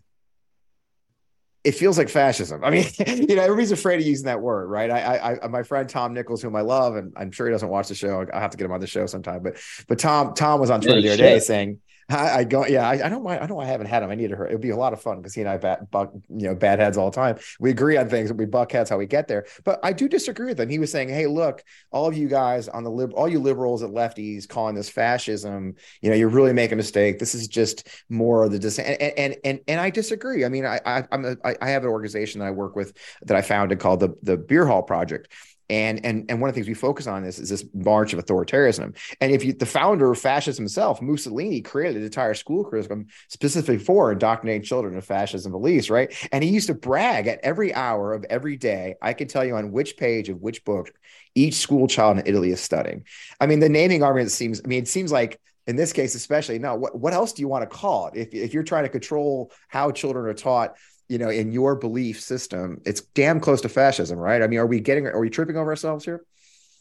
it 1.63 1.74
feels 1.74 1.98
like 1.98 2.10
fascism. 2.10 2.63
I 2.63 2.72
mean, 2.72 2.86
you 3.08 3.36
know, 3.36 3.44
everybody's 3.44 3.72
afraid 3.72 4.00
of 4.00 4.06
using 4.06 4.25
that 4.25 4.41
word, 4.41 4.68
right? 4.68 4.89
I, 4.89 5.39
I, 5.44 5.48
my 5.48 5.63
friend 5.63 5.88
Tom 5.88 6.13
Nichols, 6.13 6.41
whom 6.41 6.56
I 6.56 6.62
love, 6.62 6.96
and 6.96 7.13
I'm 7.15 7.32
sure 7.32 7.46
he 7.46 7.51
doesn't 7.51 7.70
watch 7.70 7.88
the 7.88 7.96
show. 7.96 8.25
I'll 8.34 8.39
have 8.39 8.51
to 8.51 8.58
get 8.58 8.65
him 8.65 8.72
on 8.72 8.80
the 8.80 8.88
show 8.88 9.06
sometime. 9.06 9.44
But, 9.44 9.58
but 9.88 10.00
Tom, 10.00 10.34
Tom 10.34 10.60
was 10.60 10.70
on 10.70 10.82
Twitter 10.82 11.00
yeah, 11.00 11.15
the 11.15 11.24
other 11.24 11.34
day 11.34 11.39
saying, 11.39 11.80
I, 12.12 12.39
I 12.39 12.44
go, 12.44 12.65
yeah, 12.65 12.88
I, 12.88 13.06
I, 13.06 13.10
don't 13.10 13.24
mind. 13.24 13.41
I 13.41 13.48
know 13.48 13.60
I 13.60 13.65
haven't 13.65 13.88
had 13.88 14.03
him. 14.03 14.10
I 14.10 14.15
need 14.15 14.30
to 14.30 14.36
hurt. 14.36 14.50
It'd 14.50 14.62
be 14.62 14.70
a 14.70 14.75
lot 14.75 14.94
of 14.94 15.01
fun 15.01 15.18
because 15.18 15.34
he 15.34 15.41
and 15.41 15.50
I 15.50 15.58
bat, 15.58 15.89
buck, 15.91 16.12
you 16.30 16.48
know, 16.48 16.56
bad 16.56 16.80
heads 16.80 16.98
all 16.98 17.10
the 17.10 17.15
time. 17.15 17.38
We 17.60 17.72
agree 17.72 17.98
on 17.98 18.10
things, 18.10 18.30
but 18.30 18.38
we 18.38 18.46
buck 18.46 18.72
heads 18.72 18.89
how 18.89 18.98
we 18.98 19.06
get 19.06 19.27
there. 19.27 19.46
But 19.63 19.80
I 19.84 19.94
do 19.94 20.08
disagree 20.08 20.48
with 20.48 20.60
him. 20.60 20.70
He 20.70 20.80
was 20.80 20.91
saying, 20.91 21.10
hey, 21.10 21.27
look, 21.27 21.63
all 21.91 22.08
of 22.08 22.15
you 22.15 22.27
guys 22.27 22.68
on 22.68 22.84
the 22.84 22.91
lib, 22.91 23.13
all 23.13 23.27
you 23.27 23.39
liberals 23.39 23.82
and 23.82 23.96
lefties 23.96 24.48
calling 24.48 24.75
this 24.75 24.89
fascism, 24.89 25.75
you 26.01 26.10
know, 26.10 26.15
you're 26.15 26.30
really 26.30 26.53
making 26.53 26.74
a 26.74 26.77
mistake. 26.77 27.20
This 27.20 27.36
is 27.36 27.48
just 27.48 27.88
more 28.10 28.44
of 28.44 28.51
the 28.51 28.60
dis- 28.60 28.80
and 28.80 29.01
and 29.01 29.36
and 29.44 29.60
and 29.68 29.80
I 29.80 29.89
disagree. 29.89 30.46
I 30.46 30.50
mean, 30.50 30.65
I, 30.65 30.80
I 30.86 31.03
I'm 31.12 31.25
a, 31.25 31.36
I 31.62 31.70
have 31.70 31.84
an 31.84 31.89
organization 31.89 32.39
that 32.39 32.46
I 32.46 32.51
work 32.51 32.75
with 32.75 32.96
that 33.24 33.38
I 33.38 33.41
founded 33.41 33.80
called 33.80 34.00
the 34.00 34.15
the 34.24 34.38
Beer 34.38 34.65
Hall 34.65 34.84
Project 34.84 35.32
and 35.72 36.06
and 36.06 36.25
and 36.30 36.42
one 36.42 36.50
of 36.50 36.54
the 36.54 36.60
things 36.60 36.68
we 36.68 36.74
focus 36.74 37.08
on 37.08 37.24
is, 37.24 37.40
is 37.40 37.50
this 37.50 37.66
march 37.74 38.13
of 38.13 38.24
authoritarianism. 38.24 38.96
And 39.22 39.32
if 39.32 39.44
you 39.44 39.54
the 39.54 39.66
founder 39.66 40.12
of 40.12 40.20
fascism 40.20 40.63
himself, 40.63 41.01
Mussolini, 41.01 41.62
created 41.62 41.98
an 41.98 42.04
entire 42.04 42.34
school 42.34 42.66
curriculum 42.66 43.08
specifically 43.30 43.78
for 43.78 44.12
indoctrinating 44.12 44.63
children 44.63 44.98
of 44.98 45.06
fascism 45.06 45.54
beliefs, 45.54 45.90
right? 45.90 46.13
And 46.34 46.44
he 46.44 46.50
used 46.50 46.68
to 46.68 46.74
brag 46.74 47.28
at 47.28 47.40
every 47.42 47.74
hour 47.74 48.13
of 48.13 48.25
every 48.30 48.58
day. 48.58 48.96
I 49.01 49.13
can 49.13 49.30
tell 49.30 49.46
you 49.46 49.56
on 49.56 49.72
which 49.72 49.96
page 49.96 50.28
of 50.28 50.42
which 50.42 50.66
book 50.66 50.92
each 51.36 51.56
school 51.56 51.88
child 51.88 52.20
in 52.20 52.28
Italy 52.28 52.51
is 52.51 52.60
studying. 52.60 53.06
I 53.40 53.48
mean, 53.48 53.62
the 53.62 53.70
naming 53.70 54.04
argument 54.04 54.32
seems. 54.32 54.62
I 54.63 54.68
mean, 54.68 54.84
it 54.84 54.90
seems 54.90 55.12
like 55.12 55.40
in 55.68 55.75
this 55.75 55.94
case 55.94 56.16
especially 56.16 56.58
no 56.58 56.74
what, 56.74 56.98
what 56.98 57.13
else 57.13 57.34
do 57.34 57.42
you 57.42 57.48
want 57.48 57.62
to 57.62 57.78
call 57.78 58.08
it 58.08 58.16
if, 58.16 58.34
if 58.34 58.51
you're 58.51 58.63
trying 58.63 58.84
to 58.84 58.90
control 58.90 59.51
how 59.68 59.92
children 59.92 60.25
are 60.25 60.34
taught 60.34 60.75
you 61.12 61.18
know, 61.18 61.30
in 61.30 61.51
your 61.51 61.75
belief 61.75 62.22
system, 62.22 62.80
it's 62.86 63.01
damn 63.01 63.41
close 63.41 63.60
to 63.60 63.68
fascism, 63.68 64.18
right? 64.18 64.41
I 64.41 64.48
mean, 64.48 64.60
are 64.60 64.65
we 64.65 64.80
getting, 64.80 65.08
are 65.08 65.20
we 65.20 65.30
tripping 65.30 65.58
over 65.58 65.70
ourselves 65.70 66.06
here? 66.06 66.24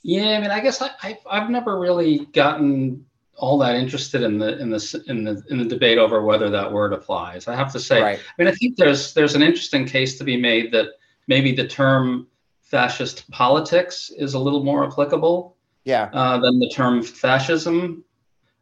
Yeah, 0.05 0.37
I 0.37 0.41
mean, 0.41 0.53
I 0.53 0.61
guess 0.61 0.81
I, 0.81 0.91
I 1.03 1.19
I've 1.29 1.51
never 1.51 1.81
really 1.81 2.27
gotten 2.27 3.05
all 3.35 3.59
that 3.59 3.75
interested 3.75 4.23
in 4.23 4.39
the 4.39 4.57
in 4.59 4.71
the 4.71 5.05
in 5.09 5.25
the 5.25 5.43
in 5.51 5.59
the 5.59 5.65
debate 5.65 5.99
over 5.99 6.23
whether 6.23 6.49
that 6.49 6.73
word 6.73 6.93
applies. 6.93 7.49
I 7.49 7.57
have 7.57 7.73
to 7.73 7.81
say, 7.81 8.01
right. 8.01 8.19
I 8.21 8.33
mean, 8.43 8.47
I 8.47 8.53
think 8.53 8.77
there's 8.77 9.13
there's 9.15 9.35
an 9.35 9.43
interesting 9.43 9.85
case 9.85 10.17
to 10.19 10.25
be 10.25 10.37
made 10.37 10.73
that 10.73 10.87
maybe 11.27 11.53
the 11.53 11.67
term 11.67 12.29
fascist 12.63 13.29
politics 13.33 14.11
is 14.17 14.35
a 14.35 14.39
little 14.39 14.63
more 14.63 14.87
applicable, 14.87 15.57
yeah, 15.85 16.09
uh, 16.13 16.39
than 16.39 16.61
the 16.61 16.71
term 16.71 17.03
fascism 17.03 18.05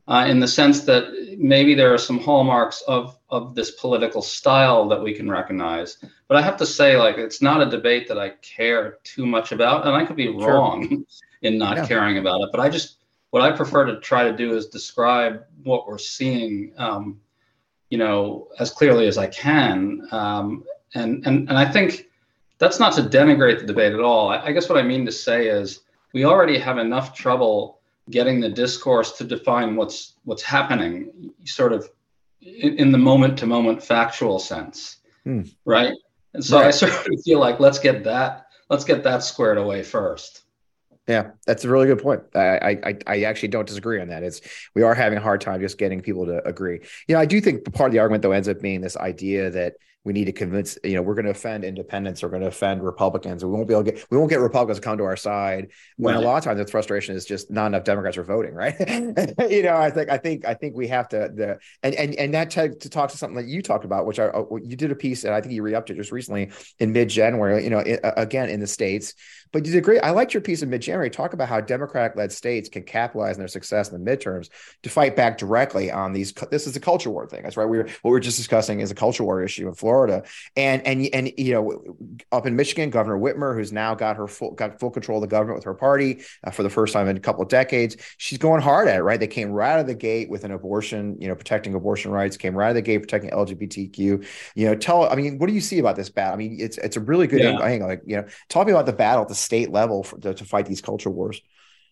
uh, 0.09 0.25
in 0.27 0.41
the 0.41 0.49
sense 0.49 0.81
that 0.81 1.37
maybe 1.38 1.75
there 1.75 1.93
are 1.93 1.99
some 1.99 2.19
hallmarks 2.19 2.83
of 2.88 3.19
of 3.31 3.55
this 3.55 3.73
political 3.73 4.23
style 4.23 4.88
that 4.88 5.03
we 5.03 5.12
can 5.12 5.31
recognize. 5.31 5.99
But 6.29 6.38
I 6.38 6.43
have 6.43 6.57
to 6.57 6.67
say, 6.67 6.97
like, 6.97 7.19
it's 7.19 7.43
not 7.43 7.61
a 7.61 7.69
debate 7.69 8.09
that 8.09 8.19
I 8.19 8.31
care 8.41 8.99
too 9.05 9.27
much 9.27 9.53
about, 9.53 9.87
and 9.87 9.95
I 9.95 10.07
could 10.07 10.17
be 10.17 10.33
sure. 10.33 10.55
wrong 10.55 11.05
in 11.43 11.59
not 11.59 11.77
yeah. 11.77 11.87
caring 11.87 12.19
about 12.19 12.41
it. 12.41 12.49
But 12.50 12.61
I 12.61 12.71
just 12.71 12.97
what 13.31 13.43
I 13.43 13.53
prefer 13.53 13.85
to 13.85 14.00
try 14.00 14.25
to 14.25 14.35
do 14.35 14.57
is 14.57 14.67
describe 14.67 15.45
what 15.62 15.87
we're 15.87 15.99
seeing, 15.99 16.73
um, 16.79 17.21
you 17.91 17.99
know, 17.99 18.49
as 18.59 18.71
clearly 18.71 19.07
as 19.07 19.18
I 19.18 19.27
can. 19.27 20.09
Um, 20.11 20.64
and 20.94 21.27
and 21.27 21.49
and 21.51 21.59
I 21.59 21.71
think 21.71 22.07
that's 22.57 22.81
not 22.81 22.94
to 22.94 23.03
denigrate 23.03 23.61
the 23.61 23.66
debate 23.66 23.92
at 23.92 24.01
all. 24.01 24.31
I, 24.31 24.47
I 24.47 24.53
guess 24.53 24.71
what 24.71 24.79
I 24.79 24.83
mean 24.83 25.05
to 25.05 25.12
say 25.12 25.49
is 25.49 25.81
we 26.14 26.25
already 26.25 26.59
have 26.59 26.79
enough 26.79 27.14
trouble 27.14 27.78
getting 28.11 28.40
the 28.40 28.49
discourse 28.49 29.12
to 29.18 29.25
define 29.25 29.77
what's 29.77 30.14
what's 30.25 30.42
happening 30.42 31.33
sort 31.44 31.73
of 31.73 31.88
in, 32.40 32.77
in 32.77 32.92
the 32.92 32.99
moment 32.99 33.38
to 33.38 33.47
moment 33.47 33.83
factual 33.83 34.38
sense 34.38 34.99
hmm. 35.25 35.42
right 35.64 35.94
and 36.35 36.44
so 36.44 36.59
right. 36.59 36.66
i 36.66 36.71
sort 36.71 36.92
of 36.92 37.23
feel 37.23 37.38
like 37.38 37.61
let's 37.61 37.79
get 37.79 38.05
that 38.05 38.47
let's 38.71 38.85
get 38.85 39.03
that 39.03 39.23
squared 39.23 39.59
away 39.59 39.83
first 39.83 40.44
yeah, 41.09 41.31
that's 41.47 41.64
a 41.64 41.71
really 41.71 41.87
good 41.87 42.03
point. 42.03 42.23
I, 42.35 42.79
I 42.85 42.99
I 43.07 43.23
actually 43.23 43.49
don't 43.49 43.66
disagree 43.66 43.99
on 43.99 44.09
that. 44.09 44.23
It's 44.23 44.42
we 44.75 44.83
are 44.83 44.94
having 44.94 45.16
a 45.16 45.23
hard 45.23 45.40
time 45.40 45.59
just 45.59 45.79
getting 45.79 46.03
people 46.03 46.27
to 46.27 46.47
agree. 46.47 46.81
You 47.09 47.14
know, 47.14 47.21
I 47.21 47.25
do 47.25 47.40
think 47.40 47.64
part 47.73 47.88
of 47.88 47.92
the 47.92 47.99
argument 47.99 48.23
though 48.23 48.33
ends 48.33 48.47
up 48.47 48.61
being 48.61 48.83
this 48.83 48.94
idea 48.94 49.49
that 49.49 49.77
we 50.09 50.14
need 50.14 50.25
to 50.25 50.33
convince 50.33 50.79
you 50.83 50.94
know 50.94 51.03
we're 51.03 51.14
going 51.14 51.27
to 51.27 51.31
offend 51.31 51.64
independents 51.64 52.23
we're 52.23 52.31
going 52.31 52.40
to 52.40 52.49
offend 52.49 52.83
republicans. 52.83 53.44
We 53.44 53.51
won't 53.51 53.68
be 53.68 53.75
able 53.75 53.85
to 53.85 53.92
get 53.92 54.07
we 54.11 54.16
won't 54.16 54.31
get 54.31 54.40
republicans 54.40 54.79
to 54.79 54.83
come 54.83 54.97
to 54.97 55.05
our 55.05 55.18
side 55.18 55.68
when 55.99 56.14
right. 56.14 56.25
a 56.25 56.27
lot 56.27 56.38
of 56.38 56.44
times 56.44 56.59
the 56.59 56.66
frustration 56.66 57.14
is 57.14 57.27
just 57.27 57.51
not 57.51 57.66
enough 57.66 57.85
democrats 57.85 58.16
are 58.16 58.25
voting 58.25 58.55
right? 58.55 58.75
You 59.51 59.62
know 59.64 59.77
i 59.77 59.90
think 59.90 60.09
i 60.09 60.16
think 60.16 60.47
i 60.47 60.55
think 60.55 60.75
we 60.75 60.88
have 60.88 61.11
to 61.11 61.31
the 61.35 61.59
and 61.83 61.94
and 61.94 62.14
and 62.14 62.33
that 62.33 62.49
to, 62.53 62.75
to 62.75 62.88
talk 62.88 63.11
to 63.11 63.18
something 63.18 63.37
that 63.37 63.47
you 63.47 63.61
talked 63.61 63.85
about 63.85 64.07
which 64.07 64.18
i 64.18 64.29
uh, 64.29 64.44
you 64.62 64.77
did 64.77 64.90
a 64.90 64.94
piece 64.94 65.25
and 65.25 65.35
i 65.35 65.42
think 65.42 65.53
you 65.53 65.62
re-upped 65.62 65.90
it 65.90 65.97
just 65.97 66.11
recently 66.11 66.51
in 66.79 66.92
mid-january 66.92 67.62
you 67.62 67.71
know 67.71 67.81
it, 67.81 68.01
again 68.03 68.49
in 68.49 68.61
the 68.61 68.66
states 68.66 69.12
but 69.53 69.67
you 69.67 69.73
did 69.73 69.85
great. 69.85 70.01
I 70.03 70.11
liked 70.11 70.35
your 70.35 70.41
piece 70.41 70.63
in 70.63 70.71
mid-January. 70.71 71.11
Talk 71.11 71.33
about 71.33 71.49
how 71.49 71.61
Democratic-led 71.61 72.33
states 72.33 72.69
can 72.69 72.83
capitalize 72.83 73.37
on 73.37 73.41
their 73.41 73.49
success 73.49 73.91
in 73.91 74.03
the 74.03 74.11
midterms 74.11 74.49
to 74.83 74.91
fight 74.91 75.17
back 75.17 75.39
directly 75.39 75.91
on 75.91 76.13
these. 76.13 76.33
This 76.51 76.67
is 76.67 76.77
a 76.77 76.81
culture 76.81 77.11
war 77.11 77.27
thing. 77.27 77.43
That's 77.43 77.57
right. 77.57 77.67
We 77.67 77.79
are 77.79 77.89
what 78.03 78.11
we 78.11 78.17
are 78.17 78.21
just 78.21 78.37
discussing 78.37 78.81
is 78.81 78.91
a 78.91 78.95
culture 78.95 79.25
war 79.25 79.43
issue 79.43 79.69
in 79.69 79.75
Florida, 79.75 80.25
and 80.57 80.87
and 80.87 81.07
and 81.13 81.33
you 81.37 81.53
know, 81.53 81.97
up 82.33 82.47
in 82.47 82.57
Michigan, 82.57 82.91
Governor 82.91 83.19
Whitmer, 83.19 83.55
who's 83.55 83.73
now 83.73 83.95
got 83.95 84.17
her 84.17 84.27
full 84.27 84.53
got 84.53 84.79
full 84.81 84.91
control 84.91 85.19
of 85.19 85.23
the 85.23 85.29
government 85.29 85.57
with 85.57 85.65
her 85.65 85.75
party 85.75 86.23
uh, 86.45 86.51
for 86.51 86.63
the 86.63 86.71
first 86.71 86.93
time 86.93 87.09
in 87.09 87.17
a 87.17 87.21
couple 87.21 87.43
of 87.43 87.49
decades. 87.49 87.97
She's 88.19 88.39
going 88.39 88.61
hard 88.61 88.89
at 88.89 88.97
it. 88.97 89.03
Right. 89.03 89.19
They 89.19 89.27
came 89.27 89.51
right 89.51 89.73
out 89.73 89.81
of 89.81 89.87
the 89.87 89.95
gate 89.95 90.29
with 90.29 90.45
an 90.45 90.53
abortion. 90.53 91.17
You 91.21 91.29
know, 91.29 91.35
protecting 91.35 91.75
abortion 91.75 92.11
rights. 92.11 92.37
Came 92.37 92.55
right 92.55 92.67
out 92.67 92.71
of 92.71 92.77
the 92.77 92.83
gate 92.83 92.99
protecting 92.99 93.31
LGBTQ. 93.31 94.27
You 94.55 94.67
know, 94.67 94.75
tell. 94.75 95.11
I 95.11 95.15
mean, 95.15 95.39
what 95.39 95.49
do 95.49 95.55
you 95.55 95.61
see 95.61 95.79
about 95.79 95.97
this 95.97 96.11
battle? 96.11 96.35
I 96.35 96.37
mean, 96.37 96.57
it's 96.61 96.79
it's 96.79 96.97
a 96.97 97.01
really 97.01 97.27
good 97.27 97.41
yeah. 97.41 97.59
angle. 97.61 97.89
Like 97.89 98.03
you 98.05 98.17
know, 98.17 98.27
talk 98.49 98.67
me 98.67 98.73
about 98.73 98.87
the 98.87 98.93
battle 98.93 99.23
at 99.23 99.29
the 99.29 99.38
state 99.38 99.70
level 99.70 100.03
for, 100.03 100.18
to, 100.18 100.35
to 100.35 100.44
fight 100.44 100.66
these 100.66 100.81
culture 100.81 101.11
wars? 101.11 101.40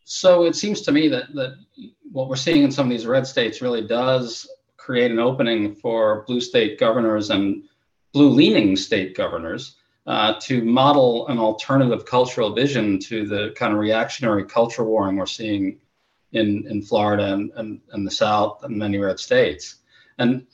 So 0.05 0.45
it 0.45 0.55
seems 0.55 0.83
to 0.83 0.93
me 0.93 1.09
that 1.09 1.35
that 1.35 1.57
what 2.13 2.29
we're 2.29 2.37
seeing 2.37 2.63
in 2.63 2.71
some 2.71 2.87
of 2.87 2.91
these 2.91 3.07
red 3.07 3.27
states 3.27 3.61
really 3.61 3.87
does 3.87 4.49
create 4.77 5.11
an 5.11 5.19
opening 5.19 5.75
for 5.75 6.25
blue 6.27 6.41
state 6.41 6.79
governors 6.79 7.31
and 7.31 7.65
blue 8.13 8.29
leaning 8.29 8.77
state 8.77 9.17
governors 9.17 9.77
uh, 10.07 10.35
to 10.41 10.65
model 10.65 11.27
an 11.27 11.39
alternative 11.39 12.07
cultural 12.07 12.55
vision 12.55 12.99
to 13.01 13.27
the 13.27 13.53
kind 13.57 13.73
of 13.73 13.81
reactionary 13.81 14.45
culture 14.45 14.85
warring 14.85 15.17
we're 15.17 15.27
seeing 15.27 15.79
in, 16.33 16.65
in 16.69 16.83
Florida 16.83 17.33
and, 17.33 17.51
and, 17.57 17.81
and 17.91 18.07
the 18.07 18.11
South 18.11 18.63
and 18.63 18.77
many 18.77 18.99
red 18.99 19.19
states. 19.19 19.77
And 20.19 20.47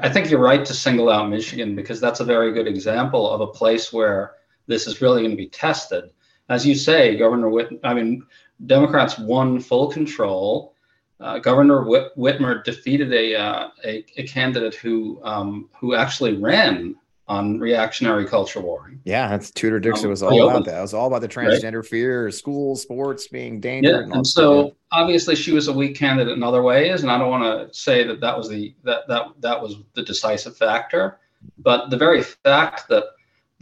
I 0.00 0.08
think 0.08 0.30
you're 0.30 0.40
right 0.40 0.64
to 0.64 0.74
single 0.74 1.10
out 1.10 1.28
Michigan 1.28 1.76
because 1.76 2.00
that's 2.00 2.20
a 2.20 2.24
very 2.24 2.52
good 2.52 2.66
example 2.66 3.30
of 3.30 3.42
a 3.42 3.46
place 3.46 3.92
where 3.92 4.36
this 4.66 4.86
is 4.86 5.02
really 5.02 5.20
going 5.20 5.30
to 5.32 5.36
be 5.36 5.48
tested 5.48 6.10
as 6.48 6.66
you 6.66 6.74
say, 6.74 7.16
Governor 7.16 7.48
Whit, 7.48 7.68
I 7.82 7.94
mean, 7.94 8.24
Democrats 8.66 9.18
won 9.18 9.60
full 9.60 9.90
control. 9.90 10.74
Uh, 11.20 11.38
Governor 11.38 11.84
Whit- 11.84 12.16
Whitmer 12.16 12.62
defeated 12.64 13.12
a, 13.12 13.34
uh, 13.34 13.68
a, 13.84 14.04
a 14.16 14.26
candidate 14.26 14.74
who 14.74 15.20
um, 15.22 15.68
who 15.78 15.94
actually 15.94 16.36
ran 16.36 16.96
on 17.26 17.58
reactionary 17.58 18.26
culture 18.26 18.60
warring. 18.60 19.00
Yeah, 19.04 19.28
that's 19.28 19.50
Tudor 19.50 19.80
Dixon 19.80 20.06
um, 20.06 20.10
was 20.10 20.22
all 20.22 20.48
about 20.48 20.66
that. 20.66 20.78
It 20.78 20.82
was 20.82 20.92
all 20.92 21.06
about 21.06 21.22
the 21.22 21.28
transgender 21.28 21.76
right? 21.76 21.86
fear, 21.86 22.30
schools, 22.30 22.82
sports 22.82 23.28
being 23.28 23.60
dangerous. 23.60 23.92
Yeah, 23.92 24.02
and, 24.02 24.14
and 24.14 24.26
so 24.26 24.74
obviously 24.92 25.34
she 25.34 25.52
was 25.52 25.68
a 25.68 25.72
weak 25.72 25.96
candidate 25.96 26.36
in 26.36 26.42
other 26.42 26.62
ways, 26.62 27.02
and 27.02 27.10
I 27.10 27.16
don't 27.18 27.30
want 27.30 27.70
to 27.70 27.74
say 27.76 28.06
that 28.06 28.20
that 28.20 28.36
was 28.36 28.48
the 28.48 28.74
that 28.84 29.08
that 29.08 29.28
that 29.40 29.62
was 29.62 29.76
the 29.94 30.02
decisive 30.02 30.56
factor, 30.56 31.18
but 31.58 31.88
the 31.88 31.96
very 31.96 32.22
fact 32.22 32.88
that 32.88 33.04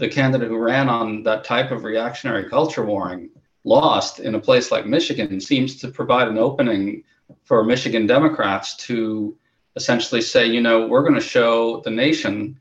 the 0.03 0.09
candidate 0.09 0.49
who 0.49 0.59
ran 0.59 0.88
on 0.88 1.23
that 1.23 1.45
type 1.45 1.71
of 1.71 1.85
reactionary 1.85 2.51
culture 2.51 2.85
warring 2.85 3.31
lost 3.62 4.19
in 4.19 4.35
a 4.35 4.41
place 4.41 4.73
like 4.73 4.85
Michigan 4.85 5.41
seems 5.41 5.77
to 5.77 5.87
provide 5.87 6.27
an 6.27 6.38
opening 6.38 7.05
for 7.45 7.62
Michigan 7.62 8.05
Democrats 8.05 8.75
to 8.88 9.38
essentially 9.77 10.21
say, 10.21 10.45
you 10.45 10.61
know, 10.61 10.88
we're 10.88 11.03
going 11.03 11.15
to 11.15 11.21
show 11.21 11.83
the 11.83 11.91
nation 11.91 12.59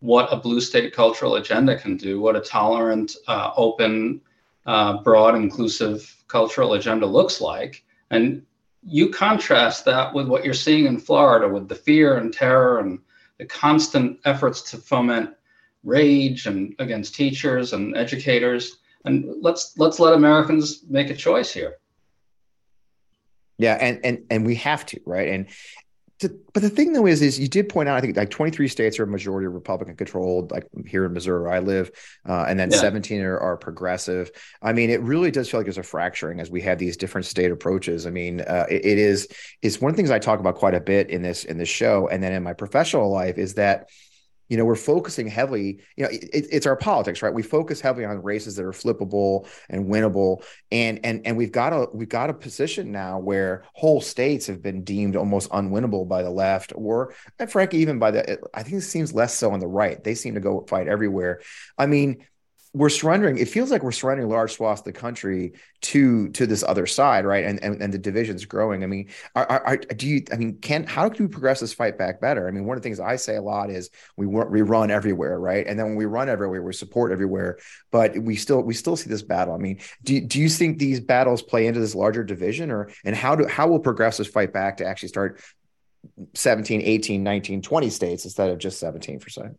what 0.00 0.30
a 0.30 0.36
blue 0.36 0.60
state 0.60 0.92
cultural 0.92 1.36
agenda 1.36 1.78
can 1.78 1.96
do, 1.96 2.20
what 2.20 2.36
a 2.36 2.40
tolerant, 2.40 3.16
uh, 3.26 3.52
open, 3.56 4.20
uh, 4.66 5.02
broad, 5.02 5.34
inclusive 5.34 6.22
cultural 6.28 6.74
agenda 6.74 7.06
looks 7.06 7.40
like. 7.40 7.82
And 8.10 8.42
you 8.84 9.08
contrast 9.08 9.86
that 9.86 10.12
with 10.12 10.28
what 10.28 10.44
you're 10.44 10.52
seeing 10.52 10.84
in 10.84 10.98
Florida 10.98 11.48
with 11.48 11.70
the 11.70 11.74
fear 11.74 12.18
and 12.18 12.34
terror 12.34 12.80
and 12.80 12.98
the 13.38 13.46
constant 13.46 14.20
efforts 14.26 14.70
to 14.72 14.76
foment 14.76 15.30
rage 15.84 16.46
and 16.46 16.74
against 16.78 17.14
teachers 17.14 17.72
and 17.72 17.96
educators. 17.96 18.78
And 19.04 19.42
let's 19.42 19.76
let's 19.78 19.98
let 19.98 20.14
Americans 20.14 20.84
make 20.88 21.10
a 21.10 21.16
choice 21.16 21.52
here. 21.52 21.78
Yeah, 23.58 23.74
and 23.74 24.00
and 24.04 24.24
and 24.30 24.46
we 24.46 24.54
have 24.56 24.86
to, 24.86 25.00
right? 25.04 25.28
And 25.28 25.48
to, 26.22 26.28
but 26.52 26.62
the 26.62 26.70
thing 26.70 26.92
though 26.92 27.06
is, 27.06 27.20
is 27.20 27.38
you 27.38 27.48
did 27.48 27.68
point 27.68 27.88
out, 27.88 27.96
I 27.96 28.00
think 28.00 28.16
like 28.16 28.30
23 28.30 28.68
states 28.68 28.98
are 28.98 29.06
majority 29.06 29.48
Republican 29.48 29.96
controlled, 29.96 30.50
like 30.52 30.66
here 30.86 31.04
in 31.04 31.12
Missouri 31.12 31.42
where 31.42 31.52
I 31.52 31.58
live, 31.58 31.90
uh, 32.28 32.46
and 32.48 32.58
then 32.58 32.70
yeah. 32.70 32.78
17 32.78 33.20
are, 33.22 33.38
are, 33.38 33.56
progressive. 33.56 34.30
I 34.62 34.72
mean, 34.72 34.88
it 34.88 35.00
really 35.02 35.30
does 35.30 35.50
feel 35.50 35.58
like 35.58 35.66
there's 35.66 35.78
a 35.78 35.82
fracturing 35.82 36.40
as 36.40 36.50
we 36.50 36.60
have 36.62 36.78
these 36.78 36.96
different 36.96 37.26
state 37.26 37.50
approaches. 37.50 38.06
I 38.06 38.10
mean, 38.10 38.40
uh, 38.40 38.66
it, 38.70 38.84
it 38.84 38.98
is 38.98 39.28
is 39.62 39.80
one 39.80 39.90
of 39.90 39.96
the 39.96 40.00
things 40.00 40.10
I 40.10 40.18
talk 40.18 40.38
about 40.38 40.54
quite 40.54 40.74
a 40.74 40.80
bit 40.80 41.10
in 41.10 41.22
this 41.22 41.44
in 41.44 41.58
this 41.58 41.68
show, 41.68 42.08
and 42.08 42.22
then 42.22 42.32
in 42.32 42.42
my 42.42 42.52
professional 42.52 43.10
life 43.10 43.36
is 43.36 43.54
that 43.54 43.88
you 44.52 44.58
know 44.58 44.66
we're 44.66 44.76
focusing 44.76 45.26
heavily 45.26 45.80
you 45.96 46.04
know 46.04 46.10
it, 46.10 46.46
it's 46.50 46.66
our 46.66 46.76
politics 46.76 47.22
right? 47.22 47.32
We 47.32 47.42
focus 47.42 47.80
heavily 47.80 48.04
on 48.04 48.22
races 48.22 48.56
that 48.56 48.64
are 48.64 48.72
flippable 48.72 49.48
and 49.70 49.86
winnable. 49.86 50.44
And 50.70 51.00
and 51.04 51.26
and 51.26 51.36
we've 51.36 51.52
got 51.52 51.72
a 51.72 51.86
we've 51.94 52.08
got 52.08 52.28
a 52.28 52.34
position 52.34 52.92
now 52.92 53.18
where 53.18 53.64
whole 53.72 54.00
states 54.00 54.46
have 54.48 54.62
been 54.62 54.84
deemed 54.84 55.16
almost 55.16 55.50
unwinnable 55.50 56.06
by 56.06 56.22
the 56.22 56.30
left 56.30 56.72
or 56.74 57.14
and 57.38 57.50
frankly 57.50 57.78
even 57.78 57.98
by 57.98 58.10
the 58.10 58.38
i 58.52 58.62
think 58.62 58.76
it 58.76 58.82
seems 58.82 59.14
less 59.14 59.34
so 59.34 59.52
on 59.52 59.60
the 59.60 59.66
right. 59.66 60.02
They 60.04 60.14
seem 60.14 60.34
to 60.34 60.40
go 60.40 60.66
fight 60.68 60.88
everywhere. 60.88 61.40
I 61.78 61.86
mean 61.86 62.26
we're 62.74 62.88
surrendering 62.88 63.36
it 63.36 63.48
feels 63.48 63.70
like 63.70 63.82
we're 63.82 63.92
surrendering 63.92 64.28
large 64.30 64.54
swaths 64.54 64.80
of 64.80 64.84
the 64.86 64.92
country 64.92 65.52
to 65.82 66.30
to 66.30 66.46
this 66.46 66.62
other 66.62 66.86
side 66.86 67.26
right? 67.26 67.44
And 67.44 67.62
and, 67.62 67.82
and 67.82 67.92
the 67.92 67.98
divisions 67.98 68.44
growing. 68.46 68.82
I 68.82 68.86
mean 68.86 69.10
are, 69.34 69.46
are, 69.46 69.76
do 69.76 70.08
you 70.08 70.24
i 70.32 70.36
mean 70.36 70.58
can 70.58 70.84
how 70.84 71.08
can 71.10 71.26
we 71.26 71.30
progress 71.30 71.60
this 71.60 71.74
fight 71.74 71.98
back 71.98 72.20
better? 72.20 72.48
I 72.48 72.50
mean 72.50 72.64
one 72.64 72.76
of 72.76 72.82
the 72.82 72.86
things 72.86 72.98
i 72.98 73.16
say 73.16 73.36
a 73.36 73.42
lot 73.42 73.70
is 73.70 73.90
we 74.16 74.26
we 74.26 74.62
run 74.62 74.90
everywhere 74.90 75.38
right? 75.38 75.66
And 75.66 75.78
then 75.78 75.86
when 75.86 75.96
we 75.96 76.06
run 76.06 76.28
everywhere 76.28 76.62
we 76.62 76.72
support 76.72 77.12
everywhere 77.12 77.58
but 77.90 78.16
we 78.16 78.36
still 78.36 78.62
we 78.62 78.74
still 78.74 78.96
see 78.96 79.10
this 79.10 79.22
battle. 79.22 79.54
I 79.54 79.58
mean 79.58 79.80
do, 80.02 80.20
do 80.20 80.40
you 80.40 80.48
think 80.48 80.78
these 80.78 81.00
battles 81.00 81.42
play 81.42 81.66
into 81.66 81.80
this 81.80 81.94
larger 81.94 82.24
division 82.24 82.70
or 82.70 82.90
and 83.04 83.14
how 83.14 83.36
do 83.36 83.46
how 83.46 83.68
will 83.68 83.80
progressives 83.80 84.30
fight 84.30 84.52
back 84.52 84.78
to 84.78 84.86
actually 84.86 85.10
start 85.10 85.40
17 86.34 86.80
18 86.80 87.22
19 87.22 87.62
20 87.62 87.90
states 87.90 88.24
instead 88.24 88.48
of 88.48 88.58
just 88.58 88.80
17 88.80 89.20
percent 89.20 89.58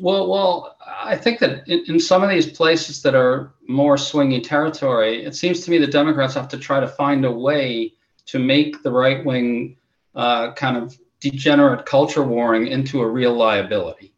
well, 0.00 0.28
well, 0.30 0.76
I 0.86 1.16
think 1.16 1.40
that 1.40 1.66
in, 1.68 1.84
in, 1.86 2.00
some 2.00 2.22
of 2.22 2.30
these 2.30 2.46
places 2.46 3.02
that 3.02 3.14
are 3.14 3.52
more 3.66 3.96
swingy 3.96 4.42
territory, 4.42 5.24
it 5.24 5.34
seems 5.34 5.60
to 5.60 5.70
me 5.70 5.78
the 5.78 5.86
Democrats 5.86 6.34
have 6.34 6.48
to 6.48 6.58
try 6.58 6.80
to 6.80 6.86
find 6.86 7.24
a 7.24 7.30
way 7.30 7.92
to 8.26 8.38
make 8.38 8.82
the 8.82 8.90
right 8.90 9.24
wing 9.24 9.76
uh, 10.14 10.52
kind 10.52 10.76
of 10.76 10.96
degenerate 11.20 11.86
culture 11.86 12.22
warring 12.22 12.68
into 12.68 13.00
a 13.00 13.08
real 13.08 13.34
liability. 13.34 14.12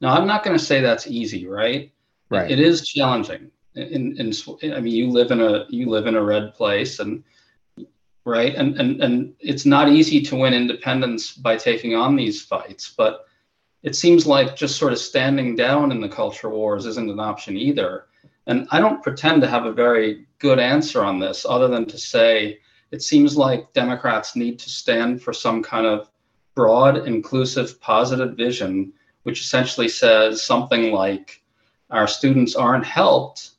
Now, 0.00 0.14
I'm 0.14 0.26
not 0.26 0.44
going 0.44 0.56
to 0.56 0.64
say 0.64 0.80
that's 0.80 1.06
easy, 1.06 1.46
right? 1.46 1.92
Right. 2.30 2.50
It 2.50 2.58
is 2.58 2.86
challenging. 2.86 3.50
In, 3.74 4.16
in, 4.18 4.32
I 4.72 4.80
mean, 4.80 4.94
you 4.94 5.10
live 5.10 5.30
in 5.30 5.40
a 5.40 5.66
you 5.68 5.88
live 5.88 6.06
in 6.06 6.14
a 6.14 6.22
red 6.22 6.54
place, 6.54 6.98
and 6.98 7.24
right, 8.24 8.54
and 8.54 8.78
and 8.78 9.02
and 9.02 9.34
it's 9.40 9.64
not 9.64 9.88
easy 9.88 10.20
to 10.22 10.36
win 10.36 10.52
independence 10.52 11.32
by 11.32 11.56
taking 11.56 11.94
on 11.94 12.16
these 12.16 12.42
fights, 12.42 12.92
but 12.96 13.26
it 13.82 13.96
seems 13.96 14.26
like 14.26 14.56
just 14.56 14.76
sort 14.76 14.92
of 14.92 14.98
standing 14.98 15.56
down 15.56 15.90
in 15.90 16.00
the 16.00 16.08
culture 16.08 16.48
wars 16.48 16.86
isn't 16.86 17.10
an 17.10 17.20
option 17.20 17.56
either. 17.56 18.06
And 18.46 18.66
I 18.70 18.80
don't 18.80 19.02
pretend 19.02 19.42
to 19.42 19.48
have 19.48 19.66
a 19.66 19.72
very 19.72 20.26
good 20.38 20.58
answer 20.58 21.04
on 21.04 21.18
this, 21.18 21.46
other 21.48 21.68
than 21.68 21.86
to 21.86 21.98
say 21.98 22.58
it 22.90 23.02
seems 23.02 23.36
like 23.36 23.72
Democrats 23.72 24.36
need 24.36 24.58
to 24.60 24.70
stand 24.70 25.22
for 25.22 25.32
some 25.32 25.62
kind 25.62 25.86
of 25.86 26.10
broad, 26.54 27.06
inclusive, 27.08 27.80
positive 27.80 28.36
vision, 28.36 28.92
which 29.22 29.40
essentially 29.40 29.88
says 29.88 30.44
something 30.44 30.92
like 30.92 31.42
our 31.90 32.06
students 32.06 32.54
aren't 32.54 32.84
helped 32.84 33.50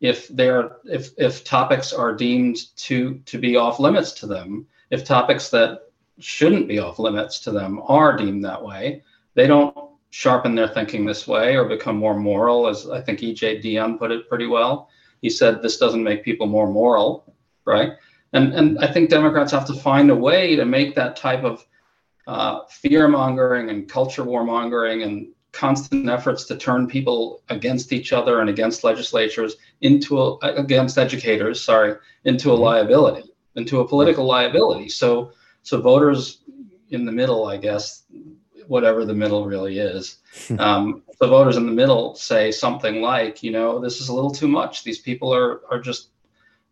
if 0.00 0.26
they're 0.28 0.78
if 0.84 1.10
if 1.16 1.44
topics 1.44 1.92
are 1.92 2.14
deemed 2.14 2.76
to 2.76 3.20
to 3.24 3.38
be 3.38 3.56
off 3.56 3.78
limits 3.78 4.12
to 4.12 4.26
them, 4.26 4.66
if 4.90 5.04
topics 5.04 5.48
that 5.50 5.92
shouldn't 6.18 6.68
be 6.68 6.78
off 6.78 6.98
limits 6.98 7.38
to 7.40 7.52
them 7.52 7.80
are 7.86 8.16
deemed 8.16 8.44
that 8.44 8.62
way, 8.62 9.02
they 9.34 9.46
don't 9.46 9.76
sharpen 10.10 10.54
their 10.54 10.68
thinking 10.68 11.06
this 11.06 11.26
way 11.26 11.56
or 11.56 11.64
become 11.64 11.96
more 11.96 12.18
moral, 12.18 12.68
as 12.68 12.88
I 12.88 13.00
think 13.00 13.22
E.J. 13.22 13.62
Dionne 13.62 13.98
put 13.98 14.10
it 14.10 14.28
pretty 14.28 14.46
well. 14.46 14.88
He 15.22 15.30
said 15.30 15.62
this 15.62 15.78
doesn't 15.78 16.02
make 16.02 16.24
people 16.24 16.46
more 16.46 16.68
moral, 16.70 17.34
right? 17.64 17.92
And 18.32 18.52
and 18.54 18.78
I 18.78 18.86
think 18.92 19.10
Democrats 19.10 19.52
have 19.52 19.66
to 19.66 19.74
find 19.74 20.10
a 20.10 20.14
way 20.14 20.56
to 20.56 20.64
make 20.64 20.94
that 20.94 21.16
type 21.16 21.44
of 21.44 21.64
uh, 22.26 22.60
fear 22.68 23.08
mongering 23.08 23.70
and 23.70 23.88
culture 23.88 24.24
war 24.24 24.44
mongering 24.44 25.02
and 25.02 25.28
constant 25.52 26.08
efforts 26.08 26.44
to 26.44 26.56
turn 26.56 26.86
people 26.86 27.42
against 27.50 27.92
each 27.92 28.12
other 28.12 28.40
and 28.40 28.48
against 28.48 28.84
legislatures 28.84 29.56
into 29.82 30.18
a, 30.18 30.36
against 30.56 30.98
educators, 30.98 31.62
sorry, 31.62 31.94
into 32.24 32.50
a 32.50 32.54
liability, 32.54 33.30
into 33.56 33.80
a 33.80 33.88
political 33.88 34.24
liability. 34.24 34.88
So 34.88 35.32
so 35.62 35.80
voters 35.80 36.42
in 36.90 37.04
the 37.04 37.12
middle, 37.12 37.46
I 37.46 37.56
guess, 37.56 38.04
whatever 38.68 39.04
the 39.04 39.14
middle 39.14 39.46
really 39.46 39.78
is. 39.78 40.18
Um, 40.58 41.02
the 41.20 41.28
voters 41.28 41.56
in 41.56 41.66
the 41.66 41.72
middle 41.72 42.14
say 42.14 42.50
something 42.50 43.00
like, 43.00 43.42
you 43.42 43.50
know, 43.50 43.78
this 43.78 44.00
is 44.00 44.08
a 44.08 44.14
little 44.14 44.30
too 44.30 44.48
much. 44.48 44.84
These 44.84 45.00
people 45.00 45.32
are 45.34 45.60
are 45.70 45.80
just 45.80 46.08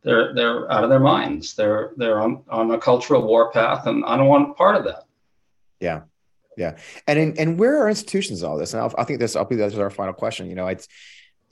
they're 0.02 0.34
they're 0.34 0.70
out 0.70 0.84
of 0.84 0.90
their 0.90 1.00
minds. 1.00 1.54
They're 1.54 1.92
they're 1.96 2.20
on 2.20 2.42
on 2.48 2.70
a 2.70 2.78
cultural 2.78 3.22
warpath, 3.22 3.86
and 3.86 4.04
I 4.04 4.16
don't 4.16 4.28
want 4.28 4.56
part 4.56 4.76
of 4.76 4.84
that. 4.84 5.04
Yeah, 5.78 6.02
yeah. 6.56 6.78
And 7.06 7.18
in, 7.18 7.38
and 7.38 7.58
where 7.58 7.82
are 7.82 7.88
institutions 7.88 8.42
all 8.42 8.56
this? 8.56 8.72
And 8.72 8.82
I'll, 8.82 8.94
I 8.96 9.04
think 9.04 9.20
this 9.20 9.36
I'll 9.36 9.44
be 9.44 9.56
that's 9.56 9.74
our 9.74 9.90
final 9.90 10.14
question. 10.14 10.48
You 10.48 10.56
know, 10.56 10.68
it's 10.68 10.88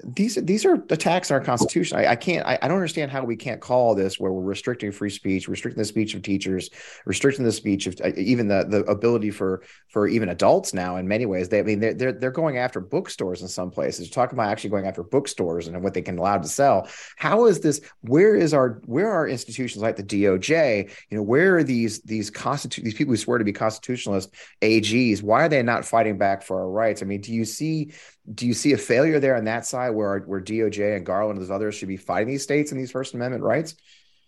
these 0.05 0.37
these 0.37 0.65
are 0.65 0.75
attacks 0.91 1.31
on 1.31 1.37
our 1.37 1.45
constitution. 1.45 1.99
I, 1.99 2.13
I 2.13 2.17
can't. 2.17 2.47
I, 2.47 2.57
I, 2.63 2.69
don't 2.69 2.77
understand 2.77 3.11
how 3.11 3.25
we 3.25 3.35
can't 3.35 3.61
call 3.61 3.97
this 3.97 4.21
where 4.21 4.33
we're 4.33 4.43
restricting 4.43 4.93
free 4.93 5.11
speech, 5.11 5.49
restricting 5.49 5.81
the 5.81 5.85
speech 5.85 6.15
of 6.15 6.23
teachers, 6.23 6.71
restricting 7.05 7.45
the 7.45 7.51
speech 7.51 7.89
of 7.89 8.01
uh, 8.05 8.13
even 8.17 8.47
the 8.47 8.65
the 8.69 8.85
ability 8.85 9.33
for 9.33 9.65
for 9.89 10.07
even 10.07 10.29
adults 10.29 10.73
now. 10.73 10.97
In 10.97 11.09
many 11.09 11.27
ways, 11.27 11.49
they 11.49 11.59
I 11.59 11.63
mean 11.63 11.81
they're 11.81 11.95
they're, 11.95 12.13
they're 12.13 12.31
going 12.31 12.59
after 12.59 12.81
bookstores 12.81 13.43
in 13.43 13.49
some 13.49 13.73
places. 13.73 14.07
You're 14.07 14.15
talking 14.15 14.39
about 14.39 14.53
actually 14.53 14.71
going 14.71 14.87
after 14.87 15.03
bookstores 15.03 15.67
and 15.67 15.83
what 15.83 15.95
they 15.95 16.03
can 16.03 16.17
allow 16.17 16.39
to 16.39 16.49
sell. 16.49 16.89
How 17.17 17.47
is 17.47 17.59
this? 17.59 17.81
Where 18.03 18.37
is 18.37 18.55
our 18.55 18.81
where 18.85 19.11
are 19.11 19.27
institutions 19.27 19.83
like 19.83 19.97
the 19.97 20.05
DOJ? 20.05 20.93
You 21.11 21.17
know, 21.17 21.25
where 21.25 21.57
are 21.57 21.65
these 21.65 22.03
these 22.03 22.31
constitu- 22.31 22.85
these 22.85 22.95
people 22.95 23.15
who 23.15 23.17
swear 23.17 23.39
to 23.39 23.45
be 23.45 23.53
constitutionalist 23.53 24.33
AGs? 24.63 25.25
Why 25.25 25.43
are 25.43 25.49
they 25.49 25.61
not 25.65 25.85
fighting 25.85 26.19
back 26.19 26.45
for 26.45 26.61
our 26.61 26.71
rights? 26.71 27.03
I 27.03 27.07
mean, 27.07 27.21
do 27.21 27.35
you 27.35 27.45
see 27.45 27.91
do 28.35 28.47
you 28.47 28.55
see 28.55 28.73
a 28.73 28.79
failure 28.79 29.21
there 29.21 29.37
on 29.37 29.45
that 29.45 29.67
side 29.67 29.91
where 29.91 30.21
where 30.21 30.41
DOJ 30.41 30.97
and 30.97 31.07
Garland 31.07 31.39
and 31.39 31.43
those 31.43 31.51
others 31.51 31.75
should 31.75 31.89
be 31.89 31.97
fighting 31.97 32.29
these 32.29 32.43
states 32.43 32.73
and 32.73 32.81
these 32.81 32.91
First 32.91 33.15
Amendment 33.15 33.43
rights? 33.43 33.75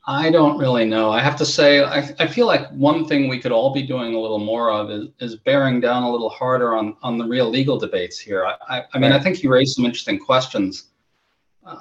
I 0.06 0.30
don't 0.30 0.58
really 0.58 0.86
know. 0.86 1.10
I 1.10 1.20
have 1.20 1.36
to 1.36 1.44
say, 1.44 1.84
I, 1.84 1.98
I 2.18 2.26
feel 2.26 2.46
like 2.46 2.68
one 2.70 3.04
thing 3.04 3.28
we 3.28 3.38
could 3.38 3.52
all 3.52 3.74
be 3.74 3.82
doing 3.82 4.14
a 4.14 4.18
little 4.18 4.38
more 4.38 4.70
of 4.70 4.90
is, 4.90 5.08
is 5.20 5.36
bearing 5.36 5.78
down 5.78 6.04
a 6.04 6.10
little 6.10 6.30
harder 6.30 6.74
on, 6.74 6.96
on 7.02 7.18
the 7.18 7.26
real 7.26 7.50
legal 7.50 7.78
debates 7.78 8.18
here. 8.18 8.46
I, 8.46 8.54
I, 8.68 8.84
I 8.94 8.98
mean. 8.98 9.12
I 9.12 9.18
think 9.18 9.42
you 9.42 9.52
raised 9.52 9.74
some 9.74 9.84
interesting 9.84 10.18
questions 10.18 10.88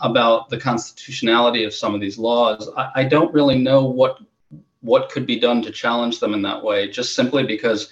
about 0.02 0.50
the 0.50 0.60
constitutionality 0.60 1.64
of 1.64 1.74
some 1.74 1.96
of 1.96 2.02
these 2.02 2.18
laws. 2.18 2.70
I, 2.76 2.92
I 2.96 3.04
don't 3.06 3.34
really 3.34 3.58
know 3.58 3.86
what 3.86 4.20
what 4.82 5.10
could 5.10 5.26
be 5.26 5.40
done 5.40 5.62
to 5.62 5.72
challenge 5.72 6.20
them 6.20 6.34
in 6.34 6.42
that 6.42 6.64
way, 6.64 6.90
just 6.90 7.14
simply 7.14 7.44
because 7.44 7.92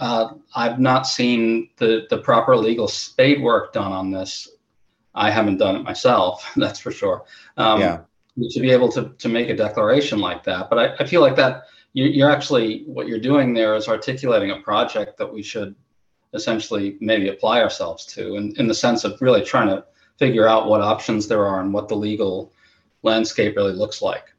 uh, 0.00 0.34
I've 0.54 0.78
not 0.78 1.06
seen 1.06 1.70
the 1.76 2.06
the 2.10 2.18
proper 2.18 2.56
legal 2.56 2.88
spade 2.88 3.42
work 3.42 3.72
done 3.72 3.92
on 3.92 4.10
this. 4.10 4.48
I 5.14 5.30
haven't 5.30 5.58
done 5.58 5.76
it 5.76 5.82
myself, 5.82 6.50
that's 6.56 6.80
for 6.80 6.90
sure. 6.90 7.24
Um, 7.56 7.80
yeah. 7.80 8.00
To 8.50 8.60
be 8.60 8.70
able 8.70 8.90
to 8.92 9.10
to 9.10 9.28
make 9.28 9.48
a 9.48 9.56
declaration 9.56 10.18
like 10.18 10.42
that, 10.44 10.68
but 10.68 10.78
I, 10.78 10.94
I 10.98 11.06
feel 11.06 11.20
like 11.20 11.36
that 11.36 11.64
you, 11.94 12.06
you're 12.06 12.30
actually 12.30 12.82
what 12.86 13.06
you're 13.06 13.20
doing 13.20 13.54
there 13.54 13.74
is 13.74 13.88
articulating 13.88 14.50
a 14.50 14.60
project 14.60 15.16
that 15.18 15.32
we 15.32 15.42
should 15.42 15.74
essentially 16.34 16.98
maybe 17.00 17.28
apply 17.28 17.62
ourselves 17.62 18.04
to, 18.04 18.34
in, 18.34 18.54
in 18.58 18.66
the 18.66 18.74
sense 18.74 19.04
of 19.04 19.20
really 19.22 19.42
trying 19.42 19.68
to 19.68 19.84
figure 20.18 20.46
out 20.46 20.68
what 20.68 20.80
options 20.80 21.26
there 21.26 21.46
are 21.46 21.60
and 21.60 21.72
what 21.72 21.88
the 21.88 21.94
legal 21.94 22.52
landscape 23.02 23.56
really 23.56 23.72
looks 23.72 24.02
like. 24.02 24.34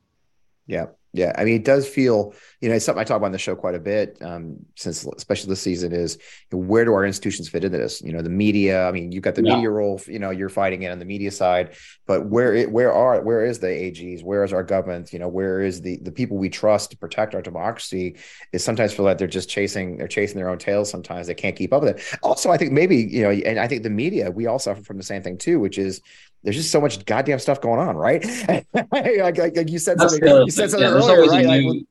Yeah. 0.67 0.87
Yeah, 1.15 1.31
I 1.37 1.45
mean, 1.45 1.55
it 1.55 1.63
does 1.63 1.87
feel, 1.87 2.33
you 2.59 2.67
know, 2.67 2.75
it's 2.75 2.83
something 2.83 2.99
I 2.99 3.05
talk 3.05 3.15
about 3.15 3.27
on 3.27 3.31
the 3.31 3.37
show 3.37 3.55
quite 3.55 3.73
a 3.73 3.79
bit, 3.79 4.17
um, 4.21 4.57
since 4.75 5.05
especially 5.05 5.47
this 5.47 5.61
season 5.61 5.93
is 5.93 6.17
where 6.51 6.83
do 6.83 6.93
our 6.93 7.05
institutions 7.05 7.47
fit 7.47 7.63
into 7.63 7.77
this? 7.77 8.01
You 8.01 8.11
know, 8.11 8.21
the 8.21 8.29
media. 8.29 8.85
I 8.85 8.91
mean, 8.91 9.13
you've 9.13 9.23
got 9.23 9.35
the 9.35 9.43
yeah. 9.43 9.55
media 9.55 9.69
role. 9.69 10.01
You 10.07 10.19
know, 10.19 10.31
you're 10.31 10.49
fighting 10.49 10.83
it 10.83 10.91
on 10.91 10.99
the 10.99 11.05
media 11.05 11.31
side, 11.31 11.75
but 12.05 12.25
where 12.25 12.53
it, 12.53 12.69
where 12.69 12.91
are 12.91 13.21
where 13.21 13.45
is 13.45 13.59
the 13.59 13.67
AGs? 13.67 14.25
Where 14.25 14.43
is 14.43 14.51
our 14.51 14.63
government? 14.63 15.13
You 15.13 15.19
know, 15.19 15.29
where 15.29 15.61
is 15.61 15.81
the 15.81 15.99
the 16.01 16.11
people 16.11 16.37
we 16.37 16.49
trust 16.49 16.91
to 16.91 16.97
protect 16.97 17.33
our 17.33 17.41
democracy? 17.41 18.17
Is 18.51 18.61
sometimes 18.61 18.93
feel 18.93 19.05
like 19.05 19.17
they're 19.17 19.27
just 19.27 19.47
chasing 19.47 19.95
they're 19.95 20.09
chasing 20.09 20.35
their 20.35 20.49
own 20.49 20.57
tails. 20.57 20.89
Sometimes 20.89 21.27
they 21.27 21.33
can't 21.33 21.55
keep 21.55 21.71
up 21.71 21.81
with 21.81 21.97
it. 21.97 22.19
Also, 22.23 22.51
I 22.51 22.57
think 22.57 22.73
maybe 22.73 22.97
you 22.97 23.23
know, 23.23 23.31
and 23.31 23.57
I 23.57 23.69
think 23.69 23.83
the 23.83 23.89
media 23.89 24.31
we 24.31 24.47
all 24.47 24.59
suffer 24.59 24.83
from 24.83 24.97
the 24.97 25.03
same 25.03 25.23
thing 25.23 25.37
too, 25.37 25.61
which 25.61 25.77
is 25.77 26.01
there's 26.45 26.55
just 26.55 26.71
so 26.71 26.79
much 26.79 27.03
goddamn 27.05 27.39
stuff 27.39 27.59
going 27.59 27.79
on, 27.79 27.97
right? 27.97 28.23
like, 28.91 29.37
like, 29.37 29.69
you 29.69 29.79
said 29.79 29.99
something, 29.99 30.21
you 30.23 30.51
said 30.51 30.69
something 30.69 30.87
yeah, 30.87 30.93
earlier, 30.93 31.25
right? 31.25 31.43
New, 31.43 31.73
like, 31.73 31.85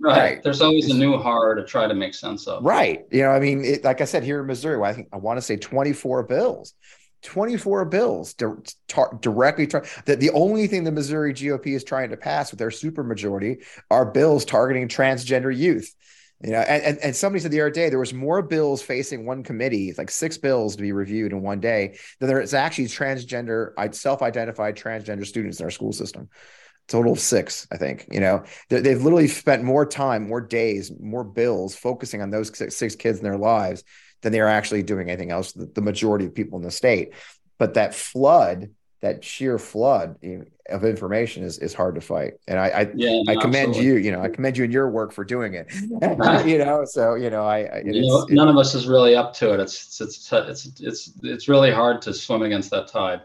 right? 0.00 0.18
right? 0.18 0.42
There's 0.42 0.60
always 0.60 0.90
a 0.90 0.94
new 0.94 1.16
horror 1.16 1.54
to 1.54 1.64
try 1.64 1.86
to 1.86 1.94
make 1.94 2.14
sense 2.14 2.48
of. 2.48 2.64
Right. 2.64 3.06
You 3.12 3.22
know, 3.22 3.30
I 3.30 3.38
mean, 3.38 3.64
it, 3.64 3.84
like 3.84 4.00
I 4.00 4.04
said 4.04 4.24
here 4.24 4.40
in 4.40 4.48
Missouri, 4.48 4.82
I 4.82 4.92
think 4.92 5.08
I 5.12 5.16
want 5.16 5.36
to 5.38 5.42
say 5.42 5.56
24 5.56 6.24
bills. 6.24 6.74
24 7.22 7.84
bills 7.84 8.34
tar- 8.34 9.18
directly 9.20 9.66
tar- 9.66 9.84
that 10.06 10.20
the 10.20 10.30
only 10.30 10.66
thing 10.66 10.84
the 10.84 10.90
Missouri 10.90 11.32
GOP 11.32 11.68
is 11.68 11.84
trying 11.84 12.10
to 12.10 12.16
pass 12.16 12.50
with 12.50 12.58
their 12.58 12.70
supermajority 12.70 13.62
are 13.90 14.06
bills 14.06 14.44
targeting 14.44 14.88
transgender 14.88 15.54
youth. 15.56 15.94
You 16.42 16.52
know, 16.52 16.60
and, 16.60 16.82
and, 16.82 16.98
and 16.98 17.14
somebody 17.14 17.42
said 17.42 17.50
the 17.50 17.60
other 17.60 17.70
day 17.70 17.90
there 17.90 17.98
was 17.98 18.14
more 18.14 18.40
bills 18.40 18.80
facing 18.80 19.26
one 19.26 19.42
committee, 19.42 19.92
like 19.98 20.10
six 20.10 20.38
bills 20.38 20.74
to 20.76 20.82
be 20.82 20.92
reviewed 20.92 21.32
in 21.32 21.42
one 21.42 21.60
day, 21.60 21.98
than 22.18 22.28
there 22.28 22.40
is 22.40 22.54
actually 22.54 22.86
transgender, 22.86 23.72
self-identified 23.94 24.74
transgender 24.74 25.26
students 25.26 25.60
in 25.60 25.64
our 25.64 25.70
school 25.70 25.92
system. 25.92 26.30
Total 26.88 27.12
of 27.12 27.20
six, 27.20 27.68
I 27.70 27.76
think. 27.76 28.08
You 28.10 28.20
know, 28.20 28.44
they've 28.70 29.02
literally 29.02 29.28
spent 29.28 29.62
more 29.62 29.84
time, 29.84 30.28
more 30.28 30.40
days, 30.40 30.90
more 30.98 31.24
bills 31.24 31.76
focusing 31.76 32.22
on 32.22 32.30
those 32.30 32.56
six, 32.56 32.74
six 32.74 32.96
kids 32.96 33.18
in 33.18 33.24
their 33.24 33.38
lives 33.38 33.84
than 34.22 34.32
they 34.32 34.40
are 34.40 34.48
actually 34.48 34.82
doing 34.82 35.08
anything 35.10 35.30
else. 35.30 35.52
The, 35.52 35.66
the 35.66 35.82
majority 35.82 36.24
of 36.24 36.34
people 36.34 36.58
in 36.58 36.64
the 36.64 36.70
state, 36.70 37.12
but 37.58 37.74
that 37.74 37.94
flood 37.94 38.70
that 39.00 39.24
sheer 39.24 39.58
flood 39.58 40.16
of 40.68 40.84
information 40.84 41.42
is 41.42 41.58
is 41.58 41.72
hard 41.72 41.94
to 41.94 42.00
fight. 42.00 42.34
And 42.46 42.58
I 42.58 42.68
I, 42.68 42.80
yeah, 42.94 43.22
no, 43.22 43.32
I 43.32 43.36
commend 43.36 43.70
absolutely. 43.70 43.84
you. 43.86 43.94
You 43.96 44.12
know, 44.12 44.22
I 44.22 44.28
commend 44.28 44.56
you 44.56 44.64
in 44.64 44.70
your 44.70 44.90
work 44.90 45.12
for 45.12 45.24
doing 45.24 45.54
it. 45.54 45.66
you 46.46 46.58
know, 46.58 46.84
so 46.84 47.14
you 47.14 47.30
know, 47.30 47.44
I 47.44 47.58
it 47.60 47.86
you 47.86 48.02
know, 48.02 48.26
none 48.28 48.48
of 48.48 48.56
us 48.56 48.74
is 48.74 48.86
really 48.86 49.16
up 49.16 49.32
to 49.34 49.54
it. 49.54 49.60
It's 49.60 50.00
it's 50.00 50.32
it's 50.32 50.80
it's 50.80 51.12
it's 51.22 51.48
really 51.48 51.70
hard 51.70 52.02
to 52.02 52.14
swim 52.14 52.42
against 52.42 52.70
that 52.70 52.88
tide. 52.88 53.22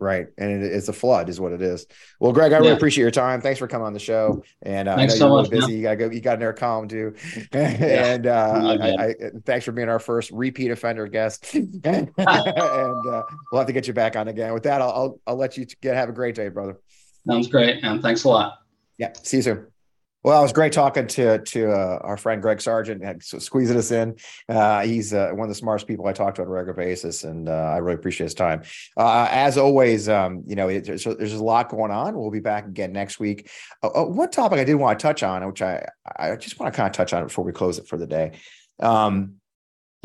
Right. 0.00 0.28
And 0.38 0.62
it, 0.62 0.72
it's 0.72 0.88
a 0.88 0.92
flood 0.92 1.28
is 1.28 1.40
what 1.40 1.52
it 1.52 1.60
is. 1.60 1.86
Well, 2.20 2.32
Greg, 2.32 2.52
I 2.52 2.58
really 2.58 2.70
appreciate 2.70 3.02
your 3.02 3.10
time. 3.10 3.40
Thanks 3.40 3.58
for 3.58 3.66
coming 3.66 3.86
on 3.86 3.92
the 3.92 3.98
show. 3.98 4.44
And 4.62 4.88
uh, 4.88 4.94
I 4.94 5.06
know 5.06 5.14
so 5.14 5.26
you're 5.26 5.36
really 5.36 5.48
busy. 5.48 5.66
Man. 5.66 5.76
You 5.76 5.82
gotta 5.82 5.96
go, 5.96 6.10
you 6.10 6.20
got 6.20 6.36
an 6.36 6.42
air 6.42 6.52
calm 6.52 6.86
too. 6.86 7.14
and 7.52 8.26
uh, 8.26 8.76
I, 8.80 9.04
I, 9.06 9.14
thanks 9.44 9.64
for 9.64 9.72
being 9.72 9.88
our 9.88 9.98
first 9.98 10.30
repeat 10.30 10.70
offender 10.70 11.06
guest. 11.08 11.52
and 11.54 12.12
uh, 12.18 13.22
we'll 13.50 13.58
have 13.58 13.66
to 13.66 13.72
get 13.72 13.88
you 13.88 13.92
back 13.92 14.14
on 14.14 14.28
again. 14.28 14.52
With 14.52 14.62
that, 14.64 14.80
I'll, 14.80 14.90
I'll, 14.90 15.20
I'll 15.26 15.36
let 15.36 15.56
you 15.56 15.66
get, 15.80 15.96
have 15.96 16.08
a 16.08 16.12
great 16.12 16.34
day, 16.34 16.48
brother. 16.48 16.78
Sounds 17.26 17.48
great. 17.48 17.82
And 17.82 18.00
thanks 18.00 18.24
a 18.24 18.28
lot. 18.28 18.58
Yeah. 18.98 19.12
See 19.22 19.38
you 19.38 19.42
soon. 19.42 19.77
Well, 20.24 20.40
it 20.40 20.42
was 20.42 20.52
great 20.52 20.72
talking 20.72 21.06
to 21.06 21.38
to 21.38 21.70
uh, 21.70 21.98
our 22.02 22.16
friend 22.16 22.42
Greg 22.42 22.60
Sargent, 22.60 23.22
squeezing 23.22 23.76
us 23.76 23.92
in. 23.92 24.16
Uh, 24.48 24.80
he's 24.82 25.14
uh, 25.14 25.30
one 25.30 25.44
of 25.44 25.48
the 25.48 25.54
smartest 25.54 25.86
people 25.86 26.06
I 26.08 26.12
talk 26.12 26.34
to 26.34 26.42
on 26.42 26.48
a 26.48 26.50
regular 26.50 26.74
basis, 26.74 27.22
and 27.22 27.48
uh, 27.48 27.52
I 27.52 27.76
really 27.78 27.94
appreciate 27.94 28.24
his 28.24 28.34
time. 28.34 28.62
Uh, 28.96 29.28
as 29.30 29.56
always, 29.56 30.08
um, 30.08 30.42
you 30.46 30.56
know, 30.56 30.68
it, 30.68 30.86
there's, 30.86 31.04
there's, 31.04 31.34
a 31.34 31.44
lot 31.44 31.68
going 31.68 31.92
on. 31.92 32.18
We'll 32.18 32.32
be 32.32 32.40
back 32.40 32.66
again 32.66 32.92
next 32.92 33.20
week. 33.20 33.48
Uh, 33.80 34.04
one 34.04 34.30
topic 34.30 34.58
I 34.58 34.64
did 34.64 34.74
want 34.74 34.98
to 34.98 35.02
touch 35.02 35.22
on, 35.22 35.46
which 35.46 35.62
I 35.62 35.86
I 36.16 36.34
just 36.34 36.58
want 36.58 36.72
to 36.72 36.76
kind 36.76 36.88
of 36.88 36.96
touch 36.96 37.12
on 37.12 37.22
before 37.22 37.44
we 37.44 37.52
close 37.52 37.78
it 37.78 37.86
for 37.86 37.96
the 37.96 38.06
day. 38.06 38.32
Um, 38.80 39.34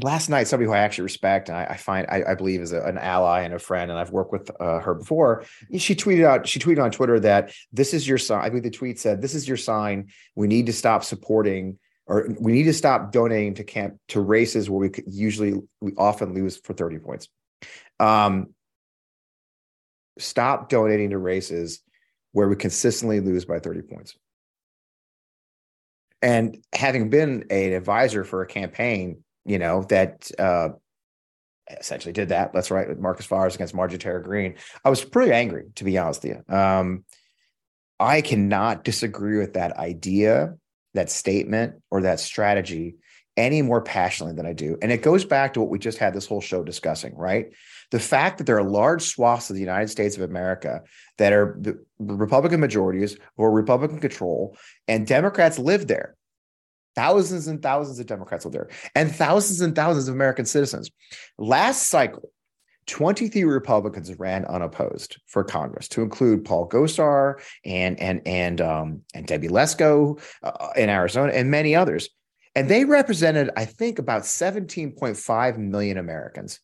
last 0.02 0.28
night 0.30 0.48
somebody 0.48 0.66
who 0.68 0.74
i 0.74 0.80
actually 0.80 1.04
respect 1.04 1.50
and 1.50 1.58
i, 1.58 1.66
I 1.66 1.78
find 1.78 2.08
I, 2.10 2.24
I, 2.32 2.36
believe 2.36 2.62
is 2.62 2.72
a, 2.72 2.82
an 2.82 2.98
ally 2.98 3.42
and 3.42 3.54
a 3.54 3.60
friend 3.60 3.92
and 3.92 4.00
i've 4.00 4.10
worked 4.10 4.32
with 4.32 4.50
uh, 4.60 4.80
her 4.80 4.96
before 4.96 5.46
she 5.78 5.94
tweeted 5.94 6.26
out 6.26 6.48
she 6.48 6.60
tweeted 6.60 6.84
on 6.84 6.90
twitter 6.90 7.20
that 7.20 7.54
this 7.72 7.94
is 7.94 8.08
your 8.08 8.18
sign 8.18 8.44
i 8.44 8.50
believe 8.50 8.64
the 8.64 8.72
tweet 8.72 9.00
said 9.00 9.22
this 9.22 9.36
is 9.36 9.48
your 9.48 9.58
sign. 9.58 10.10
We 10.36 10.48
need 10.48 10.68
to 10.68 10.74
stop 10.74 11.04
supporting 11.04 11.80
or 12.06 12.28
we 12.40 12.52
need 12.52 12.64
to 12.64 12.74
stop 12.74 13.12
donating 13.12 13.54
to 13.56 13.64
camp 13.64 13.96
to 14.10 14.20
races 14.20 14.70
where 14.70 14.90
we 14.90 15.04
usually 15.08 15.54
we 15.80 15.94
often 15.98 16.34
lose 16.34 16.58
for 16.58 16.74
30 16.74 17.00
points. 17.00 17.30
Um 18.00 18.54
stop 20.20 20.70
donating 20.70 21.12
to 21.12 21.18
races 21.18 21.82
where 22.34 22.48
we 22.48 22.56
consistently 22.56 23.20
lose 23.20 23.46
by 23.46 23.60
30 23.60 23.82
points. 23.84 24.16
And 26.22 26.64
having 26.74 27.10
been 27.10 27.46
an 27.50 27.74
advisor 27.74 28.24
for 28.24 28.42
a 28.42 28.48
campaign 28.48 29.24
you 29.46 29.60
know, 29.60 29.84
that 29.90 30.32
uh, 30.40 30.70
essentially 31.80 32.14
did 32.14 32.30
that. 32.30 32.54
That's 32.54 32.72
right 32.72 32.88
with 32.88 33.00
Marcus 33.00 33.26
Flowers 33.26 33.56
against 33.56 33.74
Marjorie 33.74 34.00
Taylor 34.00 34.20
Greene. 34.20 34.56
I 34.84 34.90
was 34.90 35.04
pretty 35.04 35.32
angry, 35.32 35.66
to 35.76 35.84
be 35.84 35.98
honest 35.98 36.24
with 36.24 36.38
you. 36.48 36.56
Um, 36.56 37.06
I 38.00 38.22
cannot 38.22 38.84
disagree 38.84 39.38
with 39.38 39.54
that 39.54 39.78
idea, 39.78 40.56
that 40.94 41.10
statement, 41.10 41.76
or 41.90 42.02
that 42.02 42.20
strategy 42.20 42.96
any 43.36 43.62
more 43.62 43.82
passionately 43.82 44.36
than 44.36 44.46
I 44.46 44.54
do. 44.54 44.78
And 44.82 44.92
it 44.92 45.02
goes 45.02 45.26
back 45.26 45.54
to 45.54 45.60
what 45.60 45.70
we 45.70 45.80
just 45.80 45.98
had 45.98 46.14
this 46.14 46.28
whole 46.28 46.42
show 46.42 46.64
discussing, 46.64 47.16
right? 47.16 47.48
The 47.92 48.00
fact 48.00 48.38
that 48.38 48.44
there 48.44 48.58
are 48.58 48.64
large 48.64 49.04
swaths 49.04 49.50
of 49.50 49.56
the 49.56 49.62
United 49.62 49.90
States 49.90 50.16
of 50.16 50.22
America 50.22 50.82
that 51.18 51.34
are 51.34 51.60
Republican 51.98 52.60
majorities 52.60 53.18
or 53.38 53.52
Republican 53.52 54.00
control, 54.00 54.56
and 54.88 55.08
Democrats 55.08 55.58
live 55.58 55.88
there. 55.88 56.16
Thousands 56.96 57.48
and 57.48 57.62
thousands 57.62 58.00
of 58.00 58.06
Democrats 58.06 58.46
live 58.46 58.54
there, 58.54 58.70
and 58.96 59.14
thousands 59.14 59.62
and 59.62 59.76
thousands 59.76 60.08
of 60.08 60.16
American 60.16 60.46
citizens. 60.46 60.92
Last 61.38 61.90
cycle, 61.90 62.30
23 62.88 63.44
Republicans 63.46 64.14
ran 64.20 64.46
unopposed 64.46 65.20
for 65.28 65.44
Congress, 65.44 65.88
to 65.90 66.02
include 66.02 66.46
Paul 66.46 66.68
Gosar 66.70 67.42
and 67.66 68.00
and 68.00 68.22
and 68.26 68.62
um, 68.62 69.02
and 69.14 69.26
Debbie 69.26 69.48
Lesko 69.48 70.22
uh, 70.44 70.70
in 70.76 70.90
Arizona, 70.90 71.32
and 71.32 71.50
many 71.50 71.76
others. 71.76 72.10
And 72.56 72.70
they 72.70 72.86
represented, 72.86 73.50
I 73.58 73.66
think, 73.66 73.98
about 73.98 74.24
17.5 74.24 75.58
million 75.58 75.98
Americans. 75.98 76.60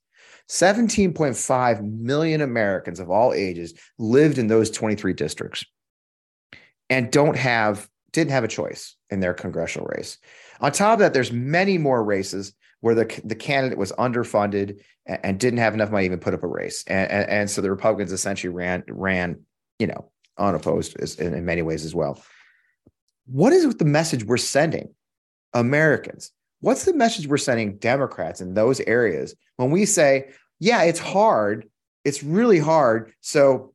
17.5 0.49 1.81
million 1.83 2.41
Americans 2.41 2.99
of 2.99 3.09
all 3.09 3.33
ages 3.33 3.73
lived 3.97 4.37
in 4.37 4.47
those 4.47 4.71
23 4.71 5.13
districts 5.13 5.63
and 6.89 7.11
don't 7.11 7.37
have 7.37 7.87
didn't 8.11 8.31
have 8.31 8.43
a 8.43 8.47
choice 8.47 8.95
in 9.09 9.19
their 9.19 9.33
congressional 9.33 9.87
race. 9.87 10.17
On 10.61 10.71
top 10.71 10.93
of 10.93 10.99
that, 10.99 11.13
there's 11.13 11.31
many 11.31 11.77
more 11.77 12.03
races 12.03 12.53
where 12.81 12.95
the, 12.95 13.21
the 13.23 13.35
candidate 13.35 13.77
was 13.77 13.91
underfunded 13.93 14.81
and, 15.05 15.19
and 15.23 15.39
didn't 15.39 15.59
have 15.59 15.73
enough 15.73 15.91
money 15.91 16.03
to 16.03 16.05
even 16.05 16.19
put 16.19 16.33
up 16.33 16.43
a 16.43 16.47
race. 16.47 16.83
And, 16.87 17.09
and, 17.11 17.29
and, 17.29 17.49
so 17.49 17.61
the 17.61 17.69
Republicans 17.69 18.11
essentially 18.11 18.53
ran, 18.53 18.83
ran 18.87 19.39
you 19.79 19.87
know, 19.87 20.11
unopposed 20.37 20.95
in, 21.19 21.33
in 21.33 21.45
many 21.45 21.61
ways 21.61 21.85
as 21.85 21.95
well. 21.95 22.21
What 23.25 23.53
is 23.53 23.75
the 23.75 23.85
message 23.85 24.25
we're 24.25 24.37
sending 24.37 24.93
Americans? 25.53 26.31
What's 26.61 26.85
the 26.85 26.93
message 26.93 27.27
we're 27.27 27.37
sending 27.37 27.77
Democrats 27.77 28.41
in 28.41 28.53
those 28.53 28.79
areas 28.81 29.35
when 29.57 29.71
we 29.71 29.85
say, 29.85 30.31
yeah, 30.59 30.83
it's 30.83 30.99
hard. 30.99 31.69
It's 32.03 32.23
really 32.23 32.59
hard. 32.59 33.13
So 33.21 33.73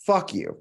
fuck 0.00 0.32
you. 0.32 0.58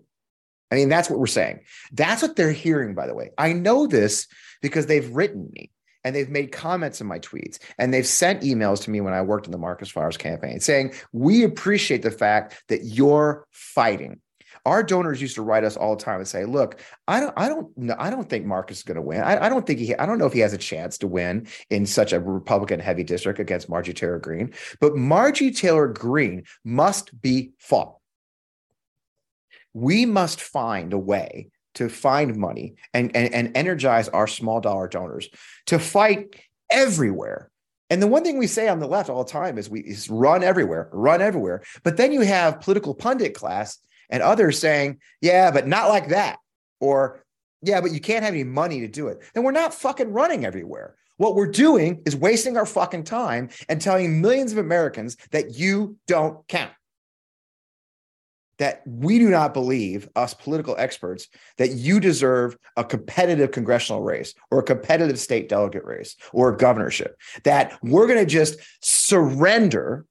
I 0.72 0.76
mean, 0.76 0.90
that's 0.90 1.10
what 1.10 1.20
we're 1.20 1.28
saying. 1.28 1.60
That's 1.92 2.22
what 2.22 2.36
they're 2.36 2.52
hearing, 2.52 2.96
by 2.96 3.08
the 3.08 3.14
way. 3.14 3.32
I 3.38 3.54
know 3.54 3.88
this 3.88 4.28
because 4.62 4.86
they've 4.86 5.10
written 5.14 5.50
me 5.54 5.70
and 6.04 6.16
they've 6.16 6.30
made 6.30 6.52
comments 6.52 7.02
in 7.02 7.08
my 7.08 7.20
tweets 7.20 7.60
and 7.78 7.94
they've 7.94 8.08
sent 8.08 8.42
emails 8.42 8.84
to 8.84 8.90
me 8.90 9.02
when 9.02 9.14
I 9.14 9.22
worked 9.22 9.46
in 9.46 9.52
the 9.52 9.58
Marcus 9.58 9.90
Flowers 9.90 10.18
campaign 10.18 10.60
saying, 10.60 10.94
We 11.12 11.44
appreciate 11.44 12.02
the 12.02 12.12
fact 12.12 12.64
that 12.70 12.86
you're 12.86 13.46
fighting. 13.52 14.22
Our 14.66 14.84
donors 14.84 15.20
used 15.22 15.36
to 15.36 15.42
write 15.42 15.64
us 15.64 15.76
all 15.76 15.96
the 15.96 16.04
time 16.04 16.20
and 16.20 16.28
say, 16.28 16.46
"Look, 16.46 16.82
I 17.08 17.20
don't, 17.20 17.34
I 17.36 17.50
don't, 17.50 17.92
I 17.98 18.12
don't 18.12 18.30
think 18.30 18.46
Marcus 18.46 18.78
is 18.78 18.84
going 18.84 18.96
to 18.96 19.02
win. 19.02 19.22
I, 19.22 19.46
I, 19.46 19.50
don't 19.50 19.66
think 19.66 19.80
he, 19.80 19.96
I 19.96 20.06
don't 20.06 20.20
know 20.20 20.28
if 20.28 20.34
he 20.34 20.40
has 20.42 20.54
a 20.54 20.58
chance 20.58 21.00
to 21.00 21.08
win 21.08 21.48
in 21.72 21.88
such 21.88 22.14
a 22.14 22.20
Republican-heavy 22.20 23.04
district 23.04 23.40
against 23.40 23.70
Margie 23.70 23.94
Taylor 23.94 24.20
Greene. 24.20 24.54
But 24.80 24.96
Margie 24.96 25.50
Taylor 25.50 25.88
Greene 25.88 26.44
must 26.64 27.20
be 27.24 27.54
fought 27.58 27.96
we 29.74 30.06
must 30.06 30.42
find 30.42 30.94
a 30.94 30.98
way 30.98 31.50
to 31.76 31.90
find 31.90 32.36
money 32.36 32.76
and, 32.94 33.16
and, 33.16 33.34
and 33.34 33.56
energize 33.56 34.10
our 34.10 34.28
small 34.28 34.60
dollar 34.60 34.88
donors 34.88 35.30
to 35.68 35.80
fight 35.80 36.36
everywhere. 36.70 37.50
And 37.90 38.02
the 38.02 38.08
one 38.08 38.24
thing 38.24 38.38
we 38.38 38.48
say 38.48 38.68
on 38.68 38.80
the 38.80 38.88
left 38.88 39.10
all 39.10 39.24
the 39.24 39.32
time 39.32 39.58
is 39.58 39.70
we 39.70 39.82
is 39.82 40.10
run 40.10 40.44
everywhere, 40.44 40.90
run 40.92 41.22
everywhere. 41.22 41.62
But 41.84 41.98
then 41.98 42.12
you 42.12 42.22
have 42.22 42.62
political 42.62 42.94
pundit 42.94 43.34
class 43.34 43.78
and 44.10 44.24
others 44.24 44.60
saying, 44.60 45.00
yeah, 45.22 45.52
but 45.52 45.68
not 45.68 45.90
like 45.90 46.10
that. 46.10 46.38
Or, 46.80 47.24
yeah, 47.62 47.82
but 47.82 47.92
you 47.92 48.00
can't 48.00 48.24
have 48.24 48.34
any 48.34 48.44
money 48.44 48.82
to 48.82 48.88
do 48.88 49.08
it. 49.08 49.20
Then 49.34 49.44
we're 49.44 49.52
not 49.52 49.74
fucking 49.74 50.12
running 50.12 50.46
everywhere. 50.46 50.96
What 51.18 51.36
we're 51.36 51.52
doing 51.52 52.02
is 52.06 52.16
wasting 52.16 52.58
our 52.58 52.66
fucking 52.66 53.04
time 53.04 53.50
and 53.70 53.80
telling 53.80 54.22
millions 54.22 54.52
of 54.52 54.58
Americans 54.58 55.18
that 55.32 55.56
you 55.56 55.98
don't 56.08 56.48
count 56.48 56.72
that 58.62 58.84
we 58.86 59.18
do 59.18 59.28
not 59.28 59.56
believe, 59.56 60.08
us 60.16 60.36
political 60.36 60.76
experts, 60.78 61.28
that 61.58 61.72
you 61.72 62.00
deserve 62.00 62.56
a 62.78 62.84
competitive 62.84 63.50
congressional 63.50 64.04
race 64.04 64.36
or 64.52 64.60
a 64.60 64.64
competitive 64.64 65.18
state 65.18 65.50
delegate 65.50 65.84
race 65.84 66.16
or 66.32 66.54
a 66.54 66.58
governorship, 66.58 67.20
that 67.44 67.76
we're 67.82 68.06
going 68.06 68.20
to 68.20 68.26
just 68.26 68.60
surrender 68.80 70.06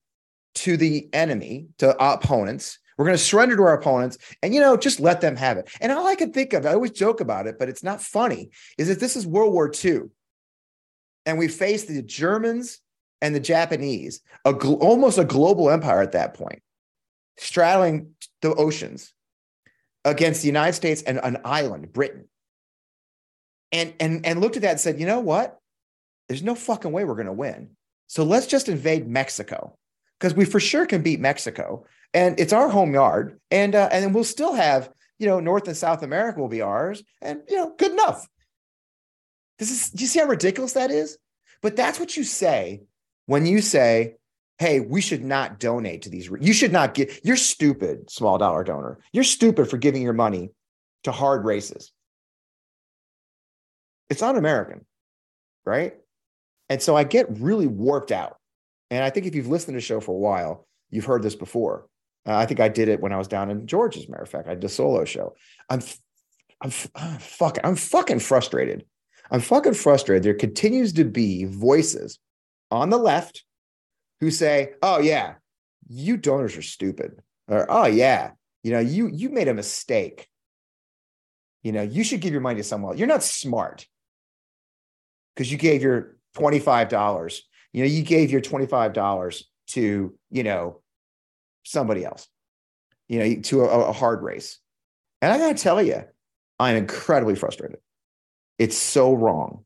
to 0.56 0.76
the 0.76 1.08
enemy, 1.12 1.68
to 1.78 1.96
opponents. 2.04 2.80
We're 2.98 3.04
going 3.04 3.16
to 3.16 3.22
surrender 3.22 3.54
to 3.54 3.62
our 3.62 3.74
opponents 3.74 4.18
and, 4.42 4.52
you 4.52 4.60
know, 4.60 4.76
just 4.76 4.98
let 4.98 5.20
them 5.20 5.36
have 5.36 5.56
it. 5.56 5.70
And 5.80 5.92
all 5.92 6.08
I 6.08 6.16
can 6.16 6.32
think 6.32 6.52
of, 6.52 6.66
I 6.66 6.72
always 6.72 6.90
joke 6.90 7.20
about 7.20 7.46
it, 7.46 7.56
but 7.56 7.68
it's 7.68 7.84
not 7.84 8.02
funny, 8.02 8.50
is 8.78 8.88
that 8.88 8.98
this 8.98 9.14
is 9.14 9.28
World 9.28 9.52
War 9.52 9.70
II. 9.72 10.00
And 11.24 11.38
we 11.38 11.46
faced 11.46 11.86
the 11.86 12.02
Germans 12.02 12.80
and 13.22 13.32
the 13.32 13.38
Japanese, 13.38 14.22
a 14.44 14.52
gl- 14.52 14.80
almost 14.80 15.18
a 15.18 15.24
global 15.24 15.70
empire 15.70 16.02
at 16.02 16.12
that 16.12 16.34
point 16.34 16.62
straddling 17.40 18.12
the 18.42 18.54
oceans 18.54 19.12
against 20.04 20.42
the 20.42 20.46
United 20.46 20.74
States 20.74 21.02
and 21.02 21.18
an 21.22 21.38
island, 21.44 21.92
Britain. 21.92 22.28
And, 23.72 23.94
and, 24.00 24.26
and 24.26 24.40
looked 24.40 24.56
at 24.56 24.62
that 24.62 24.72
and 24.72 24.80
said, 24.80 25.00
you 25.00 25.06
know 25.06 25.20
what? 25.20 25.58
There's 26.28 26.42
no 26.42 26.54
fucking 26.54 26.92
way 26.92 27.04
we're 27.04 27.14
going 27.14 27.26
to 27.26 27.32
win. 27.32 27.70
So 28.08 28.24
let's 28.24 28.46
just 28.46 28.68
invade 28.68 29.08
Mexico 29.08 29.76
because 30.18 30.34
we 30.34 30.44
for 30.44 30.60
sure 30.60 30.86
can 30.86 31.02
beat 31.02 31.20
Mexico 31.20 31.86
and 32.12 32.38
it's 32.38 32.52
our 32.52 32.68
home 32.68 32.92
yard. 32.92 33.40
And, 33.50 33.74
uh, 33.74 33.88
and 33.90 34.04
then 34.04 34.12
we'll 34.12 34.24
still 34.24 34.54
have, 34.54 34.90
you 35.18 35.26
know, 35.26 35.40
North 35.40 35.68
and 35.68 35.76
South 35.76 36.02
America 36.02 36.40
will 36.40 36.48
be 36.48 36.62
ours 36.62 37.02
and, 37.22 37.40
you 37.48 37.56
know, 37.56 37.74
good 37.78 37.92
enough. 37.92 38.28
This 39.58 39.70
is, 39.70 39.90
do 39.90 40.02
you 40.02 40.08
see 40.08 40.18
how 40.18 40.26
ridiculous 40.26 40.72
that 40.72 40.90
is? 40.90 41.18
But 41.62 41.76
that's 41.76 42.00
what 42.00 42.16
you 42.16 42.24
say 42.24 42.82
when 43.26 43.46
you 43.46 43.60
say, 43.60 44.16
hey, 44.60 44.78
we 44.78 45.00
should 45.00 45.24
not 45.24 45.58
donate 45.58 46.02
to 46.02 46.10
these. 46.10 46.30
You 46.38 46.52
should 46.52 46.70
not 46.70 46.92
get, 46.92 47.24
you're 47.24 47.36
stupid, 47.36 48.10
small 48.10 48.36
dollar 48.36 48.62
donor. 48.62 48.98
You're 49.10 49.24
stupid 49.24 49.70
for 49.70 49.78
giving 49.78 50.02
your 50.02 50.12
money 50.12 50.50
to 51.04 51.12
hard 51.12 51.46
races. 51.46 51.92
It's 54.10 54.20
un 54.20 54.36
American, 54.36 54.84
right? 55.64 55.94
And 56.68 56.82
so 56.82 56.94
I 56.94 57.04
get 57.04 57.40
really 57.40 57.66
warped 57.66 58.12
out. 58.12 58.36
And 58.90 59.02
I 59.02 59.08
think 59.08 59.24
if 59.24 59.34
you've 59.34 59.48
listened 59.48 59.72
to 59.72 59.78
the 59.78 59.80
show 59.80 59.98
for 59.98 60.12
a 60.12 60.18
while, 60.18 60.68
you've 60.90 61.06
heard 61.06 61.22
this 61.22 61.36
before. 61.36 61.86
Uh, 62.26 62.36
I 62.36 62.44
think 62.44 62.60
I 62.60 62.68
did 62.68 62.90
it 62.90 63.00
when 63.00 63.14
I 63.14 63.16
was 63.16 63.28
down 63.28 63.50
in 63.50 63.66
Georgia, 63.66 64.00
as 64.00 64.08
a 64.08 64.10
matter 64.10 64.24
of 64.24 64.28
fact. 64.28 64.46
I 64.46 64.56
did 64.56 64.64
a 64.64 64.68
solo 64.68 65.06
show. 65.06 65.34
I'm, 65.70 65.80
I'm, 66.60 66.72
I'm 66.94 67.18
fucking, 67.18 67.64
I'm 67.64 67.76
fucking 67.76 68.20
frustrated. 68.20 68.84
I'm 69.30 69.40
fucking 69.40 69.72
frustrated. 69.72 70.22
There 70.22 70.34
continues 70.34 70.92
to 70.94 71.06
be 71.06 71.46
voices 71.46 72.18
on 72.70 72.90
the 72.90 72.98
left 72.98 73.44
who 74.20 74.30
say, 74.30 74.72
"Oh 74.82 74.98
yeah, 74.98 75.34
you 75.88 76.16
donors 76.16 76.56
are 76.56 76.62
stupid," 76.62 77.20
or 77.48 77.66
"Oh 77.68 77.86
yeah, 77.86 78.32
you 78.62 78.72
know 78.72 78.78
you 78.80 79.08
you 79.08 79.30
made 79.30 79.48
a 79.48 79.54
mistake. 79.54 80.28
You 81.62 81.72
know 81.72 81.82
you 81.82 82.04
should 82.04 82.20
give 82.20 82.32
your 82.32 82.40
money 82.40 82.56
to 82.56 82.64
someone. 82.64 82.96
You're 82.98 83.08
not 83.08 83.22
smart 83.22 83.86
because 85.34 85.50
you 85.50 85.58
gave 85.58 85.82
your 85.82 86.16
twenty 86.34 86.58
five 86.58 86.88
dollars. 86.88 87.42
You 87.72 87.82
know 87.82 87.88
you 87.88 88.02
gave 88.02 88.30
your 88.30 88.40
twenty 88.40 88.66
five 88.66 88.92
dollars 88.92 89.48
to 89.68 90.14
you 90.30 90.42
know 90.42 90.82
somebody 91.64 92.04
else. 92.04 92.28
You 93.08 93.18
know 93.18 93.40
to 93.42 93.64
a, 93.64 93.88
a 93.88 93.92
hard 93.92 94.22
race." 94.22 94.58
And 95.22 95.30
I 95.32 95.38
got 95.38 95.54
to 95.56 95.62
tell 95.62 95.82
you, 95.82 96.02
I'm 96.58 96.76
incredibly 96.76 97.34
frustrated. 97.34 97.78
It's 98.58 98.76
so 98.76 99.14
wrong. 99.14 99.64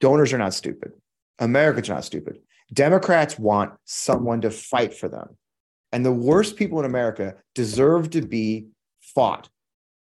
Donors 0.00 0.32
are 0.32 0.38
not 0.38 0.54
stupid. 0.54 0.92
Americans 1.38 1.90
are 1.90 1.94
not 1.94 2.04
stupid. 2.04 2.38
Democrats 2.72 3.38
want 3.38 3.74
someone 3.84 4.40
to 4.42 4.50
fight 4.50 4.94
for 4.94 5.08
them. 5.08 5.36
And 5.92 6.04
the 6.04 6.12
worst 6.12 6.56
people 6.56 6.78
in 6.78 6.86
America 6.86 7.34
deserve 7.54 8.10
to 8.10 8.22
be 8.22 8.68
fought, 9.00 9.48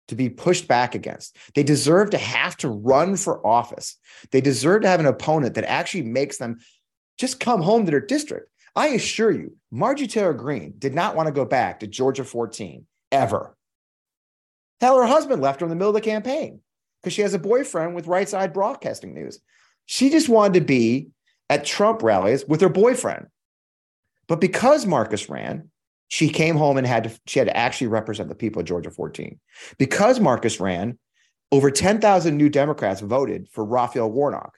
to 0.08 0.16
be 0.16 0.30
pushed 0.30 0.68
back 0.68 0.96
against. 0.96 1.38
They 1.54 1.64
deserve 1.64 2.10
to 2.12 2.18
have 2.18 2.58
to 2.58 2.70
run 2.70 3.16
for 3.16 3.46
office. 3.46 3.98
They 4.32 4.42
deserve 4.42 4.82
to 4.82 4.88
have 4.88 5.00
an 5.00 5.06
opponent 5.06 5.56
that 5.56 5.66
actually 5.66 6.04
makes 6.04 6.38
them 6.38 6.60
just 7.18 7.40
come 7.40 7.62
home 7.62 7.86
to 7.86 7.92
their 7.92 8.00
district. 8.00 8.50
I 8.76 8.88
assure 8.90 9.32
you, 9.32 9.56
Margie 9.72 10.08
Taylor 10.08 10.34
Greene 10.34 10.74
did 10.78 10.94
not 10.94 11.16
want 11.16 11.28
to 11.28 11.34
go 11.34 11.46
back 11.46 11.80
to 11.80 11.88
Georgia 11.88 12.24
14 12.24 12.86
ever. 13.12 13.56
Hell, 14.80 14.98
her 14.98 15.08
husband 15.08 15.42
left 15.42 15.62
her 15.62 15.66
in 15.66 15.70
the 15.70 15.76
middle 15.76 15.90
of 15.90 15.96
the 15.96 16.02
campaign 16.02 16.62
because 17.02 17.14
she 17.14 17.24
has 17.24 17.34
a 17.34 17.40
boyfriend 17.40 17.96
with 17.96 18.08
right 18.08 18.30
side 18.30 18.54
broadcasting 18.54 19.14
news. 19.14 19.40
She 19.86 20.10
just 20.10 20.30
wanted 20.30 20.60
to 20.60 20.66
be 20.66 21.10
at 21.50 21.66
Trump 21.66 22.04
rallies 22.04 22.46
with 22.46 22.62
her 22.62 22.70
boyfriend. 22.70 23.28
But 24.28 24.42
because 24.42 24.86
Marcus 24.86 25.30
ran, 25.30 25.70
she 26.10 26.30
came 26.30 26.56
home 26.56 26.78
and 26.78 26.88
had 26.88 27.06
to 27.06 27.20
she 27.26 27.40
had 27.40 27.48
to 27.48 27.58
actually 27.58 27.88
represent 27.88 28.30
the 28.30 28.36
people 28.36 28.62
of 28.62 28.68
Georgia 28.68 28.92
14. 28.92 29.40
Because 29.78 30.20
Marcus 30.20 30.60
ran, 30.60 30.98
over 31.52 31.72
10,000 31.72 32.36
new 32.38 32.50
Democrats 32.50 33.02
voted 33.02 33.48
for 33.52 33.64
Raphael 33.64 34.12
Warnock, 34.12 34.58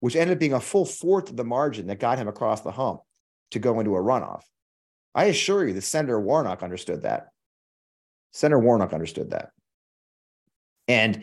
which 0.00 0.16
ended 0.16 0.36
up 0.36 0.40
being 0.40 0.52
a 0.52 0.60
full 0.60 0.84
fourth 0.84 1.30
of 1.30 1.36
the 1.36 1.44
margin 1.44 1.86
that 1.88 2.00
got 2.00 2.18
him 2.18 2.28
across 2.28 2.60
the 2.60 2.72
hump 2.72 3.00
to 3.52 3.58
go 3.58 3.80
into 3.80 3.96
a 3.96 4.00
runoff. 4.00 4.42
I 5.14 5.26
assure 5.26 5.66
you 5.66 5.74
that 5.74 5.82
Senator 5.82 6.20
Warnock 6.20 6.62
understood 6.62 7.02
that. 7.02 7.28
Senator 8.32 8.58
Warnock 8.58 8.92
understood 8.92 9.30
that. 9.30 9.50
And 10.88 11.22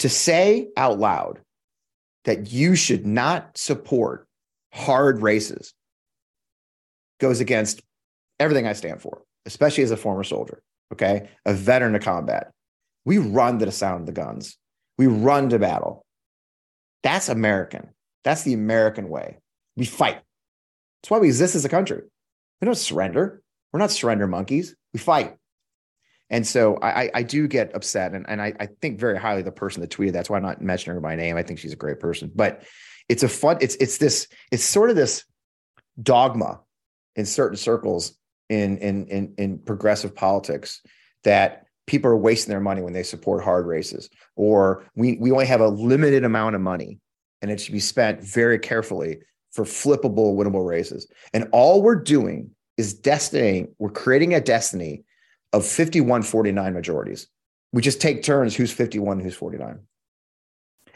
to 0.00 0.08
say 0.08 0.68
out 0.76 0.98
loud 0.98 1.40
that 2.24 2.52
you 2.52 2.74
should 2.74 3.06
not 3.06 3.56
support 3.56 4.26
hard 4.72 5.22
races 5.22 5.74
goes 7.20 7.40
against 7.40 7.82
everything 8.40 8.66
I 8.66 8.72
stand 8.72 9.00
for, 9.00 9.22
especially 9.46 9.84
as 9.84 9.90
a 9.90 9.96
former 9.96 10.24
soldier, 10.24 10.62
okay? 10.92 11.28
A 11.46 11.54
veteran 11.54 11.94
of 11.94 12.02
combat. 12.02 12.50
We 13.04 13.18
run 13.18 13.58
to 13.58 13.66
the 13.66 13.72
sound 13.72 14.00
of 14.00 14.06
the 14.06 14.12
guns, 14.12 14.56
we 14.98 15.06
run 15.06 15.48
to 15.50 15.58
battle. 15.58 16.04
That's 17.02 17.28
American. 17.28 17.90
That's 18.24 18.42
the 18.42 18.54
American 18.54 19.08
way. 19.08 19.38
We 19.76 19.84
fight. 19.84 20.20
That's 21.02 21.10
why 21.10 21.18
we 21.18 21.28
exist 21.28 21.56
as 21.56 21.64
a 21.64 21.68
country. 21.68 22.02
We 22.60 22.66
don't 22.66 22.76
surrender. 22.76 23.42
We're 23.72 23.80
not 23.80 23.90
surrender 23.90 24.28
monkeys. 24.28 24.76
We 24.92 25.00
fight. 25.00 25.36
And 26.32 26.46
so 26.46 26.78
I, 26.80 27.10
I 27.12 27.22
do 27.22 27.46
get 27.46 27.76
upset, 27.76 28.14
and, 28.14 28.24
and 28.26 28.40
I, 28.40 28.54
I 28.58 28.66
think 28.80 28.98
very 28.98 29.18
highly 29.18 29.40
of 29.40 29.44
the 29.44 29.52
person 29.52 29.82
that 29.82 29.90
tweeted. 29.90 30.12
That's 30.12 30.30
why 30.30 30.38
I'm 30.38 30.42
not 30.42 30.62
mentioning 30.62 30.94
her 30.94 31.00
by 31.00 31.14
name. 31.14 31.36
I 31.36 31.42
think 31.42 31.58
she's 31.58 31.74
a 31.74 31.76
great 31.76 32.00
person, 32.00 32.32
but 32.34 32.62
it's 33.10 33.22
a 33.22 33.28
fun. 33.28 33.58
It's 33.60 33.74
it's 33.76 33.98
this. 33.98 34.28
It's 34.50 34.64
sort 34.64 34.88
of 34.88 34.96
this 34.96 35.24
dogma 36.02 36.60
in 37.16 37.26
certain 37.26 37.58
circles 37.58 38.18
in 38.48 38.78
in 38.78 39.06
in, 39.08 39.34
in 39.36 39.58
progressive 39.58 40.16
politics 40.16 40.80
that 41.24 41.66
people 41.86 42.10
are 42.10 42.16
wasting 42.16 42.50
their 42.50 42.60
money 42.60 42.80
when 42.80 42.94
they 42.94 43.02
support 43.02 43.44
hard 43.44 43.66
races, 43.66 44.08
or 44.34 44.84
we 44.96 45.18
we 45.20 45.30
only 45.30 45.46
have 45.46 45.60
a 45.60 45.68
limited 45.68 46.24
amount 46.24 46.54
of 46.54 46.62
money, 46.62 46.98
and 47.42 47.50
it 47.50 47.60
should 47.60 47.74
be 47.74 47.80
spent 47.80 48.24
very 48.24 48.58
carefully 48.58 49.18
for 49.52 49.66
flippable, 49.66 50.34
winnable 50.34 50.66
races. 50.66 51.06
And 51.34 51.46
all 51.52 51.82
we're 51.82 51.94
doing 51.96 52.52
is 52.78 52.94
destiny. 52.94 53.66
We're 53.78 53.90
creating 53.90 54.32
a 54.32 54.40
destiny 54.40 55.04
of 55.52 55.66
51 55.66 56.22
49 56.22 56.74
majorities. 56.74 57.28
We 57.72 57.82
just 57.82 58.00
take 58.00 58.22
turns 58.22 58.54
who's 58.54 58.72
51 58.72 59.20
who's 59.20 59.34
49. 59.34 59.80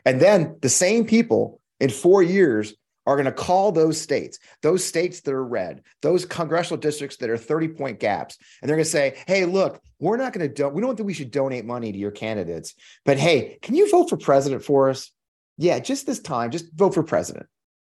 And 0.05 0.21
then 0.21 0.57
the 0.63 0.69
same 0.69 1.05
people 1.05 1.61
in 1.81 1.91
four 1.91 2.23
years 2.23 2.75
are 3.07 3.15
going 3.15 3.27
to 3.27 3.33
call 3.33 3.71
those 3.71 4.01
states, 4.01 4.39
those 4.63 4.85
states 4.85 5.21
that 5.21 5.33
are 5.33 5.45
red, 5.45 5.83
those 6.03 6.25
congressional 6.25 6.81
districts 6.81 7.19
that 7.19 7.31
are 7.31 7.37
30 7.37 7.69
point 7.69 8.01
gaps. 8.01 8.37
And 8.61 8.69
they're 8.69 8.77
going 8.77 8.85
to 8.85 8.91
say, 8.91 9.17
hey, 9.27 9.45
look, 9.45 9.81
we're 10.01 10.17
not 10.17 10.33
going 10.33 10.53
to, 10.53 10.69
we 10.69 10.83
don't 10.83 10.97
think 10.97 11.07
we 11.07 11.15
should 11.15 11.31
donate 11.31 11.65
money 11.65 11.93
to 11.93 11.99
your 11.99 12.11
candidates, 12.11 12.75
but 13.05 13.17
hey, 13.17 13.59
can 13.63 13.75
you 13.75 13.91
vote 13.91 14.11
for 14.11 14.17
president 14.17 14.65
for 14.65 14.91
us? 14.91 15.13
Yeah, 15.57 15.79
just 15.79 16.07
this 16.07 16.21
time, 16.21 16.51
just 16.51 16.73
vote 16.75 16.95
for 16.95 17.03
president. 17.03 17.47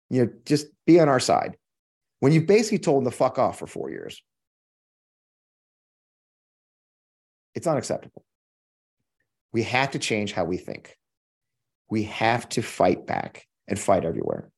You 0.10 0.26
know, 0.26 0.32
just 0.46 0.68
be 0.86 1.00
on 1.00 1.10
our 1.10 1.20
side. 1.20 1.58
When 2.20 2.32
you've 2.32 2.48
basically 2.48 2.80
told 2.80 3.04
them 3.04 3.12
to 3.12 3.18
fuck 3.18 3.38
off 3.38 3.60
for 3.60 3.68
four 3.68 3.90
years. 3.90 4.22
It's 7.58 7.66
unacceptable. 7.66 8.24
We 9.52 9.64
have 9.64 9.90
to 9.90 10.00
change 10.00 10.32
how 10.32 10.46
we 10.46 10.58
think. 10.58 10.96
We 11.90 12.04
have 12.04 12.48
to 12.50 12.62
fight 12.62 13.08
back 13.08 13.48
and 13.68 13.80
fight 13.80 14.06
everywhere. 14.06 14.52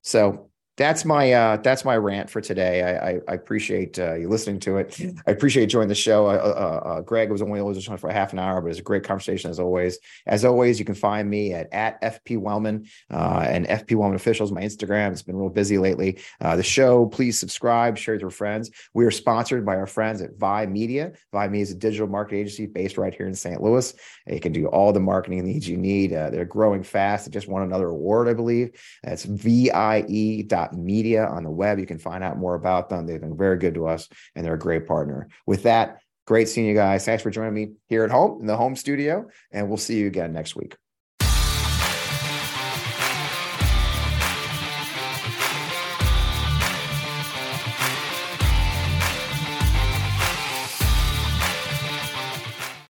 So 0.00 0.48
that's 0.78 1.04
my 1.04 1.32
uh, 1.32 1.56
that's 1.56 1.84
my 1.84 1.96
rant 1.96 2.30
for 2.30 2.40
today. 2.40 2.82
I, 2.82 3.08
I, 3.10 3.20
I 3.28 3.34
appreciate 3.34 3.98
uh, 3.98 4.14
you 4.14 4.28
listening 4.28 4.60
to 4.60 4.78
it. 4.78 4.98
I 5.26 5.32
appreciate 5.32 5.62
you 5.62 5.66
joining 5.66 5.88
the 5.88 5.94
show. 5.96 6.28
Uh, 6.28 6.30
uh, 6.30 6.88
uh 6.88 7.00
Greg 7.00 7.30
was 7.32 7.42
only 7.42 7.60
was 7.60 7.88
on 7.88 7.98
for 7.98 8.08
half 8.10 8.32
an 8.32 8.38
hour, 8.38 8.60
but 8.60 8.70
it's 8.70 8.78
a 8.78 8.82
great 8.82 9.02
conversation 9.02 9.50
as 9.50 9.58
always. 9.58 9.98
As 10.26 10.44
always, 10.44 10.78
you 10.78 10.84
can 10.84 10.94
find 10.94 11.28
me 11.28 11.52
at 11.52 11.70
at 11.72 12.00
FP 12.00 12.38
Wellman 12.38 12.86
uh, 13.10 13.44
and 13.46 13.66
FP 13.66 13.96
Wellman 13.96 14.14
officials. 14.14 14.52
My 14.52 14.62
Instagram. 14.62 15.10
It's 15.10 15.22
been 15.22 15.36
real 15.36 15.48
busy 15.48 15.78
lately. 15.78 16.20
the 16.40 16.62
show. 16.62 17.06
Please 17.06 17.38
subscribe, 17.38 17.98
share 17.98 18.14
with 18.14 18.22
your 18.22 18.30
friends. 18.30 18.70
We 18.94 19.04
are 19.04 19.10
sponsored 19.10 19.66
by 19.66 19.76
our 19.76 19.86
friends 19.86 20.22
at 20.22 20.36
Vi 20.36 20.66
Media. 20.66 21.12
Vi 21.32 21.48
Media 21.48 21.62
is 21.62 21.72
a 21.72 21.74
digital 21.74 22.06
marketing 22.06 22.40
agency 22.42 22.66
based 22.66 22.96
right 22.96 23.12
here 23.12 23.26
in 23.26 23.34
St. 23.34 23.60
Louis. 23.60 23.92
It 24.26 24.42
can 24.42 24.52
do 24.52 24.66
all 24.68 24.92
the 24.92 25.00
marketing 25.00 25.44
needs 25.44 25.68
you 25.68 25.76
need. 25.76 26.12
they're 26.12 26.44
growing 26.44 26.84
fast. 26.84 27.26
They 27.26 27.32
just 27.32 27.48
won 27.48 27.62
another 27.62 27.88
award, 27.88 28.28
I 28.28 28.34
believe. 28.34 28.70
It's 29.02 29.24
vie 29.24 30.42
dot 30.46 30.67
media 30.72 31.26
on 31.26 31.44
the 31.44 31.50
web. 31.50 31.78
You 31.78 31.86
can 31.86 31.98
find 31.98 32.22
out 32.24 32.38
more 32.38 32.54
about 32.54 32.88
them. 32.88 33.06
They've 33.06 33.20
been 33.20 33.36
very 33.36 33.58
good 33.58 33.74
to 33.74 33.86
us 33.86 34.08
and 34.34 34.44
they're 34.44 34.54
a 34.54 34.58
great 34.58 34.86
partner. 34.86 35.28
With 35.46 35.64
that, 35.64 36.00
great 36.26 36.48
seeing 36.48 36.66
you 36.66 36.74
guys. 36.74 37.04
Thanks 37.04 37.22
for 37.22 37.30
joining 37.30 37.54
me 37.54 37.72
here 37.86 38.04
at 38.04 38.10
home 38.10 38.40
in 38.40 38.46
the 38.46 38.56
home 38.56 38.76
studio, 38.76 39.28
and 39.50 39.68
we'll 39.68 39.78
see 39.78 39.98
you 39.98 40.06
again 40.06 40.32
next 40.32 40.54
week. 40.54 40.76